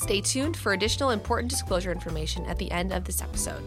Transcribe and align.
Stay 0.00 0.22
tuned 0.22 0.56
for 0.56 0.72
additional 0.72 1.10
important 1.10 1.50
disclosure 1.50 1.92
information 1.92 2.46
at 2.46 2.56
the 2.56 2.70
end 2.70 2.90
of 2.90 3.04
this 3.04 3.20
episode. 3.20 3.62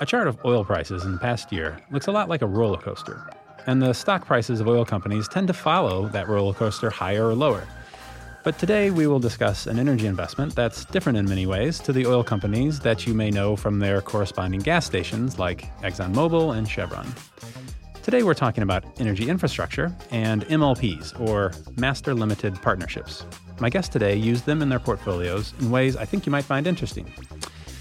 A 0.00 0.06
chart 0.06 0.26
of 0.26 0.42
oil 0.42 0.64
prices 0.64 1.04
in 1.04 1.12
the 1.12 1.18
past 1.18 1.52
year 1.52 1.78
looks 1.90 2.06
a 2.06 2.10
lot 2.10 2.30
like 2.30 2.40
a 2.40 2.46
roller 2.46 2.78
coaster, 2.78 3.30
and 3.66 3.82
the 3.82 3.92
stock 3.92 4.24
prices 4.24 4.58
of 4.58 4.68
oil 4.68 4.86
companies 4.86 5.28
tend 5.28 5.48
to 5.48 5.52
follow 5.52 6.08
that 6.08 6.28
roller 6.28 6.54
coaster 6.54 6.88
higher 6.88 7.28
or 7.28 7.34
lower. 7.34 7.68
But 8.42 8.58
today 8.58 8.90
we 8.90 9.06
will 9.06 9.20
discuss 9.20 9.66
an 9.66 9.78
energy 9.78 10.06
investment 10.06 10.54
that's 10.54 10.86
different 10.86 11.18
in 11.18 11.28
many 11.28 11.44
ways 11.44 11.78
to 11.80 11.92
the 11.92 12.06
oil 12.06 12.24
companies 12.24 12.80
that 12.80 13.06
you 13.06 13.12
may 13.12 13.30
know 13.30 13.54
from 13.54 13.80
their 13.80 14.00
corresponding 14.00 14.60
gas 14.60 14.86
stations 14.86 15.38
like 15.38 15.70
ExxonMobil 15.82 16.56
and 16.56 16.66
Chevron. 16.66 17.12
Today 18.02 18.22
we're 18.22 18.32
talking 18.32 18.62
about 18.62 18.82
energy 18.98 19.28
infrastructure 19.28 19.94
and 20.10 20.46
MLPs, 20.46 21.20
or 21.20 21.52
Master 21.76 22.14
Limited 22.14 22.54
Partnerships. 22.62 23.26
My 23.60 23.70
guests 23.70 23.92
today 23.92 24.16
use 24.16 24.42
them 24.42 24.62
in 24.62 24.68
their 24.68 24.80
portfolios 24.80 25.54
in 25.60 25.70
ways 25.70 25.96
I 25.96 26.04
think 26.04 26.26
you 26.26 26.32
might 26.32 26.44
find 26.44 26.66
interesting. 26.66 27.12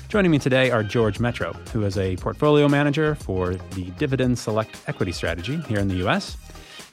Joining 0.07 0.29
me 0.29 0.37
today 0.37 0.69
are 0.69 0.83
George 0.83 1.17
Metrou, 1.17 1.55
who 1.69 1.83
is 1.83 1.97
a 1.97 2.15
portfolio 2.17 2.67
manager 2.67 3.15
for 3.15 3.55
the 3.55 3.85
Dividend 3.97 4.37
Select 4.37 4.77
Equity 4.87 5.11
Strategy 5.11 5.57
here 5.61 5.79
in 5.79 5.87
the 5.87 6.07
US. 6.07 6.37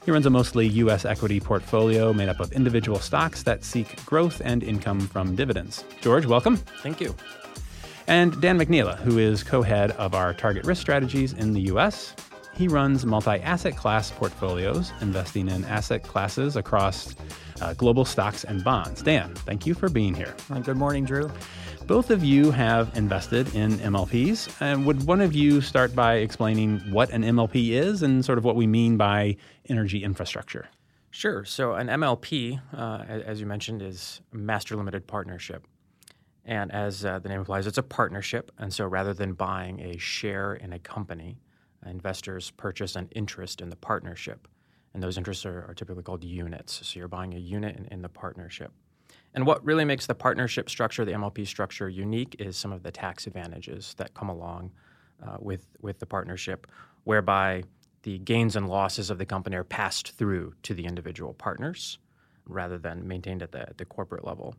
He 0.03 0.09
runs 0.09 0.25
a 0.25 0.31
mostly 0.31 0.67
U.S. 0.67 1.05
equity 1.05 1.39
portfolio 1.39 2.11
made 2.11 2.29
up 2.29 2.39
of 2.39 2.51
individual 2.53 2.97
stocks 2.97 3.43
that 3.43 3.63
seek 3.63 4.03
growth 4.03 4.41
and 4.43 4.63
income 4.63 5.01
from 5.01 5.35
dividends. 5.35 5.85
George, 6.01 6.25
welcome. 6.25 6.57
Thank 6.57 6.99
you. 6.99 7.15
And 8.07 8.41
Dan 8.41 8.57
McNeela, 8.57 8.97
who 8.97 9.19
is 9.19 9.43
co 9.43 9.61
head 9.61 9.91
of 9.91 10.15
our 10.15 10.33
target 10.33 10.65
risk 10.65 10.81
strategies 10.81 11.33
in 11.33 11.53
the 11.53 11.61
U.S. 11.61 12.15
He 12.53 12.67
runs 12.67 13.05
multi 13.05 13.39
asset 13.41 13.75
class 13.75 14.11
portfolios, 14.11 14.91
investing 15.01 15.47
in 15.47 15.65
asset 15.65 16.03
classes 16.03 16.55
across 16.55 17.15
uh, 17.61 17.73
global 17.73 18.05
stocks 18.05 18.43
and 18.43 18.63
bonds. 18.63 19.01
Dan, 19.01 19.33
thank 19.35 19.65
you 19.65 19.73
for 19.73 19.89
being 19.89 20.13
here. 20.13 20.35
Good 20.63 20.77
morning, 20.77 21.05
Drew. 21.05 21.31
Both 21.87 22.09
of 22.09 22.23
you 22.23 22.51
have 22.51 22.95
invested 22.95 23.53
in 23.55 23.71
MLPs. 23.79 24.61
And 24.61 24.85
would 24.85 25.05
one 25.05 25.21
of 25.21 25.33
you 25.33 25.61
start 25.61 25.95
by 25.95 26.15
explaining 26.15 26.79
what 26.91 27.09
an 27.09 27.23
MLP 27.23 27.71
is 27.71 28.03
and 28.03 28.23
sort 28.23 28.37
of 28.37 28.43
what 28.43 28.55
we 28.55 28.67
mean 28.67 28.97
by 28.97 29.37
energy 29.67 30.03
infrastructure? 30.03 30.69
Sure. 31.09 31.43
So, 31.43 31.73
an 31.73 31.87
MLP, 31.87 32.61
uh, 32.73 33.03
as 33.07 33.41
you 33.41 33.45
mentioned, 33.45 33.81
is 33.81 34.21
master 34.31 34.77
limited 34.77 35.07
partnership. 35.07 35.67
And 36.45 36.71
as 36.71 37.03
uh, 37.03 37.19
the 37.19 37.29
name 37.29 37.39
implies, 37.39 37.67
it's 37.67 37.77
a 37.77 37.83
partnership. 37.83 38.51
And 38.57 38.73
so, 38.73 38.85
rather 38.85 39.13
than 39.13 39.33
buying 39.33 39.81
a 39.81 39.97
share 39.97 40.53
in 40.53 40.71
a 40.71 40.79
company, 40.79 41.41
investors 41.85 42.51
purchase 42.51 42.95
an 42.95 43.09
interest 43.15 43.61
in 43.61 43.69
the 43.69 43.75
partnership. 43.75 44.47
And 44.93 45.01
those 45.01 45.17
interests 45.17 45.45
are, 45.45 45.65
are 45.69 45.73
typically 45.73 46.03
called 46.03 46.23
units. 46.23 46.85
So 46.85 46.99
you're 46.99 47.07
buying 47.07 47.33
a 47.33 47.39
unit 47.39 47.77
in, 47.77 47.85
in, 47.85 48.01
the 48.01 48.09
partnership. 48.09 48.71
And 49.33 49.45
what 49.45 49.63
really 49.63 49.85
makes 49.85 50.05
the 50.05 50.15
partnership 50.15 50.69
structure, 50.69 51.05
the 51.05 51.13
MLP 51.13 51.47
structure, 51.47 51.87
unique 51.87 52.35
is 52.39 52.57
some 52.57 52.73
of 52.73 52.83
the 52.83 52.91
tax 52.91 53.27
advantages 53.27 53.93
that 53.97 54.13
come 54.13 54.29
along 54.29 54.71
uh, 55.25 55.37
with, 55.39 55.67
with 55.81 55.99
the 55.99 56.05
partnership, 56.05 56.67
whereby 57.05 57.63
the 58.03 58.17
gains 58.19 58.55
and 58.55 58.67
losses 58.67 59.09
of 59.09 59.17
the 59.17 59.25
company 59.25 59.55
are 59.55 59.63
passed 59.63 60.17
through 60.17 60.53
to 60.63 60.73
the 60.73 60.85
individual 60.85 61.33
partners 61.33 61.99
rather 62.45 62.77
than 62.77 63.07
maintained 63.07 63.41
at 63.41 63.51
the, 63.51 63.67
the 63.77 63.85
corporate 63.85 64.25
level. 64.25 64.55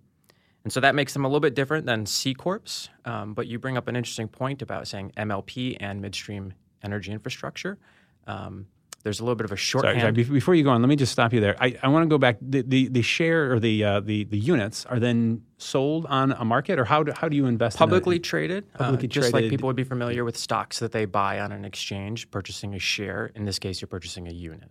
And 0.64 0.72
so 0.72 0.80
that 0.80 0.94
makes 0.94 1.12
them 1.12 1.24
a 1.24 1.28
little 1.28 1.40
bit 1.40 1.54
different 1.54 1.86
than 1.86 2.06
C 2.06 2.34
Corps. 2.34 2.88
Um, 3.04 3.34
but 3.34 3.46
you 3.46 3.58
bring 3.58 3.76
up 3.76 3.88
an 3.88 3.96
interesting 3.96 4.28
point 4.28 4.62
about 4.62 4.86
saying 4.86 5.12
MLP 5.16 5.76
and 5.80 6.00
midstream 6.00 6.54
energy 6.82 7.12
infrastructure. 7.12 7.78
Um, 8.26 8.66
there's 9.02 9.18
a 9.18 9.24
little 9.24 9.34
bit 9.34 9.44
of 9.44 9.52
a 9.52 9.56
shorthand. 9.56 10.00
Sorry, 10.00 10.14
sorry, 10.14 10.34
before 10.34 10.54
you 10.54 10.62
go 10.62 10.70
on, 10.70 10.80
let 10.80 10.88
me 10.88 10.96
just 10.96 11.10
stop 11.10 11.32
you 11.32 11.40
there. 11.40 11.56
I, 11.60 11.76
I 11.82 11.88
want 11.88 12.04
to 12.04 12.08
go 12.08 12.18
back. 12.18 12.36
The, 12.40 12.62
the, 12.62 12.88
the 12.88 13.02
share 13.02 13.52
or 13.52 13.58
the, 13.58 13.82
uh, 13.82 14.00
the 14.00 14.24
the 14.24 14.38
units 14.38 14.86
are 14.86 15.00
then 15.00 15.42
sold 15.58 16.06
on 16.06 16.32
a 16.32 16.44
market, 16.44 16.78
or 16.78 16.84
how 16.84 17.02
do, 17.02 17.12
how 17.12 17.28
do 17.28 17.36
you 17.36 17.46
invest? 17.46 17.76
Publicly 17.76 18.16
in 18.16 18.22
traded, 18.22 18.72
publicly 18.74 19.08
uh, 19.08 19.10
just 19.10 19.30
traded. 19.30 19.44
like 19.44 19.50
people 19.50 19.66
would 19.66 19.76
be 19.76 19.84
familiar 19.84 20.24
with 20.24 20.36
stocks 20.36 20.78
that 20.78 20.92
they 20.92 21.04
buy 21.04 21.40
on 21.40 21.50
an 21.50 21.64
exchange, 21.64 22.30
purchasing 22.30 22.74
a 22.74 22.78
share. 22.78 23.32
In 23.34 23.44
this 23.44 23.58
case, 23.58 23.80
you're 23.80 23.88
purchasing 23.88 24.28
a 24.28 24.32
unit. 24.32 24.70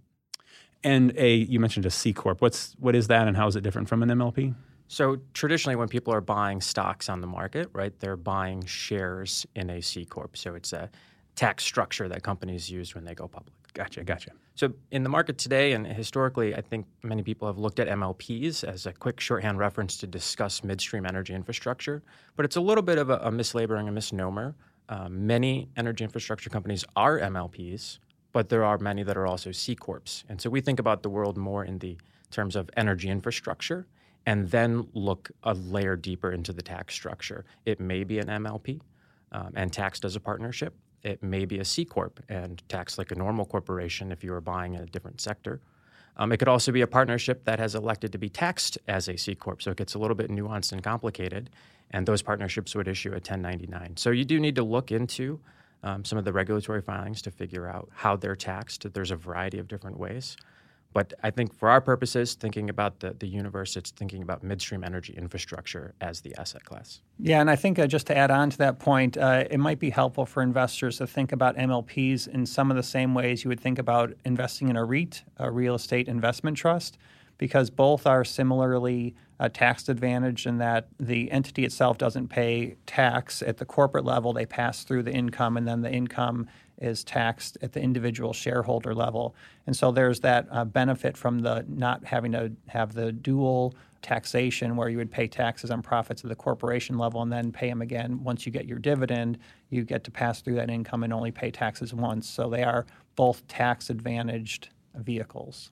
And 0.83 1.13
a 1.17 1.35
you 1.35 1.59
mentioned 1.59 1.85
a 1.85 1.91
C 1.91 2.13
corp. 2.13 2.41
What's 2.41 2.73
what 2.79 2.95
is 2.95 3.07
that, 3.07 3.27
and 3.27 3.35
how 3.35 3.47
is 3.47 3.55
it 3.55 3.61
different 3.61 3.89
from 3.89 4.01
an 4.01 4.09
MLP? 4.09 4.55
So 4.87 5.17
traditionally, 5.33 5.75
when 5.75 5.87
people 5.87 6.13
are 6.13 6.21
buying 6.21 6.59
stocks 6.59 7.07
on 7.07 7.21
the 7.21 7.27
market, 7.27 7.69
right, 7.73 7.97
they're 7.99 8.17
buying 8.17 8.65
shares 8.65 9.45
in 9.55 9.69
a 9.69 9.81
C 9.81 10.05
corp. 10.05 10.35
So 10.35 10.55
it's 10.55 10.73
a 10.73 10.89
tax 11.35 11.63
structure 11.63 12.07
that 12.07 12.23
companies 12.23 12.69
use 12.69 12.93
when 12.95 13.03
they 13.03 13.15
go 13.15 13.27
public. 13.27 13.53
Gotcha, 13.73 14.03
gotcha. 14.03 14.31
So 14.55 14.73
in 14.91 15.03
the 15.03 15.09
market 15.09 15.37
today 15.37 15.71
and 15.71 15.87
historically, 15.87 16.53
I 16.53 16.61
think 16.61 16.85
many 17.03 17.23
people 17.23 17.47
have 17.47 17.57
looked 17.57 17.79
at 17.79 17.87
MLPs 17.87 18.63
as 18.65 18.85
a 18.85 18.91
quick 18.91 19.19
shorthand 19.19 19.57
reference 19.59 19.95
to 19.97 20.07
discuss 20.07 20.63
midstream 20.63 21.05
energy 21.05 21.33
infrastructure, 21.33 22.03
but 22.35 22.43
it's 22.43 22.57
a 22.57 22.61
little 22.61 22.81
bit 22.81 22.97
of 22.97 23.09
a, 23.09 23.17
a 23.17 23.31
mislabeling, 23.31 23.87
a 23.87 23.91
misnomer. 23.91 24.55
Um, 24.89 25.25
many 25.25 25.69
energy 25.77 26.03
infrastructure 26.03 26.49
companies 26.49 26.83
are 26.97 27.19
MLPs, 27.19 27.99
but 28.33 28.49
there 28.49 28.65
are 28.65 28.77
many 28.77 29.03
that 29.03 29.15
are 29.15 29.25
also 29.25 29.53
C 29.53 29.73
corps, 29.73 30.25
and 30.27 30.41
so 30.41 30.49
we 30.49 30.59
think 30.59 30.79
about 30.79 31.01
the 31.01 31.09
world 31.09 31.37
more 31.37 31.63
in 31.63 31.79
the 31.79 31.97
terms 32.29 32.57
of 32.57 32.69
energy 32.75 33.09
infrastructure, 33.09 33.87
and 34.25 34.49
then 34.51 34.87
look 34.93 35.31
a 35.43 35.53
layer 35.53 35.95
deeper 35.95 36.33
into 36.33 36.51
the 36.51 36.61
tax 36.61 36.93
structure. 36.93 37.45
It 37.65 37.79
may 37.79 38.03
be 38.03 38.19
an 38.19 38.27
MLP, 38.27 38.81
um, 39.31 39.53
and 39.55 39.71
taxed 39.71 40.03
as 40.03 40.17
a 40.17 40.19
partnership 40.19 40.73
it 41.03 41.23
may 41.23 41.45
be 41.45 41.59
a 41.59 41.65
C 41.65 41.85
corp 41.85 42.19
and 42.29 42.61
taxed 42.69 42.97
like 42.97 43.11
a 43.11 43.15
normal 43.15 43.45
corporation 43.45 44.11
if 44.11 44.23
you 44.23 44.31
were 44.31 44.41
buying 44.41 44.73
in 44.73 44.81
a 44.81 44.85
different 44.85 45.21
sector. 45.21 45.61
Um, 46.17 46.31
it 46.31 46.37
could 46.37 46.47
also 46.47 46.71
be 46.71 46.81
a 46.81 46.87
partnership 46.87 47.45
that 47.45 47.59
has 47.59 47.73
elected 47.73 48.11
to 48.11 48.17
be 48.17 48.29
taxed 48.29 48.77
as 48.87 49.07
a 49.07 49.17
C 49.17 49.33
corp, 49.33 49.61
so 49.61 49.71
it 49.71 49.77
gets 49.77 49.93
a 49.93 49.99
little 49.99 50.15
bit 50.15 50.29
nuanced 50.29 50.71
and 50.71 50.83
complicated. 50.83 51.49
And 51.91 52.05
those 52.05 52.21
partnerships 52.21 52.75
would 52.75 52.87
issue 52.87 53.09
a 53.09 53.13
1099. 53.13 53.97
So 53.97 54.11
you 54.11 54.23
do 54.25 54.39
need 54.39 54.55
to 54.55 54.63
look 54.63 54.91
into 54.91 55.39
um, 55.83 56.05
some 56.05 56.17
of 56.17 56.25
the 56.25 56.33
regulatory 56.33 56.81
filings 56.81 57.21
to 57.23 57.31
figure 57.31 57.67
out 57.67 57.89
how 57.93 58.15
they're 58.15 58.35
taxed. 58.35 58.93
There's 58.93 59.11
a 59.11 59.15
variety 59.15 59.57
of 59.57 59.67
different 59.67 59.97
ways. 59.97 60.37
But 60.93 61.13
I 61.23 61.29
think 61.29 61.53
for 61.53 61.69
our 61.69 61.79
purposes, 61.79 62.35
thinking 62.35 62.69
about 62.69 62.99
the, 62.99 63.15
the 63.17 63.27
universe, 63.27 63.77
it's 63.77 63.91
thinking 63.91 64.21
about 64.21 64.43
midstream 64.43 64.83
energy 64.83 65.13
infrastructure 65.13 65.93
as 66.01 66.21
the 66.21 66.35
asset 66.37 66.65
class. 66.65 67.01
Yeah, 67.17 67.39
and 67.39 67.49
I 67.49 67.55
think 67.55 67.79
uh, 67.79 67.87
just 67.87 68.07
to 68.07 68.17
add 68.17 68.29
on 68.29 68.49
to 68.49 68.57
that 68.57 68.79
point, 68.79 69.17
uh, 69.17 69.45
it 69.49 69.59
might 69.59 69.79
be 69.79 69.89
helpful 69.89 70.25
for 70.25 70.43
investors 70.43 70.97
to 70.97 71.07
think 71.07 71.31
about 71.31 71.55
MLPs 71.55 72.27
in 72.27 72.45
some 72.45 72.69
of 72.69 72.77
the 72.77 72.83
same 72.83 73.13
ways 73.13 73.43
you 73.43 73.49
would 73.49 73.59
think 73.59 73.79
about 73.79 74.13
investing 74.25 74.67
in 74.67 74.75
a 74.75 74.83
REIT, 74.83 75.23
a 75.37 75.49
real 75.49 75.75
estate 75.75 76.09
investment 76.09 76.57
trust, 76.57 76.97
because 77.37 77.69
both 77.69 78.05
are 78.05 78.25
similarly 78.25 79.15
uh, 79.39 79.49
tax 79.49 79.89
advantaged 79.89 80.45
in 80.45 80.59
that 80.59 80.87
the 80.99 81.31
entity 81.31 81.65
itself 81.65 81.97
doesn't 81.97 82.27
pay 82.27 82.75
tax 82.85 83.41
at 83.41 83.57
the 83.57 83.65
corporate 83.65 84.05
level. 84.05 84.33
They 84.33 84.45
pass 84.45 84.83
through 84.83 85.03
the 85.03 85.13
income, 85.13 85.57
and 85.57 85.67
then 85.67 85.81
the 85.81 85.91
income 85.91 86.47
is 86.81 87.03
taxed 87.03 87.57
at 87.61 87.71
the 87.71 87.79
individual 87.79 88.33
shareholder 88.33 88.93
level. 88.93 89.35
And 89.67 89.77
so 89.77 89.91
there's 89.91 90.19
that 90.21 90.47
uh, 90.51 90.65
benefit 90.65 91.15
from 91.15 91.39
the 91.39 91.63
not 91.69 92.03
having 92.03 92.31
to 92.33 92.51
have 92.67 92.93
the 92.93 93.11
dual 93.11 93.75
taxation 94.01 94.75
where 94.75 94.89
you 94.89 94.97
would 94.97 95.11
pay 95.11 95.27
taxes 95.27 95.69
on 95.69 95.81
profits 95.83 96.23
at 96.23 96.29
the 96.29 96.35
corporation 96.35 96.97
level 96.97 97.21
and 97.21 97.31
then 97.31 97.51
pay 97.51 97.69
them 97.69 97.83
again. 97.83 98.23
Once 98.23 98.45
you 98.45 98.51
get 98.51 98.65
your 98.65 98.79
dividend 98.79 99.37
you 99.69 99.83
get 99.83 100.03
to 100.03 100.11
pass 100.11 100.41
through 100.41 100.55
that 100.55 100.69
income 100.69 101.03
and 101.03 101.13
only 101.13 101.31
pay 101.31 101.51
taxes 101.51 101.93
once. 101.93 102.27
So 102.27 102.49
they 102.49 102.63
are 102.63 102.85
both 103.15 103.47
tax 103.47 103.89
advantaged 103.89 104.69
vehicles. 104.95 105.71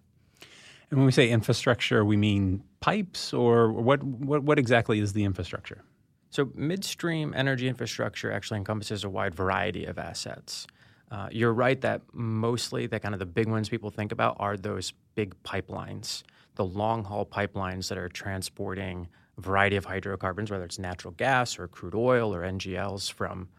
And 0.91 0.99
when 0.99 1.05
we 1.07 1.11
say 1.11 1.29
infrastructure 1.29 2.05
we 2.05 2.17
mean 2.17 2.63
pipes 2.81 3.33
or 3.33 3.71
what 3.71 4.03
what, 4.03 4.43
what 4.43 4.59
exactly 4.59 4.99
is 4.99 5.13
the 5.13 5.23
infrastructure? 5.23 5.83
So 6.29 6.51
midstream 6.53 7.33
energy 7.35 7.67
infrastructure 7.67 8.31
actually 8.31 8.57
encompasses 8.57 9.03
a 9.03 9.09
wide 9.09 9.33
variety 9.33 9.85
of 9.85 9.97
assets 9.97 10.67
uh, 11.11 11.27
you're 11.31 11.53
right 11.53 11.79
that 11.81 12.01
mostly 12.13 12.87
the 12.87 12.99
kind 12.99 13.15
of 13.15 13.19
the 13.19 13.25
big 13.25 13.47
ones 13.47 13.69
people 13.69 13.89
think 13.89 14.11
about 14.11 14.37
are 14.39 14.55
those 14.55 14.93
big 15.15 15.35
pipelines, 15.43 16.23
the 16.55 16.65
long 16.65 17.03
haul 17.03 17.25
pipelines 17.25 17.89
that 17.89 17.97
are 17.97 18.09
transporting 18.09 19.07
a 19.37 19.41
variety 19.41 19.75
of 19.75 19.85
hydrocarbons, 19.85 20.51
whether 20.51 20.63
it's 20.63 20.77
natural 20.77 21.13
gas 21.17 21.57
or 21.57 21.67
crude 21.67 21.95
oil 21.95 22.33
or 22.33 22.41
NGLs 22.41 23.11
from 23.11 23.49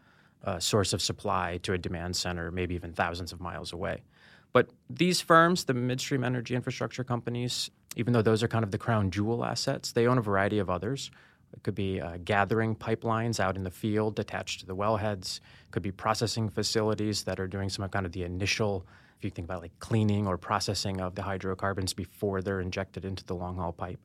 a 0.43 0.61
source 0.61 0.93
of 0.93 1.01
supply 1.01 1.59
to 1.63 1.73
a 1.73 1.77
demand 1.77 2.15
center, 2.15 2.51
maybe 2.51 2.73
even 2.73 2.93
thousands 2.93 3.31
of 3.31 3.41
miles 3.41 3.73
away. 3.73 4.01
But 4.53 4.69
these 4.89 5.21
firms, 5.21 5.65
the 5.65 5.73
midstream 5.73 6.23
energy 6.23 6.55
infrastructure 6.55 7.03
companies, 7.03 7.69
even 7.95 8.13
though 8.13 8.21
those 8.21 8.43
are 8.43 8.47
kind 8.47 8.63
of 8.63 8.71
the 8.71 8.77
crown 8.77 9.11
jewel 9.11 9.45
assets, 9.45 9.91
they 9.91 10.07
own 10.07 10.17
a 10.17 10.21
variety 10.21 10.59
of 10.59 10.69
others. 10.69 11.11
It 11.53 11.63
could 11.63 11.75
be 11.75 11.99
uh, 11.99 12.17
gathering 12.23 12.75
pipelines 12.75 13.39
out 13.39 13.55
in 13.55 13.63
the 13.63 13.71
field 13.71 14.19
attached 14.19 14.61
to 14.61 14.65
the 14.65 14.75
wellheads. 14.75 15.37
It 15.37 15.71
could 15.71 15.83
be 15.83 15.91
processing 15.91 16.49
facilities 16.49 17.23
that 17.23 17.39
are 17.39 17.47
doing 17.47 17.69
some 17.69 17.87
kind 17.89 18.05
of 18.05 18.11
the 18.11 18.23
initial, 18.23 18.85
if 19.17 19.23
you 19.23 19.29
think 19.29 19.45
about 19.45 19.61
like 19.61 19.77
cleaning 19.79 20.27
or 20.27 20.37
processing 20.37 21.01
of 21.01 21.15
the 21.15 21.23
hydrocarbons 21.23 21.93
before 21.93 22.41
they're 22.41 22.61
injected 22.61 23.05
into 23.05 23.23
the 23.25 23.35
long 23.35 23.57
haul 23.57 23.73
pipe. 23.73 23.99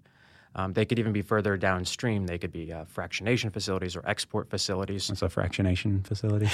Um, 0.56 0.72
they 0.72 0.86
could 0.86 0.98
even 0.98 1.12
be 1.12 1.20
further 1.20 1.58
downstream. 1.58 2.26
They 2.26 2.38
could 2.38 2.50
be 2.50 2.72
uh, 2.72 2.86
fractionation 2.86 3.52
facilities 3.52 3.94
or 3.94 4.02
export 4.06 4.48
facilities. 4.48 5.10
What's 5.10 5.20
a 5.20 5.28
fractionation 5.28 6.04
facility? 6.06 6.46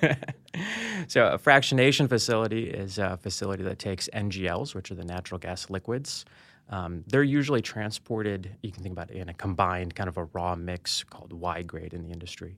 so, 1.08 1.26
a 1.26 1.38
fractionation 1.38 2.08
facility 2.08 2.70
is 2.70 2.96
a 2.98 3.18
facility 3.18 3.62
that 3.64 3.78
takes 3.78 4.08
NGLs, 4.14 4.74
which 4.74 4.90
are 4.90 4.94
the 4.94 5.04
natural 5.04 5.38
gas 5.38 5.68
liquids. 5.68 6.24
Um, 6.70 7.04
they're 7.08 7.24
usually 7.24 7.60
transported, 7.60 8.56
you 8.62 8.70
can 8.70 8.82
think 8.82 8.92
about 8.92 9.10
it 9.10 9.16
in 9.16 9.28
a 9.28 9.34
combined 9.34 9.94
kind 9.94 10.08
of 10.08 10.16
a 10.16 10.24
raw 10.24 10.54
mix 10.54 11.02
called 11.04 11.32
Y 11.32 11.62
grade 11.62 11.92
in 11.92 12.02
the 12.02 12.10
industry. 12.10 12.56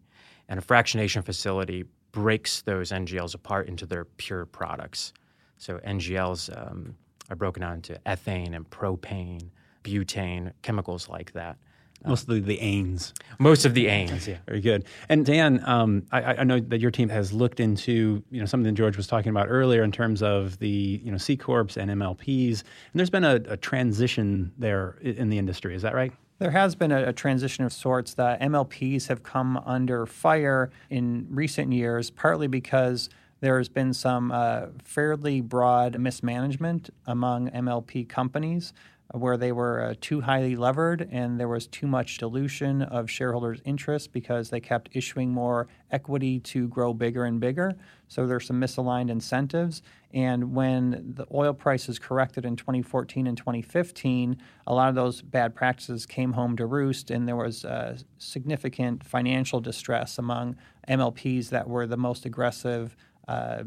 And 0.49 0.61
a 0.61 0.63
fractionation 0.63 1.25
facility 1.25 1.85
breaks 2.13 2.61
those 2.63 2.93
NGLs 2.93 3.35
apart 3.35 3.69
into 3.69 3.87
their 3.87 4.05
pure 4.05 4.45
products. 4.45 5.15
So, 5.57 5.79
NGLs 5.79 6.51
um, 6.55 6.95
are 7.31 7.37
broken 7.37 7.63
down 7.63 7.75
into 7.75 7.99
ethane 8.05 8.55
and 8.55 8.69
propane 8.69 9.49
butane, 9.83 10.53
chemicals 10.63 11.09
like 11.09 11.33
that. 11.33 11.57
Mostly 12.05 12.41
the 12.41 12.61
anes. 12.61 13.15
Most 13.39 13.65
of 13.65 13.75
the 13.75 13.89
anes, 13.89 14.27
yeah. 14.27 14.39
Very 14.47 14.61
good. 14.61 14.85
And 15.09 15.25
Dan, 15.25 15.63
um, 15.67 16.05
I, 16.11 16.37
I, 16.37 16.45
know 16.45 16.59
that 16.59 16.81
your 16.81 16.91
team 16.91 17.09
has 17.09 17.33
looked 17.33 17.61
into 17.61 18.23
you 18.31 18.41
know 18.41 18.47
something 18.47 18.75
George 18.75 18.97
was 18.97 19.07
talking 19.07 19.31
about 19.31 19.47
earlier 19.49 19.83
in 19.83 19.93
terms 19.93 20.23
of 20.23 20.59
the 20.59 21.01
you 21.05 21.11
know 21.13 21.19
C 21.19 21.37
corps 21.37 21.77
and 21.77 21.91
MLPs, 21.91 22.61
and 22.61 22.99
there's 22.99 23.11
been 23.11 23.25
a, 23.25 23.37
a 23.47 23.57
transition 23.57 24.53
there 24.59 24.99
in 25.03 25.29
the 25.29 25.39
industry. 25.39 25.75
Is 25.75 25.83
that 25.83 25.95
right? 25.95 26.13
There 26.39 26.51
has 26.51 26.75
been 26.75 26.91
a, 26.91 27.09
a, 27.09 27.13
transition 27.13 27.65
of 27.65 27.73
sorts. 27.73 28.15
The 28.15 28.37
MLPs 28.41 29.07
have 29.07 29.23
come 29.23 29.59
under 29.59 30.07
fire 30.07 30.71
in 30.91 31.29
recent 31.31 31.73
years, 31.73 32.11
partly 32.11 32.49
because 32.49 33.09
there 33.43 33.59
has 33.59 33.69
been 33.69 33.93
some 33.93 34.33
uh, 34.33 34.67
fairly 34.83 35.41
broad 35.41 35.99
mismanagement 35.99 36.91
among 37.07 37.51
MLP 37.51 38.09
companies 38.09 38.73
where 39.13 39.37
they 39.37 39.53
were 39.53 39.83
uh, 39.83 39.95
too 40.01 40.23
highly 40.23 40.57
levered 40.57 41.09
and 41.11 41.39
there 41.39 41.49
was 41.49 41.67
too 41.67 41.87
much 41.87 42.19
dilution 42.19 42.83
of 42.83 43.11
shareholders' 43.11 43.61
interest 43.65 44.13
because 44.13 44.51
they 44.51 44.61
kept 44.61 44.89
issuing 44.93 45.31
more 45.31 45.69
equity 45.91 46.39
to 46.41 46.67
grow 46.69 46.95
bigger 46.95 47.25
and 47.25 47.39
bigger. 47.39 47.77
So 48.09 48.27
there's 48.27 48.47
some 48.47 48.61
misaligned 48.61 49.11
incentives. 49.11 49.83
And 50.13 50.55
when 50.55 51.15
the 51.15 51.27
oil 51.33 51.55
prices 51.55 51.99
corrected 51.99 52.45
in 52.45 52.57
2014 52.57 53.27
and 53.27 53.37
2015, 53.37 54.37
a 54.67 54.75
lot 54.75 54.89
of 54.89 54.95
those 54.95 55.23
bad 55.23 55.55
practices 55.55 56.05
came 56.05 56.33
home 56.33 56.57
to 56.59 56.67
roost, 56.67 57.11
and 57.11 57.27
there 57.27 57.37
was 57.37 57.65
uh, 57.65 57.97
significant 58.19 59.05
financial 59.05 59.61
distress 59.61 60.19
among 60.19 60.57
MLPs 60.89 61.49
that 61.49 61.69
were 61.69 61.87
the 61.87 61.97
most 61.97 62.27
aggressive. 62.27 62.95
Uh, 63.27 63.63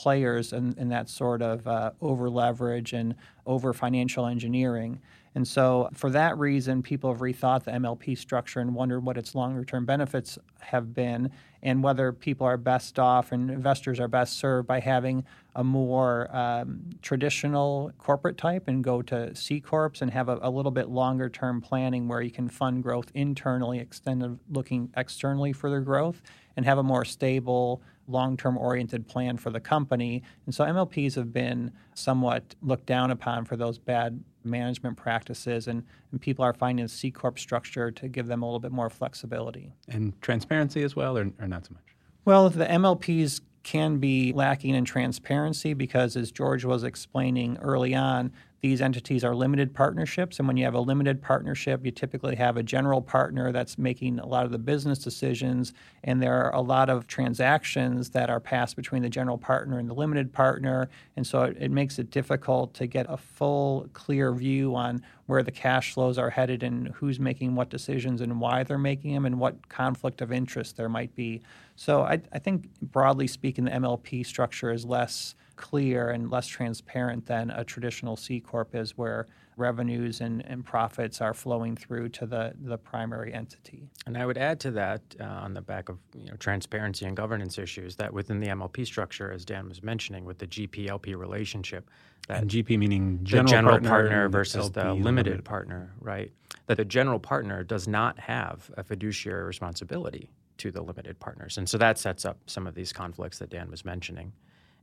players 0.00 0.54
in 0.54 0.88
that 0.88 1.10
sort 1.10 1.42
of 1.42 1.66
uh, 1.66 1.90
over 2.00 2.30
leverage 2.30 2.94
and 2.94 3.14
over 3.44 3.74
financial 3.74 4.24
engineering. 4.24 4.98
And 5.34 5.46
so, 5.46 5.90
for 5.92 6.08
that 6.10 6.38
reason, 6.38 6.82
people 6.82 7.12
have 7.12 7.20
rethought 7.20 7.64
the 7.64 7.70
MLP 7.72 8.16
structure 8.16 8.60
and 8.60 8.74
wondered 8.74 9.04
what 9.04 9.18
its 9.18 9.34
longer 9.34 9.62
term 9.62 9.84
benefits 9.84 10.38
have 10.60 10.94
been 10.94 11.30
and 11.62 11.82
whether 11.82 12.12
people 12.12 12.46
are 12.46 12.56
best 12.56 12.98
off 12.98 13.30
and 13.30 13.50
investors 13.50 14.00
are 14.00 14.08
best 14.08 14.38
served 14.38 14.66
by 14.66 14.80
having 14.80 15.22
a 15.54 15.62
more 15.62 16.34
um, 16.34 16.80
traditional 17.02 17.92
corporate 17.98 18.38
type 18.38 18.66
and 18.68 18.82
go 18.82 19.02
to 19.02 19.34
C 19.36 19.60
Corps 19.60 19.92
and 20.00 20.10
have 20.10 20.30
a, 20.30 20.38
a 20.42 20.50
little 20.50 20.72
bit 20.72 20.88
longer 20.88 21.28
term 21.28 21.60
planning 21.60 22.08
where 22.08 22.22
you 22.22 22.30
can 22.30 22.48
fund 22.48 22.82
growth 22.82 23.10
internally, 23.14 23.78
extend 23.78 24.38
looking 24.50 24.90
externally 24.96 25.52
for 25.52 25.68
their 25.68 25.82
growth, 25.82 26.22
and 26.56 26.66
have 26.66 26.78
a 26.78 26.82
more 26.82 27.04
stable 27.04 27.82
long 28.08 28.36
term 28.36 28.58
oriented 28.58 29.06
plan 29.06 29.36
for 29.36 29.50
the 29.50 29.60
company. 29.60 30.22
And 30.46 30.54
so 30.54 30.64
MLPs 30.64 31.14
have 31.14 31.32
been 31.32 31.72
somewhat 31.94 32.54
looked 32.62 32.86
down 32.86 33.10
upon 33.10 33.44
for 33.44 33.56
those 33.56 33.78
bad 33.78 34.22
management 34.44 34.96
practices, 34.96 35.68
and, 35.68 35.84
and 36.10 36.20
people 36.20 36.44
are 36.44 36.54
finding 36.54 36.88
C 36.88 37.10
Corp 37.10 37.38
structure 37.38 37.90
to 37.90 38.08
give 38.08 38.26
them 38.26 38.42
a 38.42 38.46
little 38.46 38.60
bit 38.60 38.72
more 38.72 38.90
flexibility. 38.90 39.72
And 39.88 40.20
transparency 40.22 40.82
as 40.82 40.96
well, 40.96 41.16
or, 41.16 41.30
or 41.38 41.46
not 41.46 41.66
so 41.66 41.74
much? 41.74 41.84
Well, 42.24 42.50
the 42.50 42.66
MLPs 42.66 43.40
can 43.62 43.98
be 43.98 44.32
lacking 44.32 44.74
in 44.74 44.84
transparency 44.84 45.74
because, 45.74 46.16
as 46.16 46.30
George 46.30 46.64
was 46.64 46.82
explaining 46.82 47.58
early 47.58 47.94
on, 47.94 48.32
these 48.60 48.82
entities 48.82 49.24
are 49.24 49.34
limited 49.34 49.74
partnerships. 49.74 50.38
And 50.38 50.46
when 50.46 50.56
you 50.56 50.64
have 50.64 50.74
a 50.74 50.80
limited 50.80 51.22
partnership, 51.22 51.84
you 51.84 51.90
typically 51.90 52.36
have 52.36 52.56
a 52.58 52.62
general 52.62 53.00
partner 53.00 53.52
that's 53.52 53.78
making 53.78 54.18
a 54.18 54.26
lot 54.26 54.44
of 54.44 54.52
the 54.52 54.58
business 54.58 54.98
decisions. 54.98 55.72
And 56.04 56.22
there 56.22 56.34
are 56.34 56.54
a 56.54 56.60
lot 56.60 56.90
of 56.90 57.06
transactions 57.06 58.10
that 58.10 58.28
are 58.28 58.40
passed 58.40 58.76
between 58.76 59.02
the 59.02 59.08
general 59.08 59.38
partner 59.38 59.78
and 59.78 59.88
the 59.88 59.94
limited 59.94 60.32
partner. 60.32 60.90
And 61.16 61.26
so 61.26 61.42
it, 61.44 61.56
it 61.58 61.70
makes 61.70 61.98
it 61.98 62.10
difficult 62.10 62.74
to 62.74 62.86
get 62.86 63.06
a 63.08 63.16
full, 63.16 63.88
clear 63.94 64.32
view 64.32 64.76
on 64.76 65.02
where 65.24 65.42
the 65.42 65.50
cash 65.50 65.94
flows 65.94 66.18
are 66.18 66.30
headed 66.30 66.62
and 66.62 66.88
who's 66.88 67.18
making 67.18 67.54
what 67.54 67.70
decisions 67.70 68.20
and 68.20 68.40
why 68.40 68.62
they're 68.62 68.78
making 68.78 69.14
them 69.14 69.24
and 69.24 69.38
what 69.38 69.68
conflict 69.70 70.20
of 70.20 70.32
interest 70.32 70.76
there 70.76 70.88
might 70.88 71.14
be. 71.14 71.40
So 71.76 72.02
I, 72.02 72.20
I 72.30 72.38
think, 72.38 72.68
broadly 72.82 73.26
speaking, 73.26 73.64
the 73.64 73.70
MLP 73.70 74.26
structure 74.26 74.70
is 74.70 74.84
less 74.84 75.34
clear 75.60 76.08
and 76.08 76.30
less 76.30 76.46
transparent 76.46 77.26
than 77.26 77.50
a 77.50 77.62
traditional 77.62 78.16
C 78.16 78.40
corp 78.40 78.74
is, 78.74 78.96
where 78.96 79.26
revenues 79.58 80.22
and, 80.22 80.44
and 80.46 80.64
profits 80.64 81.20
are 81.20 81.34
flowing 81.34 81.76
through 81.76 82.08
to 82.08 82.24
the, 82.24 82.54
the 82.62 82.78
primary 82.78 83.34
entity. 83.34 83.90
And 84.06 84.16
I 84.16 84.24
would 84.24 84.38
add 84.38 84.58
to 84.60 84.70
that, 84.72 85.02
uh, 85.20 85.24
on 85.24 85.52
the 85.52 85.60
back 85.60 85.90
of 85.90 85.98
you 86.14 86.30
know, 86.30 86.36
transparency 86.36 87.04
and 87.04 87.14
governance 87.14 87.58
issues, 87.58 87.94
that 87.96 88.10
within 88.10 88.40
the 88.40 88.46
MLP 88.46 88.86
structure, 88.86 89.30
as 89.30 89.44
Dan 89.44 89.68
was 89.68 89.82
mentioning, 89.82 90.24
with 90.24 90.38
the 90.38 90.46
GP-LP 90.46 91.14
relationship, 91.14 91.90
that 92.26 92.40
and 92.40 92.50
GP 92.50 92.78
meaning 92.78 93.20
general, 93.22 93.46
the 93.46 93.50
general 93.50 93.72
partner, 93.72 93.88
partner 93.90 94.28
versus 94.30 94.70
the 94.70 94.84
limited, 94.84 95.04
limited 95.04 95.44
partner, 95.44 95.92
right? 96.00 96.32
That 96.66 96.78
the 96.78 96.84
general 96.86 97.18
partner 97.18 97.62
does 97.62 97.86
not 97.86 98.18
have 98.18 98.70
a 98.78 98.82
fiduciary 98.82 99.44
responsibility 99.44 100.30
to 100.56 100.70
the 100.70 100.82
limited 100.82 101.20
partners, 101.20 101.58
and 101.58 101.68
so 101.68 101.76
that 101.78 101.98
sets 101.98 102.24
up 102.24 102.38
some 102.46 102.66
of 102.66 102.74
these 102.74 102.92
conflicts 102.92 103.38
that 103.38 103.50
Dan 103.50 103.70
was 103.70 103.84
mentioning 103.84 104.32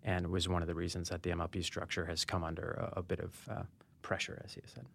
and 0.04 0.28
was 0.28 0.48
one 0.48 0.62
of 0.62 0.68
the 0.68 0.76
reasons 0.76 1.10
that 1.10 1.24
the 1.24 1.32
MLP 1.32 1.64
structure 1.64 2.06
has 2.06 2.26
come 2.26 2.44
under 2.44 2.92
a, 2.96 3.00
a 3.00 3.04
bit 3.04 3.20
of 3.20 3.36
uh, 3.50 3.64
pressure, 4.02 4.42
as 4.46 4.54
he 4.54 4.62
said. 4.66 4.86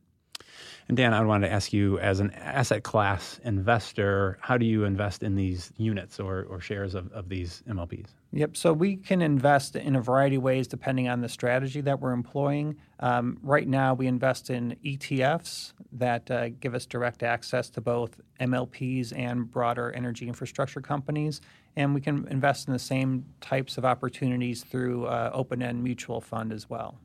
And 0.89 0.97
Dan, 0.97 1.15
I 1.15 1.23
wanted 1.23 1.49
to 1.49 1.53
ask 1.53 1.73
you, 1.73 1.99
as 1.99 2.21
an 2.21 2.31
asset 2.33 2.83
class 2.83 3.41
investor, 3.45 4.39
how 4.41 4.59
do 4.59 4.67
you 4.67 4.85
invest 4.85 5.23
in 5.23 5.37
these 5.37 5.73
units 5.77 6.19
or, 6.19 6.45
or 6.45 6.61
shares 6.61 6.95
of, 6.95 7.13
of 7.13 7.29
these 7.29 7.63
MLPs? 7.69 8.09
Yep. 8.35 8.57
So 8.57 8.73
we 8.73 8.97
can 8.97 9.21
invest 9.21 9.77
in 9.77 9.95
a 9.95 10.01
variety 10.01 10.37
of 10.37 10.43
ways 10.43 10.67
depending 10.67 11.07
on 11.07 11.21
the 11.21 11.29
strategy 11.29 11.83
that 11.83 12.01
we're 12.01 12.13
employing. 12.13 12.77
Um, 13.01 13.39
right 13.43 13.69
now, 13.69 13.93
we 13.93 14.07
invest 14.07 14.49
in 14.49 14.75
ETFs 14.83 15.75
that 15.93 16.31
uh, 16.31 16.49
give 16.49 16.75
us 16.75 16.87
direct 16.87 17.23
access 17.23 17.69
to 17.71 17.83
both 17.83 18.21
MLPs 18.41 19.13
and 19.17 19.51
broader 19.51 19.93
energy 19.93 20.29
infrastructure 20.29 20.81
companies. 20.81 21.43
And 21.77 21.95
we 21.95 22.01
can 22.01 22.27
invest 22.29 22.69
in 22.69 22.73
the 22.73 22.79
same 22.79 23.27
types 23.43 23.77
of 23.77 23.85
opportunities 23.85 24.65
through 24.65 25.07
uh, 25.07 25.31
open 25.35 25.63
end 25.63 25.85
mutual 25.85 26.23
fund 26.23 26.53
as 26.55 26.71
well. 26.71 26.99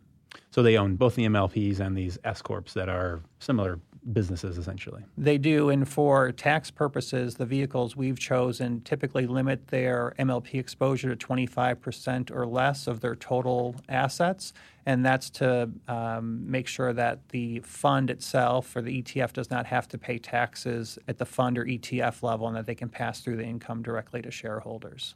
So 0.52 0.64
they 0.64 0.78
own 0.78 0.96
both 0.96 1.16
the 1.16 1.26
MLPs 1.26 1.80
and 1.82 1.98
these 1.98 2.18
S 2.24 2.42
corps 2.42 2.74
that 2.74 2.88
are 2.88 3.22
similar 3.40 3.80
businesses 4.14 4.58
essentially. 4.58 5.04
They 5.18 5.38
do, 5.38 5.70
and 5.70 5.88
for 5.88 6.32
tax 6.32 6.72
purposes, 6.72 7.36
the 7.36 7.46
vehicles 7.46 7.96
we've 7.96 8.20
chosen 8.20 8.82
typically 8.82 9.28
limit 9.28 9.68
their 9.68 10.14
MLP 10.20 10.56
exposure 10.56 11.16
to 11.16 11.28
25% 11.28 12.32
or 12.32 12.46
less 12.46 12.88
of 12.88 13.02
their 13.02 13.16
total 13.16 13.76
assets, 13.90 14.54
and 14.86 15.06
that's 15.06 15.30
to 15.32 15.70
um, 15.88 16.50
make 16.50 16.68
sure 16.68 16.94
that 16.94 17.28
the 17.30 17.60
fund 17.60 18.10
itself 18.10 18.76
or 18.76 18.82
the 18.82 19.02
ETF 19.02 19.34
does 19.34 19.52
not 19.52 19.66
have 19.66 19.88
to 19.90 19.98
pay 19.98 20.18
taxes 20.18 20.98
at 21.08 21.18
the 21.18 21.26
fund 21.26 21.58
or 21.58 21.66
ETF 21.66 22.24
level, 22.24 22.48
and 22.48 22.56
that 22.56 22.66
they 22.66 22.76
can 22.76 22.90
pass 22.90 23.22
through 23.22 23.38
the 23.38 23.46
income 23.46 23.82
directly 23.82 24.22
to 24.22 24.32
shareholders. 24.32 25.16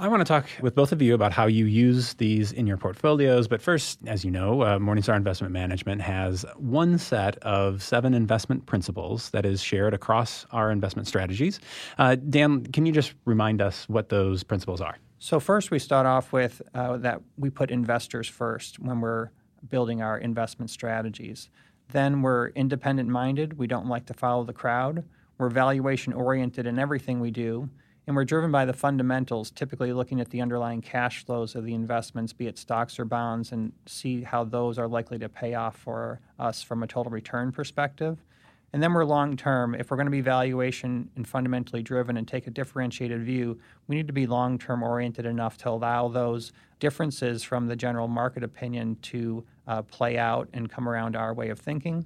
I 0.00 0.08
want 0.08 0.20
to 0.20 0.24
talk 0.24 0.46
with 0.62 0.74
both 0.74 0.92
of 0.92 1.02
you 1.02 1.12
about 1.12 1.30
how 1.30 1.44
you 1.44 1.66
use 1.66 2.14
these 2.14 2.52
in 2.52 2.66
your 2.66 2.78
portfolios. 2.78 3.46
But 3.46 3.60
first, 3.60 3.98
as 4.06 4.24
you 4.24 4.30
know, 4.30 4.62
uh, 4.62 4.78
Morningstar 4.78 5.14
Investment 5.14 5.52
Management 5.52 6.00
has 6.00 6.46
one 6.56 6.96
set 6.96 7.36
of 7.42 7.82
seven 7.82 8.14
investment 8.14 8.64
principles 8.64 9.28
that 9.32 9.44
is 9.44 9.62
shared 9.62 9.92
across 9.92 10.46
our 10.52 10.70
investment 10.70 11.06
strategies. 11.06 11.60
Uh, 11.98 12.14
Dan, 12.14 12.64
can 12.64 12.86
you 12.86 12.92
just 12.92 13.12
remind 13.26 13.60
us 13.60 13.86
what 13.90 14.08
those 14.08 14.42
principles 14.42 14.80
are? 14.80 14.96
So, 15.18 15.38
first, 15.38 15.70
we 15.70 15.78
start 15.78 16.06
off 16.06 16.32
with 16.32 16.62
uh, 16.74 16.96
that 16.96 17.20
we 17.36 17.50
put 17.50 17.70
investors 17.70 18.26
first 18.26 18.78
when 18.78 19.02
we're 19.02 19.28
building 19.68 20.00
our 20.00 20.16
investment 20.16 20.70
strategies. 20.70 21.50
Then, 21.92 22.22
we're 22.22 22.48
independent 22.50 23.10
minded. 23.10 23.58
We 23.58 23.66
don't 23.66 23.86
like 23.86 24.06
to 24.06 24.14
follow 24.14 24.44
the 24.44 24.54
crowd. 24.54 25.04
We're 25.36 25.50
valuation 25.50 26.14
oriented 26.14 26.66
in 26.66 26.78
everything 26.78 27.20
we 27.20 27.30
do 27.30 27.68
and 28.10 28.16
we're 28.16 28.24
driven 28.24 28.50
by 28.50 28.64
the 28.64 28.72
fundamentals, 28.72 29.52
typically 29.52 29.92
looking 29.92 30.20
at 30.20 30.30
the 30.30 30.40
underlying 30.40 30.82
cash 30.82 31.24
flows 31.24 31.54
of 31.54 31.64
the 31.64 31.74
investments, 31.74 32.32
be 32.32 32.48
it 32.48 32.58
stocks 32.58 32.98
or 32.98 33.04
bonds, 33.04 33.52
and 33.52 33.72
see 33.86 34.22
how 34.22 34.42
those 34.42 34.80
are 34.80 34.88
likely 34.88 35.16
to 35.16 35.28
pay 35.28 35.54
off 35.54 35.76
for 35.76 36.18
us 36.36 36.60
from 36.60 36.82
a 36.82 36.88
total 36.88 37.12
return 37.12 37.52
perspective. 37.52 38.18
And 38.72 38.82
then 38.82 38.94
we're 38.94 39.04
long 39.04 39.36
term. 39.36 39.76
If 39.76 39.92
we're 39.92 39.96
going 39.96 40.08
to 40.08 40.10
be 40.10 40.22
valuation 40.22 41.08
and 41.14 41.24
fundamentally 41.24 41.84
driven 41.84 42.16
and 42.16 42.26
take 42.26 42.48
a 42.48 42.50
differentiated 42.50 43.22
view, 43.22 43.60
we 43.86 43.94
need 43.94 44.08
to 44.08 44.12
be 44.12 44.26
long 44.26 44.58
term 44.58 44.82
oriented 44.82 45.24
enough 45.24 45.56
to 45.58 45.70
allow 45.70 46.08
those 46.08 46.50
differences 46.80 47.44
from 47.44 47.68
the 47.68 47.76
general 47.76 48.08
market 48.08 48.42
opinion 48.42 48.96
to 49.02 49.44
uh, 49.68 49.82
play 49.82 50.18
out 50.18 50.48
and 50.52 50.68
come 50.68 50.88
around 50.88 51.14
our 51.14 51.32
way 51.32 51.50
of 51.50 51.60
thinking. 51.60 52.04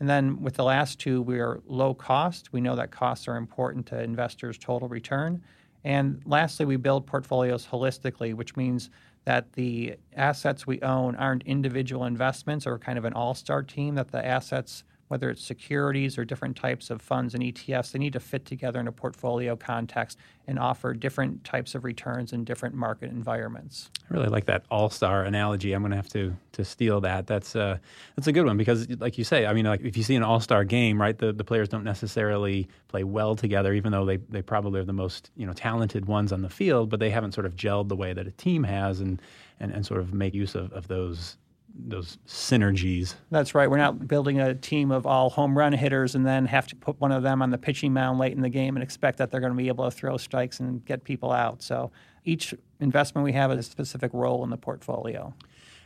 And 0.00 0.08
then 0.08 0.42
with 0.42 0.54
the 0.54 0.64
last 0.64 0.98
two, 0.98 1.22
we 1.22 1.38
are 1.38 1.60
low 1.66 1.94
cost. 1.94 2.52
We 2.52 2.60
know 2.60 2.76
that 2.76 2.90
costs 2.90 3.28
are 3.28 3.36
important 3.36 3.86
to 3.86 4.02
investors' 4.02 4.58
total 4.58 4.88
return. 4.88 5.42
And 5.84 6.22
lastly, 6.24 6.66
we 6.66 6.76
build 6.76 7.06
portfolios 7.06 7.66
holistically, 7.66 8.34
which 8.34 8.56
means 8.56 8.90
that 9.24 9.52
the 9.52 9.96
assets 10.14 10.66
we 10.66 10.80
own 10.82 11.14
aren't 11.16 11.42
individual 11.44 12.04
investments 12.04 12.66
or 12.66 12.78
kind 12.78 12.98
of 12.98 13.04
an 13.04 13.12
all 13.12 13.34
star 13.34 13.62
team, 13.62 13.94
that 13.94 14.10
the 14.10 14.24
assets 14.24 14.84
whether 15.08 15.30
it's 15.30 15.44
securities 15.44 16.16
or 16.18 16.24
different 16.24 16.56
types 16.56 16.90
of 16.90 17.02
funds 17.02 17.34
and 17.34 17.42
ETFs, 17.42 17.92
they 17.92 17.98
need 17.98 18.12
to 18.12 18.20
fit 18.20 18.46
together 18.46 18.80
in 18.80 18.88
a 18.88 18.92
portfolio 18.92 19.54
context 19.56 20.18
and 20.46 20.58
offer 20.58 20.92
different 20.92 21.44
types 21.44 21.74
of 21.74 21.84
returns 21.84 22.32
in 22.32 22.44
different 22.44 22.74
market 22.74 23.10
environments. 23.10 23.90
I 24.10 24.14
really 24.14 24.28
like 24.28 24.46
that 24.46 24.64
all-star 24.70 25.24
analogy. 25.24 25.72
I'm 25.72 25.82
going 25.82 25.90
to 25.90 25.96
have 25.96 26.08
to 26.10 26.36
to 26.52 26.64
steal 26.64 27.00
that. 27.00 27.26
That's 27.26 27.56
uh, 27.56 27.78
that's 28.16 28.28
a 28.28 28.32
good 28.32 28.46
one 28.46 28.56
because, 28.56 28.88
like 29.00 29.18
you 29.18 29.24
say, 29.24 29.46
I 29.46 29.52
mean, 29.52 29.64
like 29.64 29.80
if 29.80 29.96
you 29.96 30.02
see 30.02 30.14
an 30.14 30.22
all-star 30.22 30.64
game, 30.64 31.00
right, 31.00 31.16
the, 31.16 31.32
the 31.32 31.44
players 31.44 31.68
don't 31.68 31.84
necessarily 31.84 32.68
play 32.88 33.04
well 33.04 33.34
together, 33.34 33.72
even 33.72 33.92
though 33.92 34.04
they, 34.04 34.16
they 34.16 34.42
probably 34.42 34.80
are 34.80 34.84
the 34.84 34.92
most 34.92 35.30
you 35.36 35.46
know 35.46 35.52
talented 35.52 36.06
ones 36.06 36.32
on 36.32 36.42
the 36.42 36.50
field, 36.50 36.90
but 36.90 37.00
they 37.00 37.10
haven't 37.10 37.32
sort 37.32 37.46
of 37.46 37.56
gelled 37.56 37.88
the 37.88 37.96
way 37.96 38.12
that 38.12 38.26
a 38.26 38.32
team 38.32 38.64
has, 38.64 39.00
and 39.00 39.20
and, 39.60 39.72
and 39.72 39.86
sort 39.86 40.00
of 40.00 40.12
make 40.12 40.34
use 40.34 40.54
of, 40.54 40.72
of 40.72 40.88
those 40.88 41.36
those 41.74 42.18
synergies. 42.26 43.14
That's 43.30 43.54
right. 43.54 43.68
We're 43.68 43.78
not 43.78 44.06
building 44.06 44.40
a 44.40 44.54
team 44.54 44.90
of 44.90 45.06
all 45.06 45.30
home 45.30 45.56
run 45.56 45.72
hitters 45.72 46.14
and 46.14 46.26
then 46.26 46.46
have 46.46 46.66
to 46.68 46.76
put 46.76 47.00
one 47.00 47.12
of 47.12 47.22
them 47.22 47.42
on 47.42 47.50
the 47.50 47.58
pitching 47.58 47.92
mound 47.92 48.18
late 48.18 48.32
in 48.32 48.42
the 48.42 48.48
game 48.48 48.76
and 48.76 48.82
expect 48.82 49.18
that 49.18 49.30
they're 49.30 49.40
going 49.40 49.52
to 49.52 49.56
be 49.56 49.68
able 49.68 49.84
to 49.84 49.90
throw 49.90 50.16
strikes 50.16 50.60
and 50.60 50.84
get 50.84 51.04
people 51.04 51.32
out. 51.32 51.62
So 51.62 51.90
each 52.24 52.54
investment 52.80 53.24
we 53.24 53.32
have 53.32 53.50
has 53.50 53.58
a 53.58 53.62
specific 53.62 54.12
role 54.14 54.44
in 54.44 54.50
the 54.50 54.56
portfolio. 54.56 55.34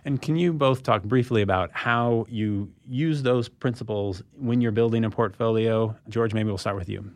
And 0.04 0.22
can 0.22 0.36
you 0.36 0.52
both 0.52 0.82
talk 0.82 1.02
briefly 1.02 1.42
about 1.42 1.70
how 1.72 2.26
you 2.28 2.72
use 2.88 3.22
those 3.22 3.48
principles 3.48 4.22
when 4.38 4.60
you're 4.60 4.72
building 4.72 5.04
a 5.04 5.10
portfolio? 5.10 5.94
George, 6.08 6.34
maybe 6.34 6.48
we'll 6.48 6.58
start 6.58 6.76
with 6.76 6.88
you. 6.88 7.10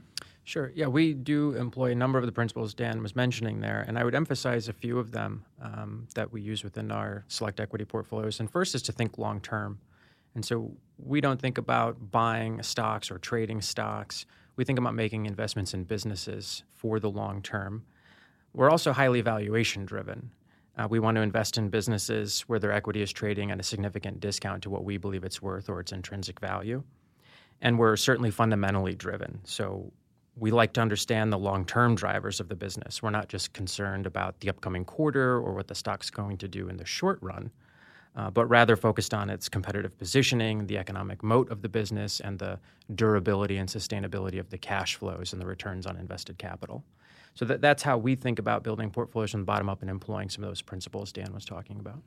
Sure. 0.45 0.73
Yeah, 0.75 0.89
we 0.89 1.15
do 1.15 1.53
employ 1.53 1.93
a 1.93 1.95
number 1.95 2.19
of 2.19 2.27
the 2.27 2.33
principles 2.33 2.75
Dan 2.75 3.01
was 3.01 3.15
mentioning 3.15 3.61
there, 3.61 3.85
and 3.87 3.97
I 3.97 4.05
would 4.05 4.15
emphasize 4.15 4.69
a 4.69 4.73
few 4.73 4.99
of 4.99 5.13
them 5.13 5.45
um, 5.61 6.09
that 6.15 6.33
we 6.33 6.43
use 6.43 6.65
within 6.65 6.91
our 6.91 7.25
select 7.29 7.61
equity 7.61 7.85
portfolios. 7.85 8.41
And 8.41 8.51
first 8.51 8.75
is 8.75 8.83
to 8.83 8.93
think 8.93 9.19
long 9.19 9.41
term. 9.41 9.79
And 10.35 10.45
so 10.45 10.73
we 10.99 11.21
don't 11.21 11.41
think 11.41 11.59
about 11.59 12.11
buying 12.11 12.63
stocks 12.63 13.11
or 13.11 13.19
trading 13.19 13.61
stocks. 13.61 14.27
We 14.57 14.65
think 14.65 14.79
about 14.79 14.95
making 14.95 15.27
investments 15.27 15.75
in 15.75 15.85
businesses 15.85 16.65
for 16.73 16.99
the 16.99 17.11
long 17.11 17.41
term. 17.43 17.85
We're 18.53 18.71
also 18.71 18.93
highly 18.93 19.21
valuation 19.21 19.85
driven. 19.85 20.31
Uh, 20.77 20.89
we 20.89 20.99
want 20.99 21.17
to 21.17 21.21
invest 21.21 21.59
in 21.59 21.69
businesses 21.69 22.41
where 22.43 22.59
their 22.59 22.73
equity 22.73 23.03
is 23.03 23.13
trading 23.13 23.51
at 23.51 23.61
a 23.61 23.63
significant 23.63 24.21
discount 24.21 24.63
to 24.63 24.71
what 24.71 24.85
we 24.85 24.97
believe 24.97 25.23
it's 25.23 25.41
worth 25.41 25.69
or 25.69 25.81
its 25.81 25.93
intrinsic 25.93 26.41
value. 26.41 26.83
And 27.61 27.79
we're 27.79 27.97
certainly 27.97 28.31
fundamentally 28.31 28.95
driven. 28.95 29.41
So 29.45 29.93
we 30.37 30.51
like 30.51 30.73
to 30.75 30.81
understand 30.81 31.33
the 31.33 31.39
long 31.39 31.65
term 31.65 31.95
drivers 31.95 32.41
of 32.41 32.49
the 32.49 32.57
business. 32.57 33.03
We're 33.03 33.11
not 33.11 33.29
just 33.29 33.53
concerned 33.53 34.07
about 34.07 34.41
the 34.41 34.49
upcoming 34.49 34.85
quarter 34.85 35.37
or 35.37 35.53
what 35.55 35.69
the 35.69 35.75
stock's 35.75 36.11
going 36.11 36.39
to 36.39 36.49
do 36.49 36.69
in 36.69 36.77
the 36.77 36.87
short 36.87 37.19
run, 37.21 37.51
uh, 38.17 38.31
but 38.31 38.47
rather 38.47 38.77
focused 38.77 39.13
on 39.13 39.29
its 39.29 39.49
competitive 39.49 39.99
positioning, 39.99 40.67
the 40.67 40.79
economic 40.79 41.23
moat 41.23 41.51
of 41.51 41.61
the 41.61 41.69
business, 41.69 42.21
and 42.21 42.39
the 42.39 42.59
durability 42.95 43.59
and 43.59 43.69
sustainability 43.69 44.39
of 44.39 44.49
the 44.51 44.59
cash 44.59 44.97
flows 44.97 45.33
and 45.33 45.43
the 45.43 45.47
returns 45.47 45.87
on 45.87 45.97
invested 45.97 46.39
capital. 46.39 46.83
So 47.35 47.45
that, 47.47 47.61
that's 47.61 47.83
how 47.83 47.97
we 47.97 48.15
think 48.15 48.39
about 48.39 48.63
building 48.63 48.91
portfolios 48.91 49.31
from 49.31 49.41
the 49.41 49.47
bottom 49.47 49.69
up 49.69 49.81
and 49.81 49.91
employing 49.91 50.29
some 50.29 50.45
of 50.45 50.51
those 50.51 50.61
principles 50.61 51.13
Dan 51.13 51.33
was 51.33 51.45
talking 51.45 51.79
about. 51.81 52.03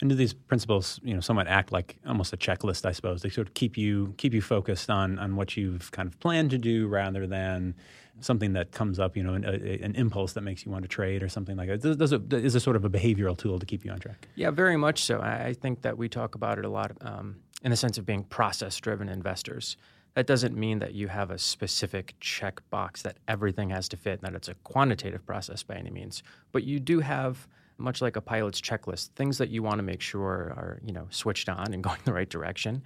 And 0.00 0.10
do 0.10 0.16
these 0.16 0.34
principles, 0.34 0.98
you 1.04 1.14
know, 1.14 1.20
somewhat 1.20 1.46
act 1.46 1.70
like 1.70 1.96
almost 2.06 2.32
a 2.32 2.36
checklist, 2.36 2.84
I 2.84 2.90
suppose? 2.90 3.22
They 3.22 3.28
sort 3.28 3.46
of 3.46 3.54
keep 3.54 3.76
you 3.76 4.14
keep 4.16 4.34
you 4.34 4.42
focused 4.42 4.90
on 4.90 5.18
on 5.20 5.36
what 5.36 5.56
you've 5.56 5.92
kind 5.92 6.08
of 6.08 6.18
planned 6.18 6.50
to 6.50 6.58
do, 6.58 6.88
rather 6.88 7.26
than 7.26 7.76
something 8.20 8.52
that 8.54 8.72
comes 8.72 8.98
up, 8.98 9.16
you 9.16 9.22
know, 9.22 9.34
an, 9.34 9.44
a, 9.44 9.82
an 9.82 9.94
impulse 9.94 10.32
that 10.32 10.40
makes 10.42 10.64
you 10.64 10.72
want 10.72 10.82
to 10.82 10.88
trade 10.88 11.22
or 11.22 11.28
something 11.28 11.56
like 11.56 11.68
that. 11.68 11.80
Does, 11.80 11.96
does 11.96 12.12
it, 12.12 12.32
is 12.32 12.54
a 12.54 12.60
sort 12.60 12.76
of 12.76 12.84
a 12.84 12.90
behavioral 12.90 13.36
tool 13.36 13.58
to 13.58 13.66
keep 13.66 13.84
you 13.84 13.90
on 13.90 13.98
track? 13.98 14.28
Yeah, 14.34 14.50
very 14.50 14.76
much 14.76 15.04
so. 15.04 15.20
I, 15.20 15.46
I 15.46 15.52
think 15.52 15.82
that 15.82 15.98
we 15.98 16.08
talk 16.08 16.34
about 16.34 16.58
it 16.58 16.64
a 16.64 16.68
lot 16.68 16.92
um, 17.00 17.36
in 17.62 17.70
the 17.70 17.76
sense 17.76 17.98
of 17.98 18.06
being 18.06 18.24
process-driven 18.24 19.08
investors. 19.08 19.76
That 20.14 20.26
doesn't 20.28 20.56
mean 20.56 20.78
that 20.78 20.94
you 20.94 21.08
have 21.08 21.30
a 21.30 21.38
specific 21.38 22.14
checkbox 22.20 23.02
that 23.02 23.16
everything 23.26 23.70
has 23.70 23.88
to 23.88 23.96
fit 23.96 24.20
and 24.20 24.22
that 24.22 24.36
it's 24.36 24.48
a 24.48 24.54
quantitative 24.54 25.26
process 25.26 25.62
by 25.64 25.74
any 25.74 25.90
means. 25.90 26.22
But 26.52 26.62
you 26.62 26.78
do 26.78 27.00
have 27.00 27.48
much 27.78 28.00
like 28.00 28.14
a 28.14 28.20
pilot's 28.20 28.60
checklist, 28.60 29.08
things 29.16 29.38
that 29.38 29.50
you 29.50 29.62
want 29.62 29.78
to 29.78 29.82
make 29.82 30.00
sure 30.00 30.54
are, 30.56 30.80
you 30.84 30.92
know, 30.92 31.08
switched 31.10 31.48
on 31.48 31.72
and 31.72 31.82
going 31.82 31.98
the 32.04 32.12
right 32.12 32.28
direction 32.28 32.82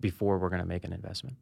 before 0.00 0.38
we're 0.38 0.48
going 0.48 0.60
to 0.62 0.66
make 0.66 0.82
an 0.82 0.92
investment. 0.92 1.36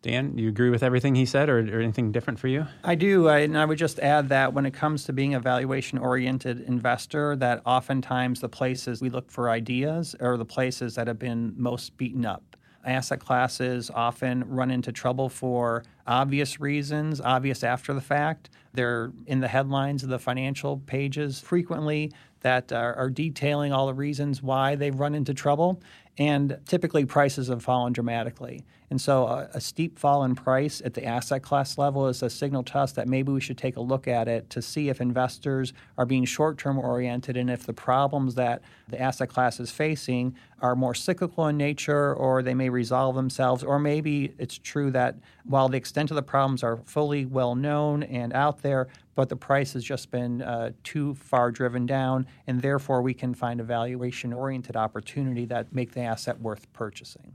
Dan, 0.00 0.38
you 0.38 0.48
agree 0.48 0.70
with 0.70 0.84
everything 0.84 1.16
he 1.16 1.26
said, 1.26 1.48
or, 1.48 1.58
or 1.58 1.80
anything 1.80 2.12
different 2.12 2.38
for 2.38 2.46
you? 2.46 2.64
I 2.84 2.94
do, 2.94 3.26
I, 3.26 3.38
and 3.38 3.58
I 3.58 3.64
would 3.64 3.78
just 3.78 3.98
add 3.98 4.28
that 4.28 4.52
when 4.52 4.64
it 4.64 4.72
comes 4.72 5.02
to 5.04 5.12
being 5.12 5.34
a 5.34 5.40
valuation-oriented 5.40 6.60
investor, 6.60 7.34
that 7.34 7.62
oftentimes 7.66 8.40
the 8.40 8.48
places 8.48 9.02
we 9.02 9.10
look 9.10 9.28
for 9.28 9.50
ideas 9.50 10.14
are 10.20 10.36
the 10.36 10.44
places 10.44 10.94
that 10.94 11.08
have 11.08 11.18
been 11.18 11.52
most 11.56 11.96
beaten 11.96 12.24
up 12.24 12.56
asset 12.84 13.20
classes 13.20 13.90
often 13.90 14.44
run 14.48 14.70
into 14.70 14.92
trouble 14.92 15.28
for 15.28 15.84
obvious 16.06 16.60
reasons, 16.60 17.20
obvious 17.20 17.62
after 17.62 17.92
the 17.92 18.00
fact. 18.00 18.50
They're 18.72 19.12
in 19.26 19.40
the 19.40 19.48
headlines 19.48 20.02
of 20.02 20.08
the 20.08 20.18
financial 20.18 20.78
pages 20.78 21.40
frequently 21.40 22.12
that 22.40 22.72
are, 22.72 22.94
are, 22.94 23.10
detailing 23.10 23.72
all 23.72 23.88
the 23.88 23.94
reasons 23.94 24.42
why 24.42 24.76
they've 24.76 24.98
run 24.98 25.14
into 25.14 25.34
trouble. 25.34 25.80
And 26.18 26.58
typically, 26.66 27.04
prices 27.04 27.46
have 27.46 27.62
fallen 27.62 27.92
dramatically. 27.92 28.64
And 28.90 29.00
so, 29.00 29.26
a, 29.26 29.48
a, 29.54 29.60
steep 29.60 29.98
fall 29.98 30.24
in 30.24 30.34
price 30.34 30.80
at 30.84 30.94
the 30.94 31.04
asset 31.04 31.42
class 31.42 31.76
level 31.76 32.08
is 32.08 32.22
a 32.22 32.30
signal 32.30 32.62
to 32.64 32.78
us 32.78 32.92
that 32.92 33.06
maybe 33.06 33.30
we 33.30 33.40
should 33.40 33.58
take 33.58 33.76
a 33.76 33.80
look 33.80 34.08
at 34.08 34.28
it 34.28 34.48
to 34.50 34.62
see 34.62 34.88
if 34.88 35.00
investors 35.00 35.74
are 35.98 36.06
being 36.06 36.24
short 36.24 36.58
term 36.58 36.78
oriented 36.78 37.36
and 37.36 37.50
if 37.50 37.64
the 37.66 37.74
problems 37.74 38.34
that 38.36 38.62
the 38.88 39.00
asset 39.00 39.28
class 39.28 39.60
is 39.60 39.70
facing 39.70 40.34
are 40.60 40.74
more 40.74 40.94
cyclical 40.94 41.46
in 41.46 41.56
nature 41.56 42.14
or 42.14 42.42
they 42.42 42.54
may 42.54 42.70
resolve 42.70 43.14
themselves. 43.14 43.62
Or 43.62 43.78
maybe 43.78 44.32
it's 44.38 44.58
true 44.58 44.90
that 44.92 45.16
while 45.44 45.68
the 45.68 45.76
extent 45.76 46.10
of 46.10 46.14
the 46.14 46.22
problems 46.22 46.62
are 46.62 46.78
fully 46.78 47.26
well 47.26 47.54
known 47.54 48.02
and 48.02 48.32
out 48.32 48.62
there, 48.62 48.88
but 49.18 49.28
the 49.28 49.36
price 49.36 49.72
has 49.72 49.82
just 49.82 50.12
been 50.12 50.42
uh, 50.42 50.70
too 50.84 51.12
far 51.16 51.50
driven 51.50 51.86
down, 51.86 52.24
and 52.46 52.62
therefore 52.62 53.02
we 53.02 53.12
can 53.12 53.34
find 53.34 53.60
a 53.60 53.64
valuation 53.64 54.32
oriented 54.32 54.76
opportunity 54.76 55.44
that 55.44 55.74
make 55.74 55.92
the 55.92 56.00
asset 56.08 56.40
worth 56.40 56.72
purchasing. 56.72 57.34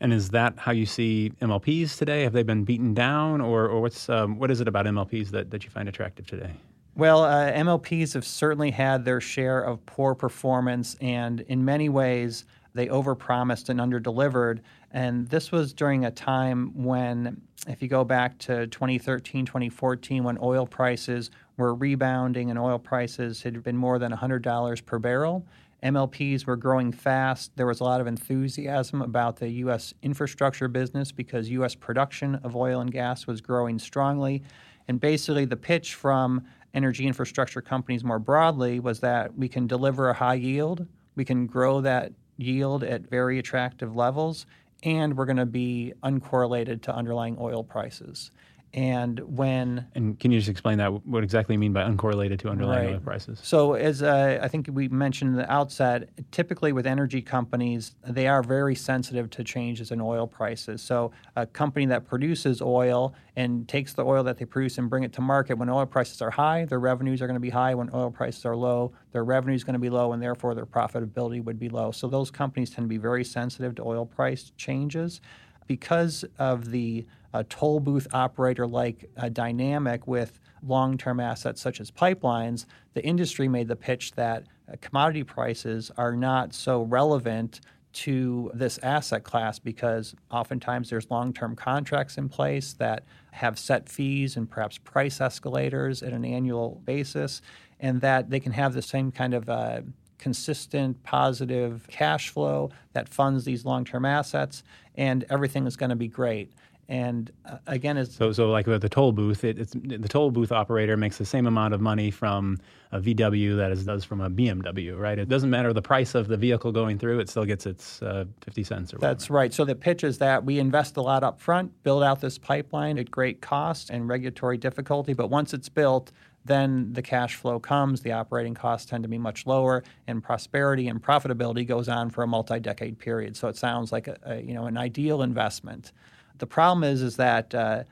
And 0.00 0.12
is 0.12 0.30
that 0.30 0.54
how 0.56 0.72
you 0.72 0.86
see 0.86 1.32
MLPs 1.42 1.98
today? 1.98 2.22
Have 2.22 2.32
they 2.32 2.44
been 2.44 2.64
beaten 2.64 2.94
down, 2.94 3.40
or, 3.40 3.66
or 3.66 3.80
what's 3.80 4.08
um, 4.08 4.38
what 4.38 4.50
is 4.50 4.60
it 4.60 4.68
about 4.68 4.86
MLPs 4.86 5.30
that, 5.30 5.50
that 5.50 5.64
you 5.64 5.70
find 5.70 5.88
attractive 5.88 6.26
today? 6.26 6.52
Well, 6.94 7.24
uh, 7.24 7.52
MLPs 7.52 8.14
have 8.14 8.24
certainly 8.24 8.70
had 8.70 9.04
their 9.04 9.20
share 9.20 9.60
of 9.60 9.84
poor 9.86 10.14
performance, 10.14 10.96
and 11.00 11.40
in 11.42 11.64
many 11.64 11.88
ways, 11.88 12.44
they 12.74 12.86
overpromised 12.86 13.68
and 13.68 13.80
underdelivered. 13.80 14.60
And 14.92 15.28
this 15.28 15.52
was 15.52 15.72
during 15.72 16.04
a 16.04 16.10
time 16.10 16.72
when, 16.74 17.40
if 17.66 17.82
you 17.82 17.88
go 17.88 18.04
back 18.04 18.38
to 18.38 18.66
2013, 18.68 19.46
2014, 19.46 20.24
when 20.24 20.38
oil 20.40 20.66
prices 20.66 21.30
were 21.56 21.74
rebounding 21.74 22.50
and 22.50 22.58
oil 22.58 22.78
prices 22.78 23.42
had 23.42 23.62
been 23.62 23.76
more 23.76 23.98
than 23.98 24.12
$100 24.12 24.86
per 24.86 24.98
barrel. 24.98 25.44
MLPs 25.82 26.44
were 26.44 26.56
growing 26.56 26.90
fast. 26.90 27.56
There 27.56 27.66
was 27.66 27.80
a 27.80 27.84
lot 27.84 28.00
of 28.00 28.06
enthusiasm 28.06 29.00
about 29.00 29.36
the 29.36 29.48
U.S. 29.48 29.94
infrastructure 30.02 30.66
business 30.66 31.12
because 31.12 31.48
U.S. 31.50 31.74
production 31.74 32.36
of 32.42 32.56
oil 32.56 32.80
and 32.80 32.90
gas 32.90 33.26
was 33.26 33.40
growing 33.40 33.78
strongly. 33.78 34.42
And 34.88 34.98
basically, 34.98 35.44
the 35.44 35.56
pitch 35.56 35.94
from 35.94 36.44
energy 36.74 37.06
infrastructure 37.06 37.60
companies 37.60 38.02
more 38.02 38.18
broadly 38.18 38.80
was 38.80 39.00
that 39.00 39.36
we 39.36 39.48
can 39.48 39.66
deliver 39.66 40.08
a 40.08 40.14
high 40.14 40.34
yield, 40.34 40.86
we 41.14 41.24
can 41.24 41.46
grow 41.46 41.80
that 41.80 42.12
yield 42.36 42.84
at 42.84 43.08
very 43.08 43.38
attractive 43.38 43.94
levels, 43.94 44.46
and 44.82 45.16
we're 45.16 45.26
going 45.26 45.36
to 45.36 45.46
be 45.46 45.92
uncorrelated 46.04 46.82
to 46.82 46.94
underlying 46.94 47.36
oil 47.40 47.62
prices. 47.64 48.30
And 48.74 49.18
when 49.20 49.86
and 49.94 50.20
can 50.20 50.30
you 50.30 50.38
just 50.38 50.50
explain 50.50 50.76
that? 50.76 51.06
What 51.06 51.24
exactly 51.24 51.54
you 51.54 51.58
mean 51.58 51.72
by 51.72 51.84
uncorrelated 51.84 52.38
to 52.40 52.50
underlying 52.50 52.86
right. 52.86 52.94
oil 52.94 53.00
prices? 53.00 53.40
So, 53.42 53.72
as 53.72 54.02
uh, 54.02 54.40
I 54.42 54.48
think 54.48 54.68
we 54.70 54.88
mentioned 54.88 55.30
in 55.30 55.36
the 55.36 55.50
outset, 55.50 56.10
typically 56.32 56.72
with 56.72 56.86
energy 56.86 57.22
companies, 57.22 57.94
they 58.06 58.28
are 58.28 58.42
very 58.42 58.74
sensitive 58.74 59.30
to 59.30 59.44
changes 59.44 59.90
in 59.90 60.02
oil 60.02 60.26
prices. 60.26 60.82
So, 60.82 61.12
a 61.34 61.46
company 61.46 61.86
that 61.86 62.06
produces 62.06 62.60
oil 62.60 63.14
and 63.36 63.66
takes 63.66 63.94
the 63.94 64.04
oil 64.04 64.22
that 64.24 64.36
they 64.36 64.44
produce 64.44 64.76
and 64.76 64.90
bring 64.90 65.02
it 65.02 65.14
to 65.14 65.22
market, 65.22 65.56
when 65.56 65.70
oil 65.70 65.86
prices 65.86 66.20
are 66.20 66.30
high, 66.30 66.66
their 66.66 66.80
revenues 66.80 67.22
are 67.22 67.26
going 67.26 67.36
to 67.36 67.40
be 67.40 67.50
high. 67.50 67.74
When 67.74 67.88
oil 67.94 68.10
prices 68.10 68.44
are 68.44 68.56
low, 68.56 68.92
their 69.12 69.24
revenue 69.24 69.54
is 69.54 69.64
going 69.64 69.74
to 69.74 69.80
be 69.80 69.90
low, 69.90 70.12
and 70.12 70.22
therefore 70.22 70.54
their 70.54 70.66
profitability 70.66 71.42
would 71.42 71.58
be 71.58 71.70
low. 71.70 71.90
So, 71.90 72.06
those 72.06 72.30
companies 72.30 72.68
tend 72.68 72.84
to 72.84 72.88
be 72.88 72.98
very 72.98 73.24
sensitive 73.24 73.76
to 73.76 73.82
oil 73.82 74.04
price 74.04 74.52
changes. 74.58 75.22
because 75.66 76.24
of 76.38 76.70
the 76.70 77.06
uh, 77.34 77.42
toll 77.48 77.80
booth 77.80 78.06
operator 78.12 78.66
like 78.66 79.10
uh, 79.16 79.28
dynamic 79.28 80.06
with 80.06 80.40
long 80.62 80.98
term 80.98 81.20
assets 81.20 81.60
such 81.60 81.80
as 81.80 81.90
pipelines, 81.90 82.66
the 82.94 83.04
industry 83.04 83.48
made 83.48 83.68
the 83.68 83.76
pitch 83.76 84.12
that 84.12 84.44
uh, 84.70 84.76
commodity 84.80 85.24
prices 85.24 85.90
are 85.96 86.16
not 86.16 86.52
so 86.52 86.82
relevant 86.82 87.60
to 87.90 88.50
this 88.54 88.78
asset 88.82 89.24
class 89.24 89.58
because 89.58 90.14
oftentimes 90.30 90.90
there's 90.90 91.10
long 91.10 91.32
term 91.32 91.56
contracts 91.56 92.18
in 92.18 92.28
place 92.28 92.74
that 92.74 93.04
have 93.32 93.58
set 93.58 93.88
fees 93.88 94.36
and 94.36 94.50
perhaps 94.50 94.78
price 94.78 95.20
escalators 95.20 96.02
at 96.02 96.12
an 96.12 96.24
annual 96.24 96.80
basis, 96.84 97.40
and 97.80 98.00
that 98.00 98.30
they 98.30 98.40
can 98.40 98.52
have 98.52 98.74
the 98.74 98.82
same 98.82 99.10
kind 99.10 99.34
of 99.34 99.48
uh, 99.48 99.80
consistent 100.18 101.02
positive 101.04 101.86
cash 101.88 102.28
flow 102.28 102.70
that 102.92 103.08
funds 103.08 103.44
these 103.44 103.64
long 103.64 103.84
term 103.84 104.04
assets, 104.04 104.62
and 104.96 105.24
everything 105.30 105.66
is 105.66 105.76
going 105.76 105.90
to 105.90 105.96
be 105.96 106.08
great. 106.08 106.52
And 106.90 107.30
uh, 107.44 107.58
again, 107.66 107.98
it's 107.98 108.16
so 108.16 108.32
so 108.32 108.50
like 108.50 108.66
with 108.66 108.80
the 108.80 108.88
toll 108.88 109.12
booth, 109.12 109.44
it, 109.44 109.58
it's 109.58 109.74
the 109.74 110.08
toll 110.08 110.30
booth 110.30 110.50
operator 110.50 110.96
makes 110.96 111.18
the 111.18 111.26
same 111.26 111.46
amount 111.46 111.74
of 111.74 111.82
money 111.82 112.10
from 112.10 112.56
a 112.92 112.98
VW 112.98 113.58
that 113.58 113.72
it 113.72 113.84
does 113.84 114.04
from 114.04 114.22
a 114.22 114.30
BMW, 114.30 114.98
right? 114.98 115.18
It 115.18 115.28
doesn't 115.28 115.50
matter 115.50 115.74
the 115.74 115.82
price 115.82 116.14
of 116.14 116.28
the 116.28 116.38
vehicle 116.38 116.72
going 116.72 116.98
through; 116.98 117.20
it 117.20 117.28
still 117.28 117.44
gets 117.44 117.66
its 117.66 118.00
uh, 118.00 118.24
fifty 118.40 118.64
cents 118.64 118.94
or 118.94 118.96
whatever. 118.96 119.14
That's 119.14 119.28
right. 119.28 119.52
So 119.52 119.66
the 119.66 119.74
pitch 119.74 120.02
is 120.02 120.16
that 120.18 120.44
we 120.44 120.58
invest 120.58 120.96
a 120.96 121.02
lot 121.02 121.22
up 121.22 121.38
front, 121.38 121.82
build 121.82 122.02
out 122.02 122.22
this 122.22 122.38
pipeline 122.38 122.98
at 122.98 123.10
great 123.10 123.42
cost 123.42 123.90
and 123.90 124.08
regulatory 124.08 124.56
difficulty, 124.56 125.12
but 125.12 125.28
once 125.28 125.52
it's 125.52 125.68
built, 125.68 126.10
then 126.46 126.94
the 126.94 127.02
cash 127.02 127.34
flow 127.34 127.60
comes, 127.60 128.00
the 128.00 128.12
operating 128.12 128.54
costs 128.54 128.88
tend 128.88 129.02
to 129.02 129.08
be 129.08 129.18
much 129.18 129.46
lower, 129.46 129.84
and 130.06 130.22
prosperity 130.22 130.88
and 130.88 131.02
profitability 131.02 131.66
goes 131.66 131.90
on 131.90 132.08
for 132.08 132.22
a 132.22 132.26
multi-decade 132.26 132.98
period. 132.98 133.36
So 133.36 133.48
it 133.48 133.58
sounds 133.58 133.92
like 133.92 134.08
a, 134.08 134.16
a 134.24 134.40
you 134.40 134.54
know 134.54 134.64
an 134.64 134.78
ideal 134.78 135.20
investment. 135.20 135.92
The 136.38 136.46
problem 136.46 136.84
is 136.84 137.02
is 137.02 137.16
that 137.16 137.54
uh, 137.54 137.84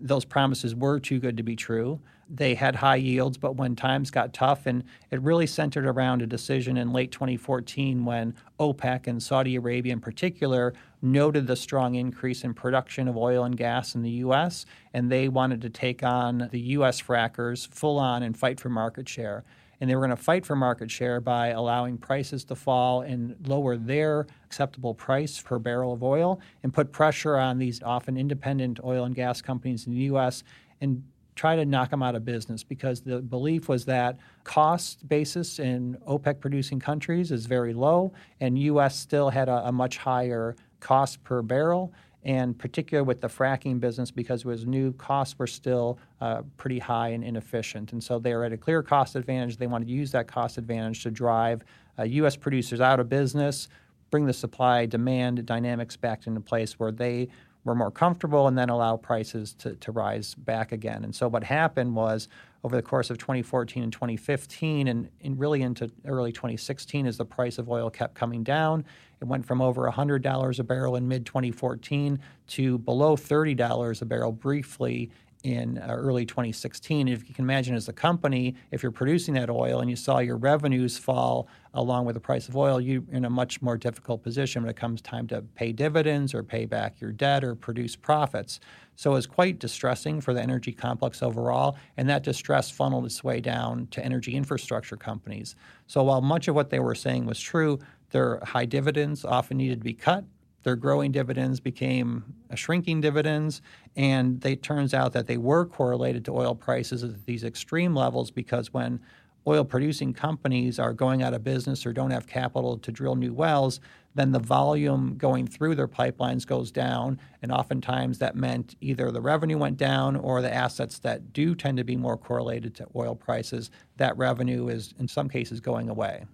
those 0.00 0.24
promises 0.24 0.74
were 0.74 1.00
too 1.00 1.18
good 1.18 1.36
to 1.36 1.42
be 1.42 1.56
true. 1.56 2.00
They 2.28 2.56
had 2.56 2.76
high 2.76 2.96
yields, 2.96 3.38
but 3.38 3.54
when 3.54 3.76
times 3.76 4.10
got 4.10 4.32
tough, 4.32 4.66
and 4.66 4.82
it 5.12 5.22
really 5.22 5.46
centered 5.46 5.86
around 5.86 6.22
a 6.22 6.26
decision 6.26 6.76
in 6.76 6.92
late 6.92 7.12
2014 7.12 8.04
when 8.04 8.34
OPEC 8.58 9.06
and 9.06 9.22
Saudi 9.22 9.54
Arabia 9.54 9.92
in 9.92 10.00
particular 10.00 10.74
noted 11.00 11.46
the 11.46 11.54
strong 11.54 11.94
increase 11.94 12.42
in 12.42 12.52
production 12.52 13.06
of 13.06 13.16
oil 13.16 13.44
and 13.44 13.56
gas 13.56 13.94
in 13.94 14.02
the 14.02 14.10
U.S., 14.10 14.66
and 14.92 15.10
they 15.10 15.28
wanted 15.28 15.60
to 15.62 15.70
take 15.70 16.02
on 16.02 16.48
the 16.50 16.60
U.S. 16.60 17.00
frackers 17.00 17.68
full 17.68 17.98
on 17.98 18.24
and 18.24 18.36
fight 18.36 18.58
for 18.58 18.70
market 18.70 19.08
share 19.08 19.44
and 19.80 19.90
they 19.90 19.94
were 19.94 20.00
going 20.00 20.16
to 20.16 20.22
fight 20.22 20.46
for 20.46 20.56
market 20.56 20.90
share 20.90 21.20
by 21.20 21.48
allowing 21.48 21.98
prices 21.98 22.44
to 22.44 22.54
fall 22.54 23.02
and 23.02 23.36
lower 23.46 23.76
their 23.76 24.26
acceptable 24.44 24.94
price 24.94 25.40
per 25.40 25.58
barrel 25.58 25.92
of 25.92 26.02
oil 26.02 26.40
and 26.62 26.72
put 26.72 26.92
pressure 26.92 27.36
on 27.36 27.58
these 27.58 27.82
often 27.82 28.16
independent 28.16 28.80
oil 28.84 29.04
and 29.04 29.14
gas 29.14 29.42
companies 29.42 29.86
in 29.86 29.92
the 29.92 30.00
U.S. 30.00 30.42
and 30.80 31.02
try 31.34 31.54
to 31.54 31.66
knock 31.66 31.90
them 31.90 32.02
out 32.02 32.14
of 32.14 32.24
business 32.24 32.64
because 32.64 33.02
the 33.02 33.20
belief 33.20 33.68
was 33.68 33.84
that 33.84 34.16
cost 34.44 35.06
basis 35.06 35.58
in 35.58 35.96
OPEC 36.08 36.40
producing 36.40 36.80
countries 36.80 37.30
is 37.30 37.44
very 37.46 37.74
low 37.74 38.12
and 38.40 38.58
U.S. 38.58 38.96
still 38.96 39.28
had 39.28 39.48
a, 39.48 39.68
a 39.68 39.72
much 39.72 39.98
higher 39.98 40.56
cost 40.80 41.22
per 41.24 41.42
barrel 41.42 41.92
and 42.26 42.58
particularly 42.58 43.06
with 43.06 43.20
the 43.20 43.28
fracking 43.28 43.78
business 43.78 44.10
because 44.10 44.40
it 44.40 44.46
was 44.46 44.66
new, 44.66 44.92
costs 44.94 45.38
were 45.38 45.46
still 45.46 45.96
uh, 46.20 46.42
pretty 46.56 46.80
high 46.80 47.10
and 47.10 47.22
inefficient. 47.22 47.92
And 47.92 48.02
so 48.02 48.18
they 48.18 48.34
were 48.34 48.44
at 48.44 48.52
a 48.52 48.56
clear 48.56 48.82
cost 48.82 49.14
advantage. 49.14 49.56
They 49.56 49.68
wanted 49.68 49.86
to 49.86 49.94
use 49.94 50.10
that 50.10 50.26
cost 50.26 50.58
advantage 50.58 51.04
to 51.04 51.12
drive 51.12 51.62
uh, 51.96 52.02
U.S. 52.02 52.34
producers 52.34 52.80
out 52.80 52.98
of 52.98 53.08
business, 53.08 53.68
bring 54.10 54.26
the 54.26 54.32
supply 54.32 54.86
demand 54.86 55.46
dynamics 55.46 55.96
back 55.96 56.26
into 56.26 56.40
place 56.40 56.80
where 56.80 56.90
they 56.90 57.28
were 57.66 57.74
more 57.74 57.90
comfortable 57.90 58.46
and 58.46 58.56
then 58.56 58.70
allow 58.70 58.96
prices 58.96 59.52
to, 59.54 59.74
to 59.74 59.92
rise 59.92 60.34
back 60.34 60.72
again. 60.72 61.04
And 61.04 61.14
so 61.14 61.28
what 61.28 61.44
happened 61.44 61.96
was 61.96 62.28
over 62.64 62.76
the 62.76 62.82
course 62.82 63.10
of 63.10 63.18
2014 63.18 63.82
and 63.82 63.92
2015 63.92 64.88
and, 64.88 65.10
and 65.22 65.38
really 65.38 65.62
into 65.62 65.90
early 66.06 66.32
2016 66.32 67.06
as 67.06 67.16
the 67.16 67.24
price 67.24 67.58
of 67.58 67.68
oil 67.68 67.90
kept 67.90 68.14
coming 68.14 68.42
down 68.42 68.84
it 69.20 69.24
went 69.24 69.46
from 69.46 69.62
over 69.62 69.90
$100 69.90 70.58
a 70.58 70.62
barrel 70.62 70.96
in 70.96 71.08
mid 71.08 71.24
2014 71.26 72.20
to 72.48 72.78
below 72.78 73.16
$30 73.16 74.02
a 74.02 74.04
barrel 74.04 74.32
briefly 74.32 75.10
in 75.42 75.78
uh, 75.78 75.86
early 75.88 76.26
2016. 76.26 77.08
If 77.08 77.28
you 77.28 77.34
can 77.34 77.44
imagine, 77.44 77.74
as 77.74 77.88
a 77.88 77.92
company, 77.92 78.54
if 78.70 78.82
you're 78.82 78.92
producing 78.92 79.34
that 79.34 79.50
oil 79.50 79.80
and 79.80 79.88
you 79.88 79.96
saw 79.96 80.18
your 80.18 80.36
revenues 80.36 80.98
fall 80.98 81.48
along 81.74 82.06
with 82.06 82.14
the 82.14 82.20
price 82.20 82.48
of 82.48 82.56
oil, 82.56 82.80
you're 82.80 83.02
in 83.12 83.24
a 83.24 83.30
much 83.30 83.60
more 83.62 83.76
difficult 83.76 84.22
position 84.22 84.62
when 84.62 84.70
it 84.70 84.76
comes 84.76 85.00
time 85.00 85.26
to 85.28 85.42
pay 85.54 85.72
dividends 85.72 86.34
or 86.34 86.42
pay 86.42 86.64
back 86.64 87.00
your 87.00 87.12
debt 87.12 87.44
or 87.44 87.54
produce 87.54 87.94
profits. 87.94 88.60
So 88.96 89.10
it 89.10 89.14
was 89.14 89.26
quite 89.26 89.58
distressing 89.58 90.20
for 90.20 90.32
the 90.32 90.42
energy 90.42 90.72
complex 90.72 91.22
overall, 91.22 91.76
and 91.96 92.08
that 92.08 92.22
distress 92.22 92.70
funneled 92.70 93.04
its 93.04 93.22
way 93.22 93.40
down 93.40 93.88
to 93.88 94.04
energy 94.04 94.34
infrastructure 94.34 94.96
companies. 94.96 95.54
So 95.86 96.02
while 96.02 96.22
much 96.22 96.48
of 96.48 96.54
what 96.54 96.70
they 96.70 96.80
were 96.80 96.94
saying 96.94 97.26
was 97.26 97.38
true, 97.38 97.78
their 98.10 98.40
high 98.42 98.64
dividends 98.64 99.24
often 99.24 99.58
needed 99.58 99.80
to 99.80 99.84
be 99.84 99.92
cut. 99.92 100.24
Their 100.66 100.74
growing 100.74 101.12
dividends 101.12 101.60
became 101.60 102.24
shrinking 102.56 103.00
dividends, 103.00 103.62
and 103.94 104.44
it 104.44 104.64
turns 104.64 104.94
out 104.94 105.12
that 105.12 105.28
they 105.28 105.36
were 105.36 105.64
correlated 105.64 106.24
to 106.24 106.32
oil 106.32 106.56
prices 106.56 107.04
at 107.04 107.24
these 107.24 107.44
extreme 107.44 107.94
levels 107.94 108.32
because 108.32 108.72
when 108.72 108.98
oil 109.46 109.64
producing 109.64 110.12
companies 110.12 110.80
are 110.80 110.92
going 110.92 111.22
out 111.22 111.34
of 111.34 111.44
business 111.44 111.86
or 111.86 111.92
don't 111.92 112.10
have 112.10 112.26
capital 112.26 112.78
to 112.78 112.90
drill 112.90 113.14
new 113.14 113.32
wells, 113.32 113.78
then 114.16 114.32
the 114.32 114.40
volume 114.40 115.14
going 115.16 115.46
through 115.46 115.76
their 115.76 115.86
pipelines 115.86 116.44
goes 116.44 116.72
down. 116.72 117.20
And 117.42 117.52
oftentimes 117.52 118.18
that 118.18 118.34
meant 118.34 118.74
either 118.80 119.12
the 119.12 119.20
revenue 119.20 119.58
went 119.58 119.76
down 119.76 120.16
or 120.16 120.42
the 120.42 120.52
assets 120.52 120.98
that 120.98 121.32
do 121.32 121.54
tend 121.54 121.78
to 121.78 121.84
be 121.84 121.94
more 121.94 122.16
correlated 122.16 122.74
to 122.74 122.88
oil 122.96 123.14
prices, 123.14 123.70
that 123.98 124.16
revenue 124.16 124.66
is 124.66 124.94
in 124.98 125.06
some 125.06 125.28
cases 125.28 125.60
going 125.60 125.88
away. 125.88 126.24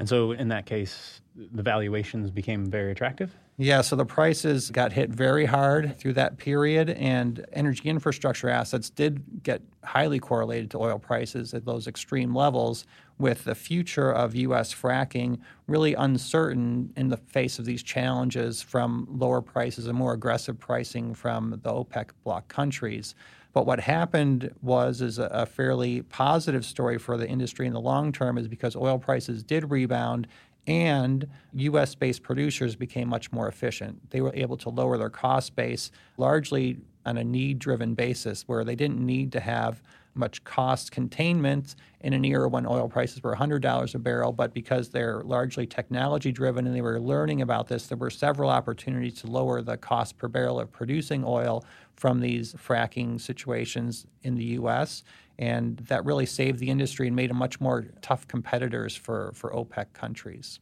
And 0.00 0.08
so, 0.08 0.32
in 0.32 0.48
that 0.48 0.64
case, 0.64 1.20
the 1.36 1.62
valuations 1.62 2.30
became 2.30 2.66
very 2.66 2.90
attractive? 2.90 3.36
Yeah, 3.56 3.82
so 3.82 3.94
the 3.94 4.06
prices 4.06 4.70
got 4.70 4.92
hit 4.92 5.10
very 5.10 5.44
hard 5.44 5.98
through 5.98 6.14
that 6.14 6.38
period, 6.38 6.88
and 6.88 7.44
energy 7.52 7.90
infrastructure 7.90 8.48
assets 8.48 8.88
did 8.88 9.42
get 9.42 9.60
highly 9.84 10.18
correlated 10.18 10.70
to 10.70 10.78
oil 10.78 10.98
prices 10.98 11.52
at 11.52 11.66
those 11.66 11.86
extreme 11.86 12.34
levels, 12.34 12.86
with 13.18 13.44
the 13.44 13.54
future 13.54 14.10
of 14.10 14.34
U.S. 14.34 14.74
fracking 14.74 15.38
really 15.66 15.92
uncertain 15.92 16.90
in 16.96 17.08
the 17.08 17.18
face 17.18 17.58
of 17.58 17.66
these 17.66 17.82
challenges 17.82 18.62
from 18.62 19.06
lower 19.10 19.42
prices 19.42 19.86
and 19.86 19.96
more 19.96 20.14
aggressive 20.14 20.58
pricing 20.58 21.14
from 21.14 21.50
the 21.62 21.70
OPEC 21.70 22.10
bloc 22.24 22.48
countries. 22.48 23.14
But 23.52 23.66
what 23.66 23.80
happened 23.80 24.54
was 24.62 25.02
is 25.02 25.18
a, 25.18 25.44
fairly 25.44 26.02
positive 26.02 26.64
story 26.64 26.98
for 26.98 27.16
the 27.16 27.28
industry 27.28 27.66
in 27.66 27.72
the 27.72 27.80
long 27.80 28.12
term 28.12 28.38
is 28.38 28.48
because 28.48 28.74
oil 28.76 28.98
prices 28.98 29.42
did 29.42 29.70
rebound 29.70 30.28
and 30.70 31.26
US 31.54 31.96
based 31.96 32.22
producers 32.22 32.76
became 32.76 33.08
much 33.08 33.32
more 33.32 33.48
efficient. 33.48 34.08
They 34.10 34.20
were 34.20 34.32
able 34.34 34.56
to 34.58 34.68
lower 34.70 34.96
their 34.96 35.10
cost 35.10 35.56
base 35.56 35.90
largely 36.16 36.78
on 37.04 37.18
a 37.18 37.24
need 37.24 37.58
driven 37.58 37.94
basis 37.94 38.44
where 38.46 38.62
they 38.62 38.76
didn't 38.76 39.04
need 39.04 39.32
to 39.32 39.40
have 39.40 39.82
much 40.14 40.44
cost 40.44 40.92
containment 40.92 41.74
in 42.00 42.12
an 42.12 42.24
era 42.24 42.48
when 42.48 42.66
oil 42.66 42.88
prices 42.88 43.22
were 43.22 43.34
$100 43.34 43.94
a 43.94 43.98
barrel, 43.98 44.32
but 44.32 44.54
because 44.54 44.90
they're 44.90 45.22
largely 45.22 45.66
technology 45.66 46.30
driven 46.30 46.66
and 46.66 46.74
they 46.74 46.82
were 46.82 47.00
learning 47.00 47.42
about 47.42 47.66
this, 47.66 47.86
there 47.88 47.98
were 47.98 48.10
several 48.10 48.48
opportunities 48.48 49.14
to 49.14 49.26
lower 49.26 49.62
the 49.62 49.76
cost 49.76 50.18
per 50.18 50.28
barrel 50.28 50.60
of 50.60 50.70
producing 50.70 51.24
oil 51.24 51.64
from 51.96 52.20
these 52.20 52.54
fracking 52.54 53.20
situations 53.20 54.06
in 54.22 54.34
the 54.36 54.44
U.S. 54.44 55.02
And 55.40 55.78
that 55.88 56.04
really 56.04 56.26
saved 56.26 56.60
the 56.60 56.70
industry 56.70 57.08
and 57.08 57.16
made 57.16 57.30
them 57.30 57.38
much 57.38 57.60
more 57.60 57.86
tough 58.02 58.28
competitors 58.28 58.94
for, 58.94 59.32
for 59.34 59.50
OPEC 59.52 59.92
countries. 59.94 60.60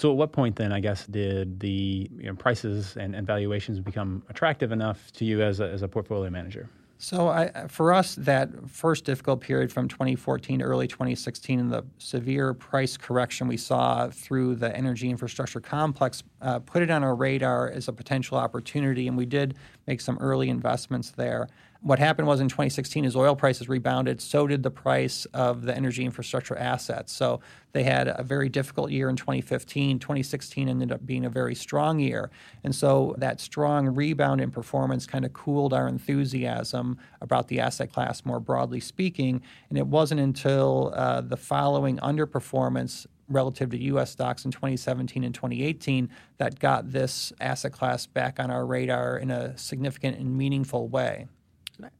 So, 0.00 0.10
at 0.10 0.16
what 0.16 0.32
point 0.32 0.56
then, 0.56 0.72
I 0.72 0.80
guess, 0.80 1.06
did 1.06 1.60
the 1.60 2.10
you 2.16 2.24
know, 2.28 2.34
prices 2.34 2.96
and, 2.96 3.14
and, 3.14 3.26
valuations 3.26 3.80
become 3.80 4.22
attractive 4.30 4.72
enough 4.72 5.12
to 5.12 5.26
you 5.26 5.42
as 5.42 5.60
a, 5.60 5.68
as 5.68 5.82
a 5.82 5.88
portfolio 5.88 6.30
manager? 6.30 6.70
So, 6.96 7.28
I, 7.28 7.66
for 7.68 7.92
us, 7.92 8.14
that 8.14 8.48
first 8.66 9.04
difficult 9.04 9.42
period 9.42 9.70
from 9.70 9.88
2014 9.88 10.60
to 10.60 10.64
early 10.64 10.88
2016 10.88 11.60
and 11.60 11.70
the 11.70 11.84
severe 11.98 12.54
price 12.54 12.96
correction 12.96 13.46
we 13.46 13.58
saw 13.58 14.08
through 14.08 14.54
the 14.54 14.74
energy 14.74 15.10
infrastructure 15.10 15.60
complex 15.60 16.22
uh, 16.40 16.60
put 16.60 16.80
it 16.82 16.90
on 16.90 17.04
our 17.04 17.14
radar 17.14 17.68
as 17.68 17.86
a 17.86 17.92
potential 17.92 18.38
opportunity, 18.38 19.06
and 19.06 19.18
we 19.18 19.26
did 19.26 19.54
make 19.86 20.00
some 20.00 20.16
early 20.18 20.48
investments 20.48 21.10
there 21.10 21.46
what 21.82 21.98
happened 21.98 22.28
was 22.28 22.40
in 22.40 22.48
2016 22.48 23.04
as 23.06 23.16
oil 23.16 23.34
prices 23.34 23.68
rebounded 23.68 24.20
so 24.20 24.46
did 24.46 24.62
the 24.62 24.70
price 24.70 25.24
of 25.26 25.62
the 25.62 25.74
energy 25.74 26.04
infrastructure 26.04 26.56
assets 26.56 27.12
so 27.12 27.40
they 27.72 27.82
had 27.84 28.08
a 28.08 28.22
very 28.22 28.48
difficult 28.48 28.90
year 28.90 29.08
in 29.08 29.16
2015 29.16 29.98
2016 29.98 30.68
ended 30.68 30.92
up 30.92 31.04
being 31.06 31.24
a 31.24 31.30
very 31.30 31.54
strong 31.54 31.98
year 31.98 32.30
and 32.64 32.74
so 32.74 33.14
that 33.18 33.40
strong 33.40 33.86
rebound 33.86 34.40
in 34.40 34.50
performance 34.50 35.06
kind 35.06 35.24
of 35.24 35.32
cooled 35.32 35.72
our 35.72 35.88
enthusiasm 35.88 36.98
about 37.20 37.48
the 37.48 37.60
asset 37.60 37.92
class 37.92 38.24
more 38.24 38.40
broadly 38.40 38.80
speaking 38.80 39.40
and 39.70 39.78
it 39.78 39.86
wasn't 39.86 40.20
until 40.20 40.92
uh, 40.94 41.20
the 41.20 41.36
following 41.36 41.96
underperformance 41.98 43.06
relative 43.30 43.70
to 43.70 43.78
U.S. 43.84 44.10
stocks 44.10 44.44
in 44.44 44.50
2017 44.50 45.22
and 45.22 45.34
2018 45.34 46.10
that 46.38 46.58
got 46.58 46.90
this 46.90 47.32
asset 47.40 47.72
class 47.72 48.04
back 48.04 48.40
on 48.40 48.50
our 48.50 48.66
radar 48.66 49.16
in 49.16 49.30
a 49.30 49.56
significant 49.56 50.18
and 50.18 50.36
meaningful 50.36 50.88
way. 50.88 51.28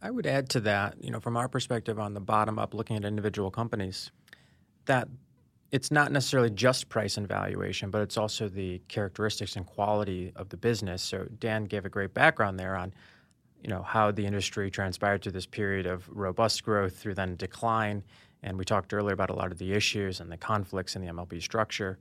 I 0.03 0.11
would 0.11 0.27
add 0.27 0.49
to 0.51 0.61
that, 0.61 1.03
you 1.03 1.11
know, 1.11 1.21
from 1.21 1.37
our 1.37 1.49
perspective 1.49 1.99
on 1.99 2.15
the 2.15 2.21
bottom 2.21 2.59
up, 2.59 2.75
looking 2.75 2.97
at 2.97 3.05
individual 3.05 3.51
companies, 3.51 4.11
that 4.87 5.09
it's 5.71 5.91
not 5.91 6.11
necessarily 6.11 6.51
just 6.51 6.89
price 6.89 7.17
and 7.17 7.29
valuation, 7.29 7.91
but 7.91 8.03
it's 8.03 8.17
also 8.17 8.49
the 8.49 8.81
characteristics 8.89 9.57
and 9.57 9.67
quality 9.67 10.33
of 10.35 10.49
the 10.49 10.57
business. 10.57 11.03
So 11.03 11.27
Dan 11.39 11.65
gave 11.65 11.85
a 11.85 11.89
great 11.89 12.13
background 12.13 12.59
there 12.59 12.75
on, 12.77 12.93
you 13.63 13.69
know, 13.69 13.83
how 13.83 14.11
the 14.11 14.27
industry 14.27 14.71
transpired 14.71 15.23
through 15.23 15.33
this 15.33 15.47
period 15.47 15.87
of 15.87 16.09
robust 16.09 16.65
growth 16.65 16.97
through 16.97 17.15
then 17.15 17.37
decline. 17.37 18.03
And 18.43 18.59
we 18.59 18.65
talked 18.65 18.93
earlier 18.93 19.15
about 19.15 19.31
a 19.31 19.35
lot 19.35 19.53
of 19.53 19.59
the 19.59 19.73
issues 19.73 20.21
and 20.21 20.33
the 20.33 20.37
conflicts 20.37 20.97
in 20.97 21.03
the 21.03 21.13
MLP 21.13 21.41
structure. 21.41 21.99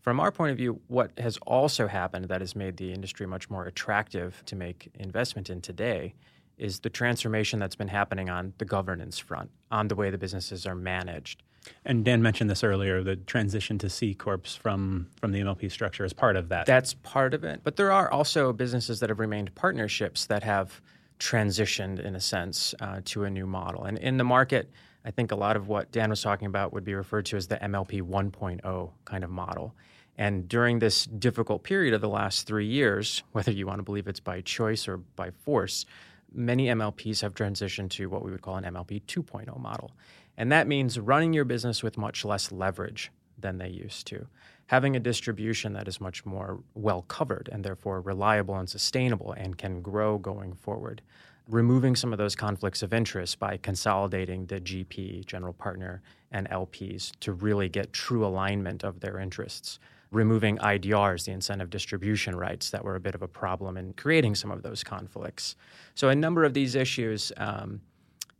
From 0.00 0.18
our 0.18 0.32
point 0.32 0.50
of 0.50 0.56
view, 0.56 0.80
what 0.88 1.12
has 1.18 1.36
also 1.46 1.86
happened 1.86 2.24
that 2.24 2.40
has 2.40 2.56
made 2.56 2.76
the 2.76 2.92
industry 2.92 3.26
much 3.26 3.48
more 3.48 3.66
attractive 3.66 4.42
to 4.46 4.56
make 4.56 4.90
investment 4.94 5.48
in 5.48 5.60
today 5.60 6.14
is 6.62 6.80
the 6.80 6.90
transformation 6.90 7.58
that's 7.58 7.74
been 7.74 7.88
happening 7.88 8.30
on 8.30 8.52
the 8.58 8.64
governance 8.64 9.18
front, 9.18 9.50
on 9.70 9.88
the 9.88 9.96
way 9.96 10.10
the 10.10 10.18
businesses 10.18 10.64
are 10.64 10.76
managed. 10.76 11.42
And 11.84 12.04
Dan 12.04 12.22
mentioned 12.22 12.48
this 12.48 12.64
earlier, 12.64 13.02
the 13.02 13.16
transition 13.16 13.78
to 13.78 13.90
C 13.90 14.14
corps 14.14 14.56
from 14.60 15.08
from 15.20 15.32
the 15.32 15.40
MLP 15.40 15.70
structure 15.70 16.04
is 16.04 16.12
part 16.12 16.36
of 16.36 16.48
that. 16.48 16.66
That's 16.66 16.94
part 16.94 17.34
of 17.34 17.44
it. 17.44 17.60
But 17.62 17.76
there 17.76 17.92
are 17.92 18.10
also 18.10 18.52
businesses 18.52 19.00
that 19.00 19.10
have 19.10 19.18
remained 19.18 19.54
partnerships 19.54 20.26
that 20.26 20.42
have 20.44 20.80
transitioned 21.18 22.00
in 22.00 22.16
a 22.16 22.20
sense 22.20 22.74
uh, 22.80 23.00
to 23.06 23.24
a 23.24 23.30
new 23.30 23.46
model. 23.46 23.84
And 23.84 23.98
in 23.98 24.16
the 24.16 24.24
market, 24.24 24.70
I 25.04 25.10
think 25.10 25.30
a 25.30 25.36
lot 25.36 25.56
of 25.56 25.68
what 25.68 25.92
Dan 25.92 26.10
was 26.10 26.22
talking 26.22 26.46
about 26.46 26.72
would 26.72 26.84
be 26.84 26.94
referred 26.94 27.26
to 27.26 27.36
as 27.36 27.48
the 27.48 27.56
MLP 27.56 28.02
1.0 28.02 28.90
kind 29.04 29.24
of 29.24 29.30
model. 29.30 29.74
And 30.18 30.48
during 30.48 30.78
this 30.78 31.06
difficult 31.06 31.62
period 31.62 31.94
of 31.94 32.00
the 32.00 32.08
last 32.08 32.46
three 32.46 32.66
years, 32.66 33.22
whether 33.32 33.52
you 33.52 33.66
want 33.66 33.78
to 33.78 33.84
believe 33.84 34.08
it's 34.08 34.20
by 34.20 34.40
choice 34.40 34.88
or 34.88 34.98
by 34.98 35.30
force, 35.30 35.86
many 36.34 36.66
MLPs 36.66 37.22
have 37.22 37.34
transitioned 37.34 37.90
to 37.90 38.08
what 38.08 38.24
we 38.24 38.30
would 38.30 38.42
call 38.42 38.56
an 38.56 38.64
MLP 38.64 39.02
2.0 39.02 39.58
model. 39.60 39.92
And 40.36 40.50
that 40.50 40.66
means 40.66 40.98
running 40.98 41.32
your 41.32 41.44
business 41.44 41.82
with 41.82 41.98
much 41.98 42.24
less 42.24 42.50
leverage 42.50 43.10
than 43.38 43.58
they 43.58 43.68
used 43.68 44.06
to, 44.06 44.26
having 44.66 44.96
a 44.96 45.00
distribution 45.00 45.72
that 45.74 45.88
is 45.88 46.00
much 46.00 46.24
more 46.24 46.60
well 46.74 47.02
covered 47.02 47.48
and 47.52 47.64
therefore 47.64 48.00
reliable 48.00 48.56
and 48.56 48.68
sustainable 48.68 49.32
and 49.32 49.58
can 49.58 49.82
grow 49.82 50.18
going 50.18 50.54
forward. 50.54 51.02
Removing 51.48 51.96
some 51.96 52.12
of 52.12 52.18
those 52.18 52.36
conflicts 52.36 52.82
of 52.82 52.94
interest 52.94 53.38
by 53.38 53.56
consolidating 53.56 54.46
the 54.46 54.60
GP, 54.60 55.26
general 55.26 55.52
partner, 55.52 56.00
and 56.30 56.48
LPs 56.48 57.12
to 57.20 57.32
really 57.32 57.68
get 57.68 57.92
true 57.92 58.24
alignment 58.24 58.84
of 58.84 59.00
their 59.00 59.18
interests 59.18 59.78
removing 60.12 60.58
IDRs, 60.58 61.24
the 61.24 61.32
incentive 61.32 61.70
distribution 61.70 62.36
rights, 62.36 62.70
that 62.70 62.84
were 62.84 62.94
a 62.94 63.00
bit 63.00 63.14
of 63.14 63.22
a 63.22 63.28
problem 63.28 63.76
in 63.76 63.92
creating 63.94 64.34
some 64.34 64.50
of 64.50 64.62
those 64.62 64.84
conflicts. 64.84 65.56
So 65.94 66.10
a 66.10 66.14
number 66.14 66.44
of 66.44 66.54
these 66.54 66.74
issues 66.74 67.32
um, 67.38 67.80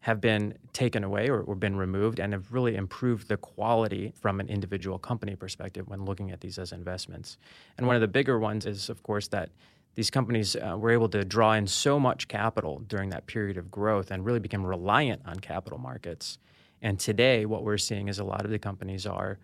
have 0.01 0.21
been 0.21 0.55
taken 0.73 1.03
away 1.03 1.29
or, 1.29 1.41
or, 1.41 1.55
been 1.55 1.77
removed 1.77 2.19
and 2.19 2.33
have 2.33 2.53
really 2.53 2.75
improved 2.75 3.29
the 3.29 3.37
quality 3.37 4.13
from 4.21 4.41
an 4.41 4.49
individual 4.49 4.99
company 4.99 5.37
perspective 5.37 5.89
when 5.89 6.05
looking 6.05 6.33
at 6.33 6.41
these 6.41 6.59
as 6.59 6.73
investments. 6.73 7.39
And 7.79 7.87
one 7.87 7.95
of 7.95 8.03
the 8.03 8.09
bigger 8.09 8.39
ones 8.41 8.67
is, 8.67 8.89
of 8.89 9.03
course, 9.05 9.29
that 9.29 9.51
these 9.95 10.11
companies 10.11 10.57
uh, 10.57 10.77
were 10.77 10.91
able 10.91 11.09
to 11.11 11.25
draw 11.25 11.53
in 11.53 11.69
so 11.69 12.01
much 12.01 12.27
capital 12.27 12.83
during 12.89 13.11
that 13.11 13.27
period 13.27 13.57
of 13.57 13.71
growth 13.71 14.11
and 14.11 14.25
really 14.25 14.41
became 14.41 14.67
reliant 14.67 15.23
on 15.25 15.39
capital 15.39 15.79
markets. 15.79 16.39
And 16.81 16.99
today, 16.99 17.47
what 17.47 17.63
we're 17.63 17.79
seeing 17.79 18.09
is 18.09 18.19
a 18.19 18.25
lot 18.25 18.45
of 18.45 18.51
the 18.51 18.59
companies 18.59 19.07
are 19.07 19.39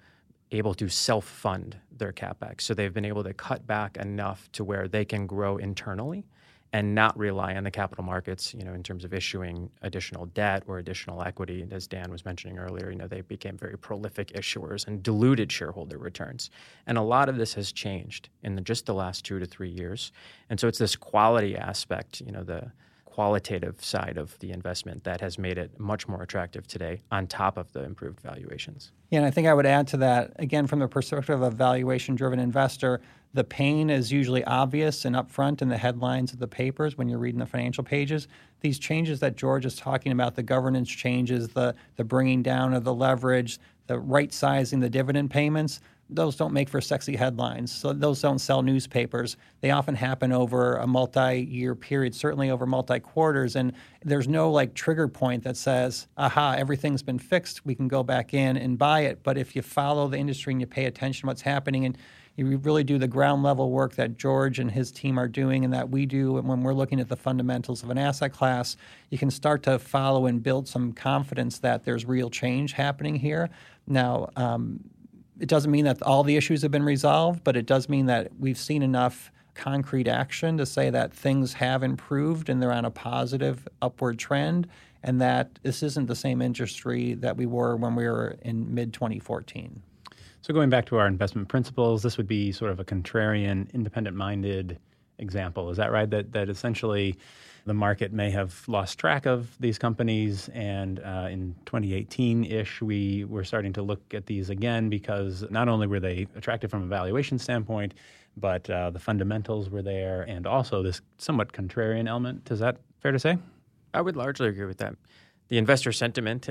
able 0.51 0.75
to 0.75 0.89
self 0.89 1.25
fund 1.25 1.77
their 1.97 2.13
capex. 2.13 2.63
So 2.63 2.75
they've 2.75 2.95
been 2.95 3.05
able 3.05 3.25
to 3.25 3.35
cut 3.35 3.67
back 3.67 3.97
enough 3.97 4.51
to 4.53 4.65
where 4.65 4.89
they 4.89 5.05
can 5.05 5.27
grow 5.27 5.57
internally 5.57 6.25
and 6.73 6.95
not 6.95 7.17
rely 7.19 7.55
on 7.55 7.65
the 7.65 7.71
capital 7.71 8.05
markets, 8.05 8.53
you 8.53 8.63
know, 8.63 8.75
in 8.75 8.83
terms 8.83 9.05
of 9.05 9.15
issuing 9.15 9.71
additional 9.83 10.27
debt 10.27 10.63
or 10.67 10.79
additional 10.79 11.23
equity. 11.23 11.63
And 11.63 11.73
As 11.73 11.87
Dan 11.87 12.11
was 12.11 12.25
mentioning 12.27 12.59
earlier, 12.59 12.91
you 12.91 12.97
know, 12.99 13.07
they 13.07 13.23
became 13.23 13.57
very 13.57 13.79
prolific 13.79 14.29
issuers 14.35 14.87
and 14.87 15.03
diluted 15.03 15.51
shareholder 15.51 15.97
returns. 15.97 16.51
And 16.87 16.99
a 16.99 17.03
lot 17.03 17.29
of 17.31 17.37
this 17.37 17.55
has 17.55 17.73
changed 17.73 18.29
in 18.43 18.55
the, 18.55 18.61
just 18.61 18.85
the 18.85 18.95
last 18.95 19.25
two 19.25 19.39
to 19.39 19.47
three 19.47 19.71
years. 19.71 20.13
And 20.51 20.61
so 20.61 20.69
it's 20.69 20.79
this 20.79 20.95
quality 20.95 21.57
aspect, 21.57 22.21
you 22.21 22.33
know, 22.33 22.45
the 22.45 22.71
qualitative 23.19 23.83
side 23.85 24.17
of 24.17 24.39
the 24.39 24.53
investment 24.53 25.03
that 25.03 25.21
has 25.21 25.41
made 25.41 25.59
it 25.59 25.77
much 25.81 26.07
more 26.07 26.23
attractive 26.23 26.69
today 26.69 27.03
on 27.11 27.27
top 27.27 27.57
of 27.57 27.73
the 27.73 27.83
improved 27.83 28.21
valuations. 28.21 28.93
Yeah, 29.11 29.19
and 29.19 29.27
I 29.27 29.33
think 29.33 29.49
I 29.49 29.55
would 29.55 29.67
add 29.67 29.89
to 29.89 29.97
that, 29.97 30.35
again, 30.37 30.69
from 30.69 30.79
the 30.79 30.87
perspective 30.87 31.35
of 31.35 31.43
a 31.43 31.51
valuation 31.51 32.15
driven 32.15 32.39
investor, 32.39 33.01
the 33.35 33.43
pain 33.43 33.91
is 33.91 34.13
usually 34.13 34.45
obvious 34.45 35.05
and 35.05 35.17
upfront 35.17 35.61
in 35.63 35.69
the 35.69 35.79
headlines 35.79 36.33
of 36.33 36.39
the 36.39 36.47
papers 36.47 36.97
when 36.97 37.09
you're 37.09 37.19
reading 37.19 37.41
the 37.41 37.47
financial 37.47 37.83
pages. 37.83 38.29
These 38.61 38.79
changes 38.79 39.19
that 39.19 39.35
George 39.35 39.67
is 39.67 39.75
talking 39.75 40.13
about, 40.13 40.37
the 40.37 40.45
governance 40.45 40.89
changes, 40.89 41.49
the, 41.49 41.75
the 41.97 42.05
bringing 42.05 42.45
down 42.45 42.73
of 42.73 42.85
the 42.85 42.95
leverage, 42.95 43.59
the 43.89 43.99
right 43.99 44.33
sizing 44.33 44.79
the 44.81 44.89
dividend 44.89 45.31
payments, 45.31 45.81
those 46.11 46.37
don't 46.37 46.55
make 46.55 46.69
for 46.69 46.81
sexy 46.81 47.17
headlines. 47.17 47.71
So 47.71 47.93
those 47.93 48.23
don't 48.23 48.39
sell 48.39 48.63
newspapers. 48.63 49.37
They 49.61 49.71
often 49.71 49.95
happen 49.95 50.33
over 50.33 50.77
a 50.77 50.87
multi-year 50.87 51.75
period, 51.75 52.15
certainly 52.15 52.51
over 52.51 52.65
multi-quarters, 52.65 53.57
and 53.57 53.73
there's 54.05 54.29
no 54.29 54.51
like 54.51 54.73
trigger 54.73 55.09
point 55.09 55.45
that 55.45 55.57
says, 55.57 56.07
"Aha, 56.17 56.55
everything's 56.57 57.03
been 57.03 57.19
fixed. 57.19 57.67
We 57.67 57.75
can 57.75 57.89
go 57.89 58.03
back 58.03 58.33
in 58.33 58.57
and 58.57 58.79
buy 58.79 59.01
it." 59.01 59.23
But 59.23 59.37
if 59.37 59.55
you 59.55 59.61
follow 59.61 60.09
the 60.09 60.17
industry 60.17 60.53
and 60.55 60.61
you 60.61 60.67
pay 60.67 60.87
attention 60.87 61.23
to 61.23 61.27
what's 61.27 61.43
happening 61.43 61.85
and 61.85 61.99
you 62.39 62.59
really 62.59 62.85
do 62.85 62.99
the 62.99 63.09
ground 63.09 63.43
level 63.43 63.71
work 63.71 63.97
that 63.97 64.17
George 64.17 64.61
and 64.61 64.71
his 64.71 64.93
team 64.93 65.19
are 65.19 65.27
doing 65.27 65.65
and 65.65 65.75
that 65.75 65.91
we 65.91 66.07
do 66.07 66.39
and 66.39 66.49
when 66.49 66.63
we're 66.63 66.73
looking 66.73 67.01
at 67.01 67.09
the 67.09 67.17
fundamentals 67.17 67.83
of 67.83 67.91
an 67.91 67.99
asset 67.99 68.33
class, 68.33 68.77
you 69.11 69.19
can 69.19 69.31
start 69.31 69.63
to 69.65 69.79
follow 69.79 70.27
and 70.27 70.43
build 70.43 70.69
some 70.69 70.93
confidence 70.93 71.59
that 71.59 71.85
there's 71.85 72.05
real 72.05 72.31
change 72.31 72.73
happening 72.73 73.17
here. 73.17 73.51
Now, 73.89 74.29
um, 74.37 74.81
it 75.41 75.49
doesn't 75.49 75.71
mean 75.71 75.85
that 75.85 76.01
all 76.03 76.23
the 76.23 76.37
issues 76.37 76.63
have 76.63 76.71
been 76.71 76.85
resolved, 76.85 77.43
but 77.43 77.57
it 77.57 77.67
does 77.67 77.89
mean 77.89 78.07
that 78.07 78.31
we've 78.39 78.59
seen 78.59 78.83
enough 78.83 79.33
concrete 79.55 80.07
action 80.07 80.57
to 80.59 80.67
say 80.67 80.91
that 80.91 81.13
things 81.13 81.55
have 81.55 81.83
improved 81.83 82.49
and 82.49 82.63
they're 82.63 82.73
on 82.73 82.85
a 82.85 82.91
positive 82.91 83.67
upward 83.83 84.19
trend, 84.19 84.69
and 85.03 85.21
that 85.21 85.59
this 85.63 85.83
isn't 85.83 86.07
the 86.07 86.17
same 86.17 86.41
industry 86.41 87.15
that 87.15 87.37
we 87.37 87.47
were 87.47 87.77
when 87.77 87.95
we 87.95 88.05
were 88.05 88.37
in 88.43 88.73
mid 88.73 88.93
2014. 88.93 89.83
So, 90.41 90.55
going 90.55 90.71
back 90.71 90.87
to 90.87 90.97
our 90.97 91.07
investment 91.07 91.49
principles, 91.49 92.03
this 92.03 92.17
would 92.17 92.29
be 92.29 92.53
sort 92.53 92.71
of 92.71 92.81
a 92.81 92.85
contrarian, 92.85 93.73
independent 93.75 94.17
minded 94.17 94.79
example. 95.19 95.71
Is 95.71 95.77
that 95.77 95.91
right? 95.91 96.09
That, 96.09 96.33
that 96.33 96.49
essentially 96.49 97.17
the 97.67 97.75
market 97.75 98.13
may 98.13 98.31
have 98.31 98.67
lost 98.67 98.99
track 98.99 99.27
of 99.27 99.55
these 99.61 99.79
companies. 99.79 100.49
And 100.55 101.01
uh, 101.01 101.29
in 101.31 101.55
2018 101.67 102.45
ish, 102.45 102.81
we 102.81 103.25
were 103.25 103.45
starting 103.45 103.73
to 103.75 103.83
look 103.83 104.15
at 104.15 104.27
these 104.27 104.49
again 104.49 104.89
because 104.89 105.45
not 105.51 105.69
only 105.69 105.87
were 105.87 106.01
they 106.01 106.27
attractive 106.35 106.71
from 106.71 106.85
a 106.85 106.87
valuation 106.87 107.39
standpoint, 107.39 107.95
but 108.37 108.69
uh, 108.71 108.91
the 108.91 108.99
fundamentals 108.99 109.69
were 109.69 109.83
there 109.83 110.23
and 110.23 110.47
also 110.47 110.83
this 110.83 111.01
somewhat 111.19 111.53
contrarian 111.53 112.09
element. 112.09 112.51
Is 112.51 112.61
that 112.61 112.79
fair 113.01 113.13
to 113.13 113.19
say? 113.19 113.39
I 113.93 114.01
would 114.01 114.17
largely 114.17 114.49
agree 114.49 114.67
with 114.67 114.79
that. 114.79 114.95
The 115.49 115.59
investor 115.59 115.93
sentiment 115.93 116.49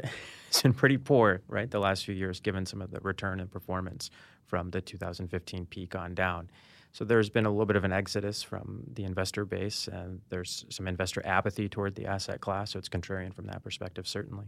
has 0.48 0.62
been 0.62 0.74
pretty 0.74 0.98
poor, 0.98 1.42
right, 1.48 1.70
the 1.70 1.80
last 1.80 2.06
few 2.06 2.16
years, 2.16 2.40
given 2.40 2.66
some 2.66 2.82
of 2.82 2.92
the 2.92 3.00
return 3.02 3.40
and 3.40 3.50
performance 3.50 4.10
from 4.46 4.72
the 4.72 4.82
2015 4.82 5.66
peak 5.66 5.96
on 5.96 6.14
down. 6.14 6.50
So 6.94 7.06
there's 7.06 7.30
been 7.30 7.46
a 7.46 7.50
little 7.50 7.66
bit 7.66 7.76
of 7.76 7.84
an 7.84 7.92
exodus 7.94 8.42
from 8.42 8.84
the 8.94 9.04
investor 9.04 9.46
base, 9.46 9.88
and 9.88 10.22
there's 10.30 10.66
some 10.70 10.88
investor 10.88 11.22
apathy 11.26 11.70
toward 11.70 11.96
the 11.96 12.08
asset 12.08 12.42
class. 12.42 12.72
So 12.72 12.80
it's 12.80 12.90
contrarian 12.90 13.34
from 13.34 13.46
that 13.48 13.64
perspective, 13.64 14.08
certainly. 14.08 14.46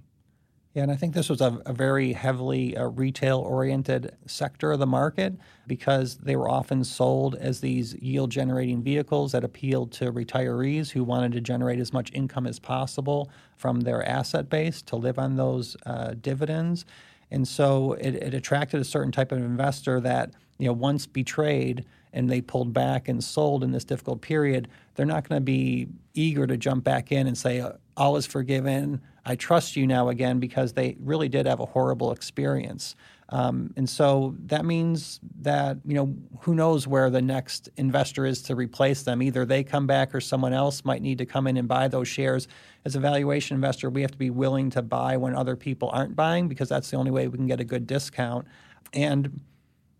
Yeah, 0.76 0.84
and 0.84 0.92
I 0.92 0.96
think 0.96 1.16
this 1.16 1.30
was 1.30 1.42
a, 1.42 1.60
a 1.66 1.74
very 1.74 2.14
heavily 2.14 2.78
uh, 2.78 2.86
retail 2.90 3.40
oriented 3.40 4.16
sector 4.28 4.72
of 4.72 4.80
the 4.80 4.86
market 4.86 5.34
because 5.66 6.18
they 6.18 6.36
were 6.36 6.48
often 6.48 6.84
sold 6.84 7.34
as 7.36 7.60
these 7.60 7.96
yield 7.96 8.30
generating 8.30 8.84
vehicles 8.84 9.32
that 9.32 9.44
appealed 9.44 9.92
to 9.94 10.12
retirees 10.12 10.92
who 10.92 11.04
wanted 11.04 11.32
to 11.32 11.42
generate 11.42 11.80
as 11.80 11.92
much 11.92 12.12
income 12.14 12.46
as 12.46 12.60
possible 12.60 13.32
from 13.58 13.82
their 13.82 14.08
asset 14.08 14.48
base 14.48 14.84
to 14.84 14.96
live 14.96 15.18
on 15.18 15.38
those 15.38 15.76
uh, 15.88 16.14
dividends. 16.22 16.86
And 17.32 17.48
so 17.48 17.94
it, 17.94 18.16
it 18.16 18.34
attracted 18.36 18.80
a 18.80 18.86
certain 18.86 19.12
type 19.12 19.32
of 19.32 19.40
investor 19.40 20.00
that, 20.02 20.34
you 20.60 20.68
know, 20.68 20.74
once 20.74 21.08
betrayed, 21.08 21.84
and 22.14 22.30
they 22.30 22.42
pulled 22.42 22.74
back 22.74 23.08
and 23.08 23.24
sold 23.24 23.64
in 23.64 23.72
this 23.72 23.84
difficult 23.84 24.22
period, 24.22 24.68
they're 24.96 25.06
not 25.06 25.28
going 25.28 25.40
to 25.40 25.44
be 25.44 25.88
eager 26.14 26.48
to 26.48 26.58
jump 26.58 26.84
back 26.84 27.12
in 27.12 27.28
and 27.28 27.38
say, 27.38 27.64
All 27.98 28.18
is 28.18 28.26
forgiven. 28.26 29.02
I 29.26 29.36
trust 29.36 29.76
you 29.76 29.86
now 29.86 30.10
again 30.10 30.40
because 30.40 30.74
they 30.74 30.96
really 31.00 31.30
did 31.30 31.46
have 31.46 31.60
a 31.60 31.66
horrible 31.66 32.12
experience. 32.12 32.96
Um, 33.32 33.74
and 33.78 33.88
so 33.88 34.36
that 34.48 34.66
means 34.66 35.20
that, 35.42 35.78
you 35.86 35.94
know, 35.94 36.16
who 36.40 36.56
knows 36.56 36.88
where 36.88 37.12
the 37.12 37.22
next 37.22 37.70
investor 37.78 38.26
is 38.26 38.42
to 38.44 38.56
replace 38.56 39.04
them. 39.04 39.22
Either 39.22 39.46
they 39.46 39.64
come 39.64 39.86
back 39.86 40.16
or 40.16 40.22
someone 40.22 40.52
else 40.52 40.84
might 40.84 41.04
need 41.04 41.20
to 41.20 41.28
come 41.28 41.46
in 41.46 41.58
and 41.58 41.68
buy 41.68 41.88
those 41.88 42.08
shares. 42.08 42.48
As 42.86 42.96
a 42.96 43.00
valuation 43.00 43.54
investor, 43.54 43.92
we 43.92 44.02
have 44.02 44.12
to 44.12 44.18
be 44.18 44.32
willing 44.32 44.72
to 44.72 44.82
buy 44.82 45.16
when 45.16 45.36
other 45.36 45.56
people 45.56 45.92
aren't 45.94 46.16
buying 46.16 46.48
because 46.48 46.70
that's 46.70 46.90
the 46.90 46.98
only 46.98 47.12
way 47.12 47.28
we 47.28 47.38
can 47.38 47.46
get 47.46 47.60
a 47.60 47.64
good 47.64 47.86
discount. 47.86 48.48
And 48.94 49.42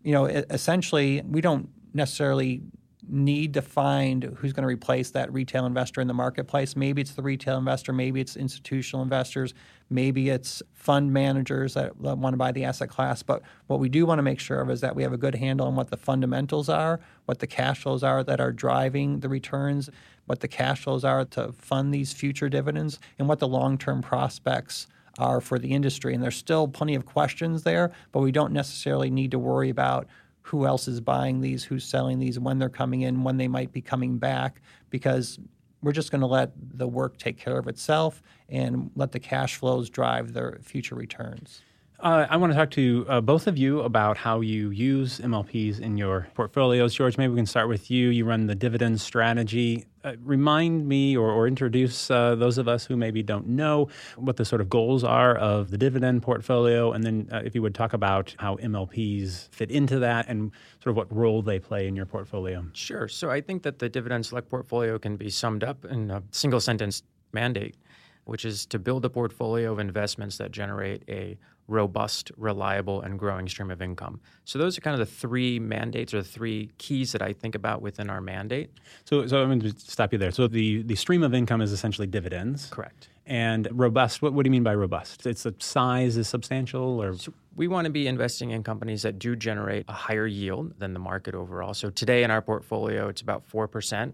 you 0.02 0.12
know, 0.12 0.24
essentially, 0.24 1.22
we 1.28 1.40
don't 1.40 1.68
necessarily 1.92 2.62
need 3.08 3.54
to 3.54 3.62
find 3.62 4.24
who's 4.36 4.52
going 4.52 4.62
to 4.62 4.68
replace 4.68 5.10
that 5.10 5.32
retail 5.32 5.66
investor 5.66 6.00
in 6.00 6.06
the 6.06 6.14
marketplace. 6.14 6.76
Maybe 6.76 7.02
it's 7.02 7.12
the 7.12 7.22
retail 7.22 7.58
investor, 7.58 7.92
maybe 7.92 8.20
it's 8.20 8.36
institutional 8.36 9.02
investors, 9.02 9.54
maybe 9.88 10.28
it's 10.28 10.62
fund 10.74 11.12
managers 11.12 11.74
that 11.74 11.96
want 11.96 12.34
to 12.34 12.36
buy 12.36 12.52
the 12.52 12.64
asset 12.64 12.88
class. 12.88 13.22
But 13.22 13.42
what 13.66 13.80
we 13.80 13.88
do 13.88 14.06
want 14.06 14.18
to 14.18 14.22
make 14.22 14.38
sure 14.38 14.60
of 14.60 14.70
is 14.70 14.80
that 14.82 14.94
we 14.94 15.02
have 15.02 15.12
a 15.12 15.18
good 15.18 15.34
handle 15.34 15.66
on 15.66 15.76
what 15.76 15.90
the 15.90 15.96
fundamentals 15.96 16.68
are, 16.68 17.00
what 17.24 17.38
the 17.40 17.46
cash 17.46 17.82
flows 17.82 18.04
are 18.04 18.22
that 18.22 18.40
are 18.40 18.52
driving 18.52 19.20
the 19.20 19.28
returns, 19.28 19.90
what 20.26 20.40
the 20.40 20.48
cash 20.48 20.84
flows 20.84 21.04
are 21.04 21.24
to 21.24 21.52
fund 21.52 21.92
these 21.92 22.12
future 22.12 22.48
dividends, 22.48 23.00
and 23.18 23.28
what 23.28 23.40
the 23.40 23.48
long 23.48 23.78
term 23.78 24.02
prospects 24.02 24.86
are 25.18 25.40
for 25.40 25.58
the 25.58 25.72
industry. 25.72 26.14
And 26.14 26.22
there's 26.22 26.36
still 26.36 26.68
plenty 26.68 26.94
of 26.94 27.04
questions 27.04 27.64
there, 27.64 27.90
but 28.12 28.20
we 28.20 28.30
don't 28.30 28.52
necessarily 28.52 29.10
need 29.10 29.32
to 29.32 29.38
worry 29.38 29.68
about 29.68 30.06
who 30.50 30.66
else 30.66 30.88
is 30.88 31.00
buying 31.00 31.40
these, 31.40 31.62
who's 31.62 31.84
selling 31.84 32.18
these, 32.18 32.38
when 32.38 32.58
they're 32.58 32.68
coming 32.68 33.02
in, 33.02 33.22
when 33.22 33.36
they 33.36 33.46
might 33.46 33.70
be 33.70 33.80
coming 33.80 34.18
back, 34.18 34.60
because 34.90 35.38
we're 35.80 35.92
just 35.92 36.10
going 36.10 36.20
to 36.20 36.26
let 36.26 36.50
the 36.76 36.88
work 36.88 37.16
take 37.18 37.38
care 37.38 37.56
of 37.56 37.68
itself 37.68 38.20
and 38.48 38.90
let 38.96 39.12
the 39.12 39.20
cash 39.20 39.54
flows 39.56 39.88
drive 39.88 40.32
their 40.32 40.58
future 40.60 40.96
returns. 40.96 41.62
Uh, 42.02 42.26
I 42.30 42.38
want 42.38 42.50
to 42.50 42.58
talk 42.58 42.70
to 42.72 43.04
uh, 43.10 43.20
both 43.20 43.46
of 43.46 43.58
you 43.58 43.80
about 43.80 44.16
how 44.16 44.40
you 44.40 44.70
use 44.70 45.18
MLPs 45.18 45.80
in 45.80 45.98
your 45.98 46.28
portfolios. 46.34 46.94
George, 46.94 47.18
maybe 47.18 47.32
we 47.32 47.36
can 47.36 47.44
start 47.44 47.68
with 47.68 47.90
you. 47.90 48.08
You 48.08 48.24
run 48.24 48.46
the 48.46 48.54
dividend 48.54 49.02
strategy. 49.02 49.84
Uh, 50.02 50.14
remind 50.22 50.88
me 50.88 51.14
or, 51.14 51.30
or 51.30 51.46
introduce 51.46 52.10
uh, 52.10 52.36
those 52.36 52.56
of 52.56 52.68
us 52.68 52.86
who 52.86 52.96
maybe 52.96 53.22
don't 53.22 53.46
know 53.46 53.88
what 54.16 54.38
the 54.38 54.46
sort 54.46 54.62
of 54.62 54.70
goals 54.70 55.04
are 55.04 55.36
of 55.36 55.70
the 55.70 55.76
dividend 55.76 56.22
portfolio. 56.22 56.90
And 56.92 57.04
then, 57.04 57.28
uh, 57.30 57.42
if 57.44 57.54
you 57.54 57.60
would 57.60 57.74
talk 57.74 57.92
about 57.92 58.34
how 58.38 58.56
MLPs 58.56 59.50
fit 59.50 59.70
into 59.70 59.98
that 59.98 60.26
and 60.26 60.52
sort 60.82 60.92
of 60.92 60.96
what 60.96 61.14
role 61.14 61.42
they 61.42 61.58
play 61.58 61.86
in 61.86 61.94
your 61.94 62.06
portfolio. 62.06 62.64
Sure. 62.72 63.08
So, 63.08 63.28
I 63.28 63.42
think 63.42 63.62
that 63.64 63.78
the 63.78 63.90
dividend 63.90 64.24
select 64.24 64.48
portfolio 64.48 64.98
can 64.98 65.16
be 65.18 65.28
summed 65.28 65.64
up 65.64 65.84
in 65.84 66.10
a 66.10 66.22
single 66.30 66.60
sentence 66.60 67.02
mandate, 67.34 67.76
which 68.24 68.46
is 68.46 68.64
to 68.66 68.78
build 68.78 69.04
a 69.04 69.10
portfolio 69.10 69.70
of 69.70 69.78
investments 69.78 70.38
that 70.38 70.50
generate 70.50 71.02
a 71.06 71.36
robust, 71.70 72.32
reliable, 72.36 73.00
and 73.00 73.18
growing 73.18 73.48
stream 73.48 73.70
of 73.70 73.80
income. 73.80 74.20
So 74.44 74.58
those 74.58 74.76
are 74.76 74.80
kind 74.80 75.00
of 75.00 75.06
the 75.06 75.14
three 75.14 75.58
mandates 75.58 76.12
or 76.12 76.18
the 76.18 76.28
three 76.28 76.70
keys 76.78 77.12
that 77.12 77.22
I 77.22 77.32
think 77.32 77.54
about 77.54 77.80
within 77.80 78.10
our 78.10 78.20
mandate. 78.20 78.70
So, 79.04 79.26
so 79.26 79.40
I'm 79.40 79.48
going 79.48 79.60
to 79.60 79.78
stop 79.78 80.12
you 80.12 80.18
there. 80.18 80.32
So 80.32 80.48
the, 80.48 80.82
the 80.82 80.96
stream 80.96 81.22
of 81.22 81.32
income 81.32 81.62
is 81.62 81.72
essentially 81.72 82.08
dividends. 82.08 82.68
Correct. 82.70 83.08
And 83.24 83.68
robust, 83.70 84.20
what, 84.20 84.32
what 84.32 84.42
do 84.42 84.48
you 84.48 84.52
mean 84.52 84.64
by 84.64 84.74
robust? 84.74 85.24
It's 85.26 85.44
the 85.44 85.54
size 85.60 86.16
is 86.16 86.28
substantial 86.28 87.00
or? 87.00 87.16
So 87.16 87.32
we 87.54 87.68
want 87.68 87.84
to 87.84 87.90
be 87.90 88.08
investing 88.08 88.50
in 88.50 88.64
companies 88.64 89.02
that 89.02 89.18
do 89.18 89.36
generate 89.36 89.84
a 89.88 89.92
higher 89.92 90.26
yield 90.26 90.78
than 90.80 90.92
the 90.92 91.00
market 91.00 91.36
overall. 91.36 91.72
So 91.74 91.90
today 91.90 92.24
in 92.24 92.32
our 92.32 92.42
portfolio, 92.42 93.08
it's 93.08 93.20
about 93.20 93.48
4% 93.48 94.12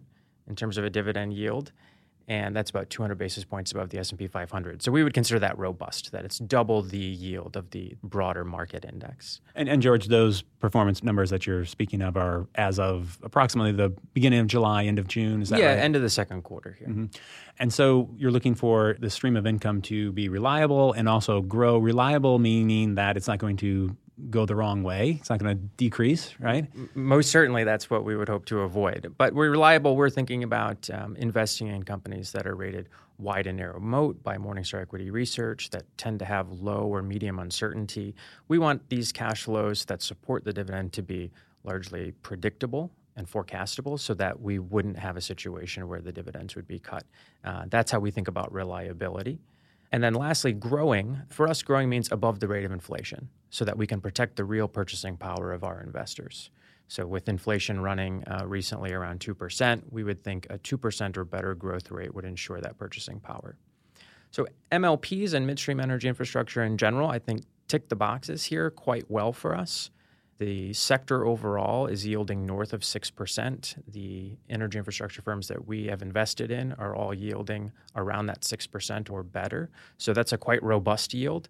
in 0.49 0.55
terms 0.57 0.77
of 0.77 0.85
a 0.85 0.91
dividend 0.91 1.33
yield 1.33 1.73
and 2.29 2.57
that's 2.57 2.71
about 2.71 2.91
200 2.91 3.17
basis 3.17 3.45
points 3.45 3.71
above 3.71 3.91
the 3.91 3.99
S&P 3.99 4.27
500. 4.27 4.83
So 4.83 4.91
we 4.91 5.05
would 5.05 5.15
consider 5.15 5.39
that 5.41 5.57
robust, 5.59 6.11
that 6.11 6.25
it's 6.25 6.39
double 6.39 6.83
the 6.83 6.99
yield 6.99 7.57
of 7.57 7.71
the 7.71 7.97
broader 8.03 8.45
market 8.45 8.85
index. 8.85 9.41
And, 9.55 9.69
and 9.69 9.81
George, 9.81 10.09
those 10.09 10.43
performance 10.59 11.05
numbers 11.05 11.31
that 11.31 11.47
you're 11.47 11.65
speaking 11.65 12.03
of 12.03 12.17
are 12.17 12.49
as 12.57 12.81
of 12.81 13.19
approximately 13.23 13.73
the 13.73 13.91
beginning 14.13 14.41
of 14.41 14.49
July, 14.49 14.85
end 14.85 14.99
of 14.99 15.07
June, 15.07 15.41
is 15.41 15.51
that 15.51 15.61
yeah, 15.61 15.75
right? 15.75 15.79
end 15.79 15.95
of 15.95 16.03
the 16.03 16.11
second 16.11 16.43
quarter 16.43 16.75
here. 16.79 16.89
Mm-hmm. 16.89 17.07
And 17.61 17.73
so 17.73 18.11
you're 18.17 18.33
looking 18.33 18.57
for 18.57 18.97
the 18.99 19.09
stream 19.09 19.37
of 19.37 19.47
income 19.47 19.81
to 19.83 20.11
be 20.13 20.29
reliable 20.29 20.93
and 20.95 21.09
also 21.09 21.43
grow. 21.43 21.79
Reliable 21.79 22.39
meaning 22.41 22.97
that 22.97 23.17
it's 23.17 23.29
not 23.29 23.39
going 23.39 23.57
to 23.59 23.97
go 24.31 24.47
the 24.47 24.57
wrong 24.57 24.83
way. 24.83 25.19
It's 25.21 25.31
not 25.31 25.39
going 25.39 25.57
to 25.57 25.63
decrease, 25.77 26.35
right? 26.41 26.67
Most 26.95 27.31
certainly, 27.31 27.65
that's 27.65 27.91
what 27.91 28.05
we 28.05 28.17
would 28.17 28.29
hope 28.29 28.47
to 28.47 28.61
avoid. 28.61 29.15
But 29.19 29.35
we're 29.35 29.51
reliable. 29.51 29.97
We're 29.97 30.11
thinking 30.11 30.43
about 30.43 30.89
um, 30.91 31.17
investing 31.17 31.69
in 31.69 31.83
companies 31.83 32.33
that 32.33 32.47
are 32.47 32.55
rated 32.55 32.89
wide 33.19 33.47
and 33.47 33.57
narrow 33.59 33.81
moat 33.81 34.23
by 34.23 34.37
Morningstar 34.37 34.83
Equity 34.83 35.11
Research 35.11 35.71
that 35.71 35.85
tend 35.97 36.19
to 36.19 36.25
have 36.25 36.51
low 36.51 36.83
or 36.83 37.03
medium 37.03 37.39
uncertainty. 37.39 38.15
We 38.49 38.59
want 38.59 38.89
these 38.89 39.13
cash 39.13 39.45
flows 39.45 39.85
that 39.87 40.03
support 40.03 40.45
the 40.45 40.53
dividend 40.53 40.93
to 40.95 41.03
be 41.03 41.31
largely 41.65 42.13
predictable 42.23 42.91
and 43.17 43.31
forecastable 43.31 43.99
so 43.99 44.13
that 44.15 44.41
we 44.41 44.59
wouldn't 44.59 44.99
have 44.99 45.17
a 45.17 45.21
situation 45.21 45.89
where 45.89 46.01
the 46.01 46.13
dividends 46.13 46.55
would 46.55 46.69
be 46.69 46.79
cut. 46.79 47.05
Uh, 47.45 47.65
that's 47.69 47.91
how 47.91 47.99
we 47.99 48.11
think 48.11 48.29
about 48.29 48.53
reliability. 48.53 49.39
And 49.93 50.03
then 50.03 50.15
lastly, 50.15 50.53
growing. 50.53 51.23
For 51.29 51.49
us, 51.49 51.63
growing 51.63 51.89
means 51.89 52.11
above 52.13 52.41
the 52.41 52.49
rate 52.49 52.65
of 52.65 52.73
inflation 52.73 53.29
so 53.51 53.65
that 53.65 53.77
we 53.77 53.87
can 53.87 54.01
protect 54.01 54.37
the 54.37 54.45
real 54.45 54.69
purchasing 54.69 55.17
power 55.17 55.53
of 55.53 55.65
our 55.65 55.81
investors. 55.81 56.51
So, 56.89 57.07
with 57.07 57.29
inflation 57.29 57.81
running 57.81 58.23
uh, 58.29 58.47
recently 58.47 58.93
around 58.93 59.21
2%, 59.21 59.83
we 59.91 60.05
would 60.05 60.23
think 60.23 60.47
a 60.51 60.59
2% 60.59 61.17
or 61.17 61.25
better 61.25 61.55
growth 61.55 61.91
rate 61.91 62.15
would 62.15 62.25
ensure 62.25 62.61
that 62.61 62.79
purchasing 62.79 63.19
power. 63.19 63.57
So, 64.31 64.47
MLPs 64.71 65.35
and 65.35 65.47
midstream 65.47 65.81
energy 65.81 66.07
infrastructure 66.07 66.63
in 66.63 66.77
general, 66.77 67.09
I 67.11 67.19
think, 67.19 67.43
tick 67.67 67.89
the 67.89 67.97
boxes 67.97 68.45
here 68.45 68.71
quite 68.71 69.11
well 69.11 69.33
for 69.33 69.57
us. 69.57 69.91
The 70.39 70.75
sector 70.75 71.25
overall 71.25 71.87
is 71.87 72.07
yielding 72.07 72.45
north 72.45 72.75
of 72.75 72.83
6%. 72.83 73.83
The 73.89 74.37
energy 74.51 74.79
infrastructure 74.79 75.23
firms 75.23 75.49
that 75.49 75.67
we 75.67 75.87
have 75.87 76.03
invested 76.03 76.51
in 76.51 76.75
are 76.75 76.95
all 76.95 77.15
yielding 77.15 77.73
around 77.95 78.27
that 78.27 78.43
6% 78.43 79.11
or 79.11 79.23
better. 79.23 79.71
So 79.97 80.13
that's 80.13 80.33
a 80.33 80.39
quite 80.39 80.63
robust 80.63 81.15
yield. 81.15 81.49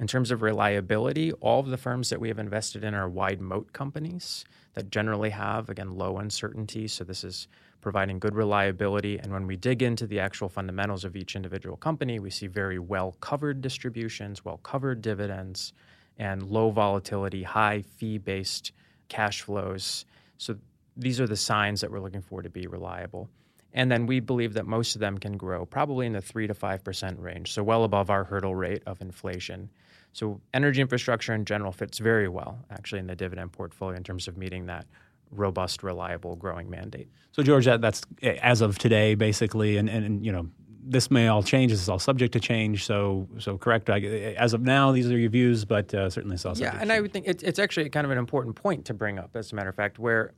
In 0.00 0.08
terms 0.08 0.32
of 0.32 0.42
reliability, 0.42 1.32
all 1.34 1.60
of 1.60 1.68
the 1.68 1.76
firms 1.76 2.10
that 2.10 2.20
we 2.20 2.28
have 2.28 2.40
invested 2.40 2.82
in 2.82 2.94
are 2.94 3.08
wide 3.08 3.40
moat 3.40 3.72
companies 3.72 4.44
that 4.74 4.90
generally 4.90 5.30
have, 5.30 5.68
again, 5.68 5.96
low 5.96 6.18
uncertainty. 6.18 6.88
So 6.88 7.04
this 7.04 7.22
is 7.22 7.46
providing 7.80 8.18
good 8.18 8.34
reliability. 8.34 9.18
And 9.18 9.32
when 9.32 9.46
we 9.46 9.56
dig 9.56 9.82
into 9.82 10.06
the 10.08 10.18
actual 10.18 10.48
fundamentals 10.48 11.04
of 11.04 11.14
each 11.14 11.36
individual 11.36 11.76
company, 11.76 12.18
we 12.18 12.30
see 12.30 12.48
very 12.48 12.80
well 12.80 13.14
covered 13.20 13.60
distributions, 13.60 14.44
well 14.44 14.58
covered 14.58 15.00
dividends 15.00 15.72
and 16.18 16.42
low 16.42 16.70
volatility, 16.70 17.44
high 17.44 17.82
fee 17.82 18.18
based 18.18 18.72
cash 19.08 19.42
flows. 19.42 20.06
So 20.38 20.56
these 20.96 21.20
are 21.20 21.26
the 21.28 21.36
signs 21.36 21.80
that 21.82 21.90
we're 21.90 22.00
looking 22.00 22.22
for 22.22 22.42
to 22.42 22.50
be 22.50 22.66
reliable. 22.66 23.28
And 23.74 23.90
then 23.90 24.06
we 24.06 24.20
believe 24.20 24.54
that 24.54 24.66
most 24.66 24.94
of 24.94 25.00
them 25.00 25.18
can 25.18 25.36
grow 25.36 25.66
probably 25.66 26.06
in 26.06 26.12
the 26.12 26.20
3 26.20 26.46
to 26.46 26.54
5% 26.54 27.20
range, 27.20 27.52
so 27.52 27.62
well 27.62 27.84
above 27.84 28.08
our 28.08 28.24
hurdle 28.24 28.54
rate 28.54 28.82
of 28.86 29.00
inflation. 29.00 29.68
So 30.12 30.40
energy 30.54 30.80
infrastructure 30.80 31.34
in 31.34 31.44
general 31.44 31.72
fits 31.72 31.98
very 31.98 32.28
well 32.28 32.64
actually 32.70 33.00
in 33.00 33.08
the 33.08 33.16
dividend 33.16 33.52
portfolio 33.52 33.96
in 33.96 34.04
terms 34.04 34.28
of 34.28 34.38
meeting 34.38 34.66
that 34.66 34.86
robust, 35.32 35.82
reliable, 35.82 36.36
growing 36.36 36.70
mandate. 36.70 37.08
So 37.32 37.42
George, 37.42 37.64
that, 37.64 37.80
that's 37.80 38.02
as 38.22 38.60
of 38.60 38.78
today 38.78 39.16
basically 39.16 39.76
and, 39.76 39.90
and, 39.90 40.04
and 40.04 40.24
you 40.24 40.30
know 40.30 40.48
this 40.86 41.10
may 41.10 41.28
all 41.28 41.42
change. 41.42 41.72
This 41.72 41.80
is 41.80 41.88
all 41.88 41.98
subject 41.98 42.34
to 42.34 42.40
change. 42.40 42.84
So, 42.84 43.26
so 43.38 43.56
correct. 43.56 43.88
I, 43.88 44.00
as 44.38 44.52
of 44.52 44.60
now, 44.60 44.92
these 44.92 45.10
are 45.10 45.16
your 45.16 45.30
views, 45.30 45.64
but 45.64 45.92
uh, 45.94 46.10
certainly 46.10 46.34
it's 46.34 46.44
all 46.44 46.56
yeah. 46.56 46.76
And 46.78 46.92
I 46.92 47.00
would 47.00 47.12
think 47.12 47.26
it's, 47.26 47.42
it's 47.42 47.58
actually 47.58 47.88
kind 47.88 48.04
of 48.04 48.10
an 48.10 48.18
important 48.18 48.54
point 48.54 48.84
to 48.86 48.94
bring 48.94 49.18
up, 49.18 49.30
as 49.34 49.50
a 49.50 49.54
matter 49.54 49.70
of 49.70 49.74
fact, 49.74 49.98
where 49.98 50.34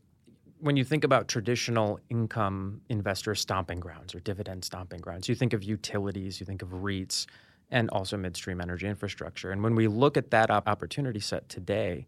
when 0.61 0.77
you 0.77 0.85
think 0.85 1.05
about 1.05 1.29
traditional 1.29 2.01
income 2.09 2.81
investor 2.89 3.35
stomping 3.35 3.81
grounds 3.81 4.15
or 4.15 4.21
dividend 4.21 4.65
stomping 4.65 5.01
grounds, 5.01 5.29
you 5.29 5.35
think 5.35 5.53
of 5.53 5.63
utilities, 5.63 6.41
you 6.41 6.47
think 6.47 6.63
of 6.63 6.71
REITs, 6.71 7.27
and 7.71 7.91
also 7.91 8.17
midstream 8.17 8.61
energy 8.61 8.87
infrastructure. 8.87 9.51
And 9.51 9.63
when 9.63 9.75
we 9.75 9.89
look 9.89 10.17
at 10.17 10.31
that 10.31 10.51
opportunity 10.51 11.21
set 11.21 11.49
today, 11.49 12.07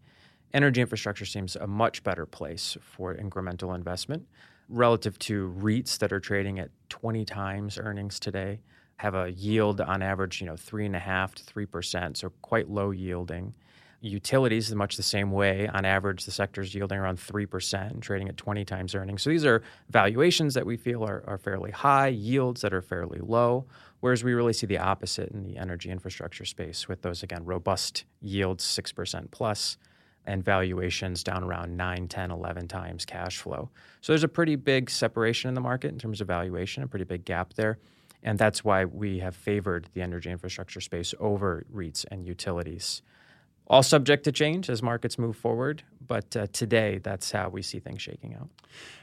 energy 0.55 0.81
infrastructure 0.81 1.25
seems 1.25 1.57
a 1.57 1.67
much 1.67 2.03
better 2.03 2.27
place 2.27 2.77
for 2.81 3.15
incremental 3.15 3.75
investment 3.75 4.27
relative 4.69 5.19
to 5.19 5.55
REITs 5.59 5.99
that 5.99 6.13
are 6.13 6.21
trading 6.21 6.59
at 6.59 6.71
20 6.91 7.25
times 7.25 7.79
earnings 7.79 8.21
today, 8.21 8.61
have 8.97 9.15
a 9.15 9.31
yield 9.33 9.81
on 9.81 10.03
average, 10.03 10.41
you 10.41 10.47
know, 10.47 10.57
three 10.57 10.85
and 10.87 10.97
a 10.97 11.01
half 11.01 11.35
to 11.35 11.43
three 11.45 11.67
percent, 11.67 12.17
so 12.17 12.31
quite 12.43 12.69
low 12.69 12.91
yielding. 12.91 13.55
Utilities 14.01 14.73
much 14.75 14.97
the 14.97 15.03
same 15.03 15.33
way. 15.33 15.67
On 15.67 15.85
average, 15.85 16.25
the 16.25 16.31
sector 16.31 16.61
is 16.61 16.73
yielding 16.73 16.99
around 16.99 17.19
3% 17.19 17.91
and 17.91 18.01
trading 18.01 18.29
at 18.29 18.37
20 18.37 18.65
times 18.65 18.95
earnings. 18.95 19.23
So 19.23 19.31
these 19.31 19.45
are 19.45 19.63
valuations 19.91 20.55
that 20.55 20.65
we 20.65 20.77
feel 20.77 21.03
are, 21.03 21.25
are 21.27 21.39
fairly 21.39 21.73
high, 21.73 22.09
yields 22.09 22.61
that 22.61 22.73
are 22.73 22.81
fairly 22.81 23.19
low, 23.21 23.67
whereas 23.99 24.23
we 24.23 24.35
really 24.35 24.53
see 24.53 24.67
the 24.69 24.79
opposite 24.79 25.31
in 25.31 25.43
the 25.43 25.57
energy 25.57 25.91
infrastructure 25.91 26.45
space 26.45 26.87
with 26.87 27.03
those, 27.03 27.25
again, 27.25 27.45
robust 27.45 28.05
yields, 28.21 28.65
6% 28.65 29.31
plus, 29.33 29.79
and 30.27 30.45
valuations 30.45 31.25
down 31.25 31.43
around 31.43 31.77
9, 31.77 32.07
10, 32.07 32.31
11 32.31 32.69
times 32.69 33.05
cash 33.05 33.39
flow. 33.39 33.69
So 34.01 34.13
there's 34.13 34.23
a 34.23 34.29
pretty 34.29 34.55
big 34.55 34.91
separation 34.91 35.49
in 35.49 35.55
the 35.55 35.61
market 35.61 35.91
in 35.91 35.99
terms 35.99 36.21
of 36.21 36.29
valuation, 36.29 36.85
a 36.85 36.87
pretty 36.87 37.07
big 37.07 37.25
gap 37.25 37.55
there. 37.55 37.79
And 38.23 38.39
that's 38.39 38.63
why 38.63 38.85
we 38.85 39.19
have 39.21 39.35
favored 39.35 39.89
the 39.95 40.03
energy 40.03 40.31
infrastructure 40.31 40.81
space 40.81 41.15
over 41.19 41.65
REITs 41.75 42.05
and 42.11 42.25
utilities. 42.27 43.03
All 43.71 43.83
subject 43.83 44.25
to 44.25 44.33
change 44.33 44.71
as 44.71 44.83
markets 44.83 45.19
move 45.19 45.37
forward, 45.37 45.83
but 46.07 46.35
uh, 46.35 46.47
today 46.53 47.01
that's 47.03 47.31
how 47.31 47.51
we 47.51 47.61
see 47.61 47.79
things 47.79 48.01
shaking 48.01 48.35
out. 48.35 48.49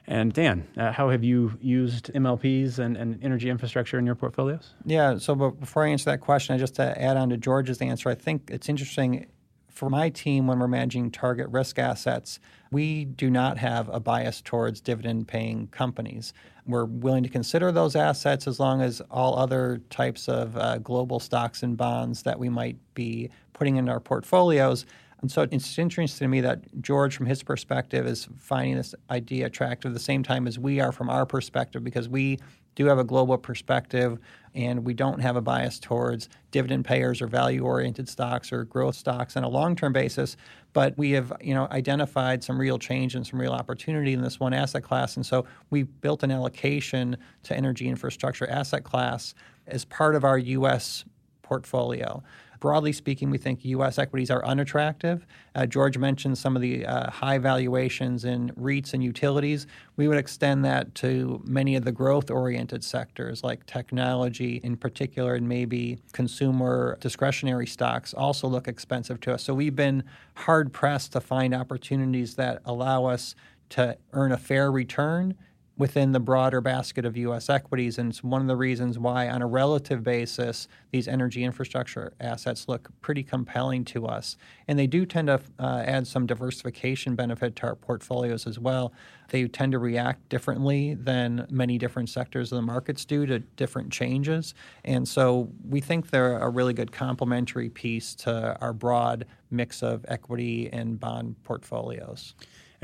And 0.08 0.34
Dan, 0.34 0.68
uh, 0.76 0.92
how 0.92 1.10
have 1.10 1.24
you 1.24 1.58
used 1.62 2.12
MLPs 2.14 2.80
and, 2.80 2.98
and, 2.98 3.24
energy 3.24 3.50
infrastructure 3.50 4.00
in 4.00 4.06
your 4.06 4.16
portfolios? 4.16 4.74
Yeah, 4.86 5.18
so 5.18 5.36
before 5.36 5.86
I 5.86 5.90
answer 5.90 6.10
that 6.12 6.22
question, 6.22 6.56
I 6.56 6.58
just 6.58 6.76
to 6.76 7.00
add 7.00 7.16
on 7.18 7.30
to 7.30 7.38
George's 7.38 7.82
answer, 7.82 8.10
I 8.10 8.16
think 8.16 8.50
it's 8.52 8.70
interesting 8.70 9.28
For 9.76 9.90
my 9.90 10.08
team, 10.08 10.48
when 10.48 10.60
we're 10.60 10.70
managing 10.70 11.12
target 11.12 11.50
risk 11.50 11.78
assets, 11.80 12.40
we 12.72 13.04
do 13.04 13.30
not 13.30 13.58
have 13.58 13.90
a 13.90 14.00
bias 14.00 14.42
towards 14.42 14.80
dividend 14.80 15.28
paying 15.28 15.68
companies. 15.68 16.32
We're 16.66 16.86
willing 16.86 17.24
to 17.24 17.30
consider 17.30 17.74
those 17.74 17.94
assets 17.94 18.48
as 18.48 18.58
long 18.58 18.82
as 18.82 19.02
all 19.12 19.38
other 19.38 19.82
types 19.90 20.30
of 20.30 20.56
uh, 20.56 20.78
global 20.78 21.20
stocks 21.20 21.62
and 21.62 21.76
bonds 21.76 22.24
that 22.24 22.40
we 22.40 22.48
might 22.48 22.78
be 22.94 23.30
putting 23.52 23.76
in 23.76 23.90
our 23.90 24.00
portfolios. 24.00 24.86
And 25.20 25.30
so 25.30 25.42
it's 25.42 25.78
interesting 25.78 26.24
to 26.26 26.30
me 26.30 26.40
that 26.40 26.82
George, 26.82 27.18
from 27.18 27.26
his 27.26 27.44
perspective, 27.44 28.08
is 28.08 28.30
finding 28.38 28.78
this 28.78 28.96
idea 29.10 29.48
attractive 29.48 29.92
at 29.92 29.94
the 29.94 30.00
same 30.00 30.24
time 30.24 30.48
as 30.48 30.58
we 30.58 30.80
are 30.80 30.94
from 30.94 31.10
our 31.10 31.26
perspective 31.26 31.84
because 31.84 32.08
we 32.08 32.40
do 32.76 32.86
have 32.86 33.00
a 33.00 33.04
global 33.04 33.38
perspective 33.38 34.20
and 34.54 34.86
we 34.86 34.94
don't 34.94 35.20
have 35.20 35.36
a 35.36 35.42
bias 35.42 35.80
towards 35.80 36.30
dividend 36.52 36.86
payers 36.86 37.22
or 37.22 37.28
value 37.28 37.64
oriented 37.64 38.08
stocks 38.08 38.54
or 38.54 38.64
growth 38.64 38.96
stocks 38.96 39.36
on 39.36 39.44
a 39.44 39.50
long 39.50 39.76
term 39.76 39.92
basis. 39.92 40.38
But 40.74 40.98
we 40.98 41.12
have 41.12 41.34
you 41.42 41.54
know, 41.54 41.68
identified 41.72 42.44
some 42.44 42.60
real 42.60 42.78
change 42.78 43.16
and 43.16 43.26
some 43.26 43.40
real 43.40 43.54
opportunity 43.54 44.14
in 44.14 44.22
this 44.22 44.40
one 44.40 44.54
asset 44.54 44.84
class. 44.84 45.16
And 45.16 45.26
so 45.26 45.46
we 45.70 45.84
built 45.84 46.24
an 46.24 46.32
allocation 46.32 47.18
to 47.44 47.56
energy 47.56 47.88
infrastructure 47.88 48.50
asset 48.50 48.84
class 48.84 49.36
as 49.68 49.86
part 49.86 50.16
of 50.16 50.24
our 50.24 50.38
U.S. 50.38 51.06
portfolio 51.42 52.24
broadly 52.66 52.92
speaking, 52.92 53.30
we 53.30 53.38
think 53.38 53.64
U.S. 53.64 54.00
equities 54.00 54.32
are 54.32 54.44
unattractive. 54.44 55.28
Uh, 55.54 55.68
George 55.68 56.00
mentioned 56.00 56.36
some 56.36 56.56
of 56.56 56.64
the 56.64 56.84
uh, 56.84 57.12
high 57.12 57.38
valuations 57.38 58.26
in 58.26 58.50
REITs 58.60 58.92
and 58.92 59.04
utilities. 59.04 59.68
We 59.98 60.08
would 60.08 60.18
extend 60.18 60.66
that 60.66 60.96
to 60.96 61.44
many 61.46 61.76
of 61.76 61.86
the 61.86 61.92
growth 61.92 62.32
oriented 62.32 62.84
sectors 62.84 63.44
like 63.44 63.68
technology 63.68 64.62
in 64.64 64.78
particular, 64.78 65.36
and 65.36 65.48
maybe 65.48 66.00
consumer 66.12 66.98
discretionary 67.02 67.68
stocks 67.68 68.16
also 68.16 68.48
look 68.48 68.68
expensive 68.68 69.20
to 69.22 69.36
us. 69.36 69.44
So 69.44 69.54
we've 69.54 69.76
been 69.76 70.04
hard 70.34 70.74
pressed 70.74 71.12
to 71.12 71.22
find 71.22 71.54
opportunities 71.54 72.34
that 72.38 72.64
allow 72.66 73.06
us 73.06 73.36
to 73.70 73.96
earn 74.14 74.32
a 74.32 74.38
fair 74.38 74.72
return 74.72 75.36
within 75.78 76.14
the 76.14 76.20
broader 76.20 76.62
basket 76.62 77.06
of 77.06 77.18
U.S. 77.18 77.50
equities. 77.50 77.98
And 77.98 78.10
it's 78.10 78.24
one 78.24 78.42
of 78.42 78.48
the 78.48 78.56
reasons 78.56 78.98
why, 78.98 79.28
on 79.28 79.42
a 79.42 79.48
relative 79.48 80.04
basis, 80.04 80.68
these 80.92 81.08
energy 81.08 81.44
infrastructure 81.44 82.14
assets 82.20 82.70
look 82.70 82.90
pretty 83.02 83.24
compelling 83.24 83.84
to 83.86 84.08
us. 84.08 84.38
And 84.68 84.80
they 84.80 84.88
do 84.88 85.06
tend 85.06 85.28
to 85.28 85.42
uh, 85.60 85.84
add 85.86 86.08
some 86.08 86.26
diversification 86.26 87.16
benefit 87.16 87.56
to 87.58 87.68
our 87.68 87.76
portfolios 87.76 88.48
as 88.48 88.58
well. 88.58 88.94
They 89.30 89.48
tend 89.48 89.74
to 89.74 89.80
react 89.80 90.30
differently 90.30 90.94
than 90.94 91.46
many 91.50 91.78
different 91.78 92.10
sectors 92.10 92.52
of 92.52 92.58
the 92.58 92.62
markets 92.62 93.04
do 93.04 93.26
to 93.26 93.40
different 93.40 93.92
changes. 93.92 94.54
And 94.86 95.08
so 95.08 95.50
we 95.68 95.82
think 95.82 96.10
they're 96.10 96.38
a 96.38 96.50
really 96.50 96.74
good 96.74 96.92
complementary 96.92 97.70
piece 97.70 98.16
to 98.16 98.58
our 98.62 98.72
broad 98.72 99.26
mix 99.52 99.84
of 99.84 100.06
equity 100.08 100.70
and 100.72 101.00
bond 101.00 101.36
portfolios. 101.44 102.36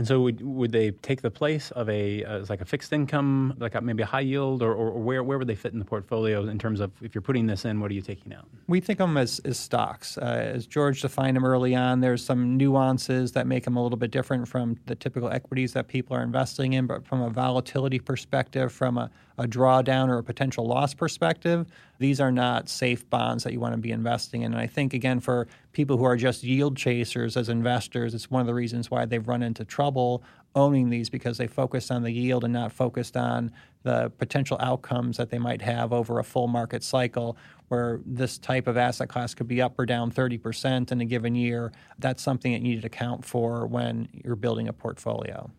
And 0.02 0.08
so 0.08 0.20
would, 0.22 0.42
would 0.42 0.72
they 0.72 0.90
take 0.90 1.22
the 1.22 1.30
place 1.30 1.70
of 1.70 1.88
a 1.88 2.24
uh, 2.24 2.44
like 2.50 2.60
a 2.60 2.66
fixed 2.66 2.92
income, 2.92 3.54
like 3.60 3.76
a, 3.76 3.82
maybe 3.82 4.02
a 4.02 4.06
high 4.08 4.22
yield, 4.22 4.64
or, 4.64 4.74
or, 4.74 4.94
where, 4.94 5.22
where 5.22 5.38
would 5.38 5.48
they 5.48 5.54
fit 5.54 5.74
in 5.74 5.78
the 5.78 5.86
portfolio 5.86 6.48
in 6.48 6.58
terms 6.58 6.80
of 6.80 6.92
if 7.04 7.14
you're 7.14 7.22
putting 7.22 7.46
this 7.46 7.66
in, 7.66 7.80
what 7.80 7.92
are 7.92 7.94
you 7.94 8.02
taking 8.02 8.34
out? 8.34 8.48
We 8.66 8.80
think 8.80 9.00
of 9.00 9.10
them 9.10 9.18
as, 9.18 9.38
as 9.46 9.60
stocks. 9.60 10.18
Uh, 10.18 10.24
as 10.56 10.66
George 10.66 11.04
defined 11.04 11.38
them 11.38 11.46
early 11.46 11.76
on, 11.76 12.00
there's 12.00 12.26
some 12.26 12.58
nuances 12.58 13.34
that 13.34 13.46
make 13.46 13.64
them 13.64 13.78
a 13.78 13.84
little 13.84 13.96
bit 13.96 14.10
different 14.10 14.48
from 14.48 14.76
the 14.88 14.96
typical 14.96 15.30
equities 15.30 15.74
that 15.74 15.88
people 15.88 16.18
are 16.18 16.24
investing 16.24 16.74
in, 16.74 16.88
but 16.88 17.06
from 17.06 17.22
a 17.22 17.30
volatility 17.30 18.00
perspective, 18.00 18.72
from 18.72 18.98
a, 18.98 19.12
a 19.42 19.48
drawdown 19.48 20.08
or 20.08 20.20
a 20.20 20.24
potential 20.24 20.68
loss 20.68 20.94
perspective, 20.94 21.66
these 21.98 22.22
are 22.22 22.32
not 22.32 22.70
safe 22.70 23.10
bonds 23.10 23.44
that 23.44 23.54
you 23.54 23.60
want 23.60 23.74
to 23.74 23.80
be 23.80 23.92
investing 23.92 24.44
in. 24.44 24.54
And 24.54 24.62
I 24.62 24.68
think, 24.68 24.94
again, 24.94 25.20
for 25.20 25.48
people 25.74 25.98
who 25.98 26.04
are 26.04 26.16
just 26.16 26.44
yield 26.44 26.78
chasers 26.78 27.36
as 27.36 27.50
investors, 27.50 28.14
it's 28.14 28.30
one 28.30 28.42
of 28.42 28.48
the 28.48 28.54
reasons 28.54 28.92
why 28.92 29.06
they've 29.06 29.28
run 29.28 29.42
into 29.42 29.66
trouble 29.66 30.24
owning 30.54 30.90
these 30.90 31.10
because 31.10 31.38
they 31.38 31.48
focused 31.48 31.92
on 31.92 32.04
the 32.04 32.12
yield 32.12 32.44
and 32.44 32.54
not 32.54 32.72
focused 32.72 33.18
on 33.18 33.52
the 33.84 34.12
potential 34.18 34.58
outcomes 34.60 35.18
that 35.18 35.30
they 35.30 35.40
might 35.40 35.62
have 35.62 35.94
over 35.94 36.20
a 36.20 36.24
full 36.24 36.48
market 36.48 36.84
cycle 36.84 37.38
where 37.70 38.02
this 38.06 38.38
type 38.38 38.68
of 38.68 38.78
asset 38.78 39.08
class 39.08 39.34
could 39.34 39.48
be 39.48 39.62
up 39.62 39.80
or 39.80 39.86
down 39.86 40.12
30% 40.12 40.92
in 40.92 41.02
a 41.02 41.06
given 41.06 41.36
year. 41.36 41.72
That's 42.00 42.22
something 42.22 42.52
that 42.52 42.62
you 42.62 42.76
need 42.76 42.82
to 42.82 42.88
account 42.88 43.26
for 43.26 43.66
when 43.66 44.10
you're 44.12 44.36
building 44.36 44.68
a 44.68 44.74
portfolio. 44.74 45.50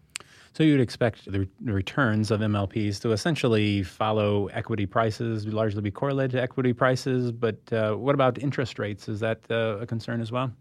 So 0.54 0.62
you'd 0.62 0.80
expect 0.80 1.30
the 1.32 1.48
returns 1.62 2.30
of 2.30 2.40
MLPs 2.40 3.00
to 3.00 3.12
essentially 3.12 3.82
follow 3.82 4.48
equity 4.48 4.84
prices, 4.84 5.46
largely 5.46 5.80
be 5.80 5.90
correlated 5.90 6.32
to 6.32 6.42
equity 6.42 6.74
prices. 6.74 7.32
But 7.32 7.72
uh, 7.72 7.94
what 7.94 8.14
about 8.14 8.38
interest 8.38 8.78
rates? 8.78 9.08
Is 9.08 9.20
that 9.20 9.40
uh, 9.50 9.78
a 9.80 9.86
concern 9.86 10.20
as 10.20 10.30
well? 10.30 10.52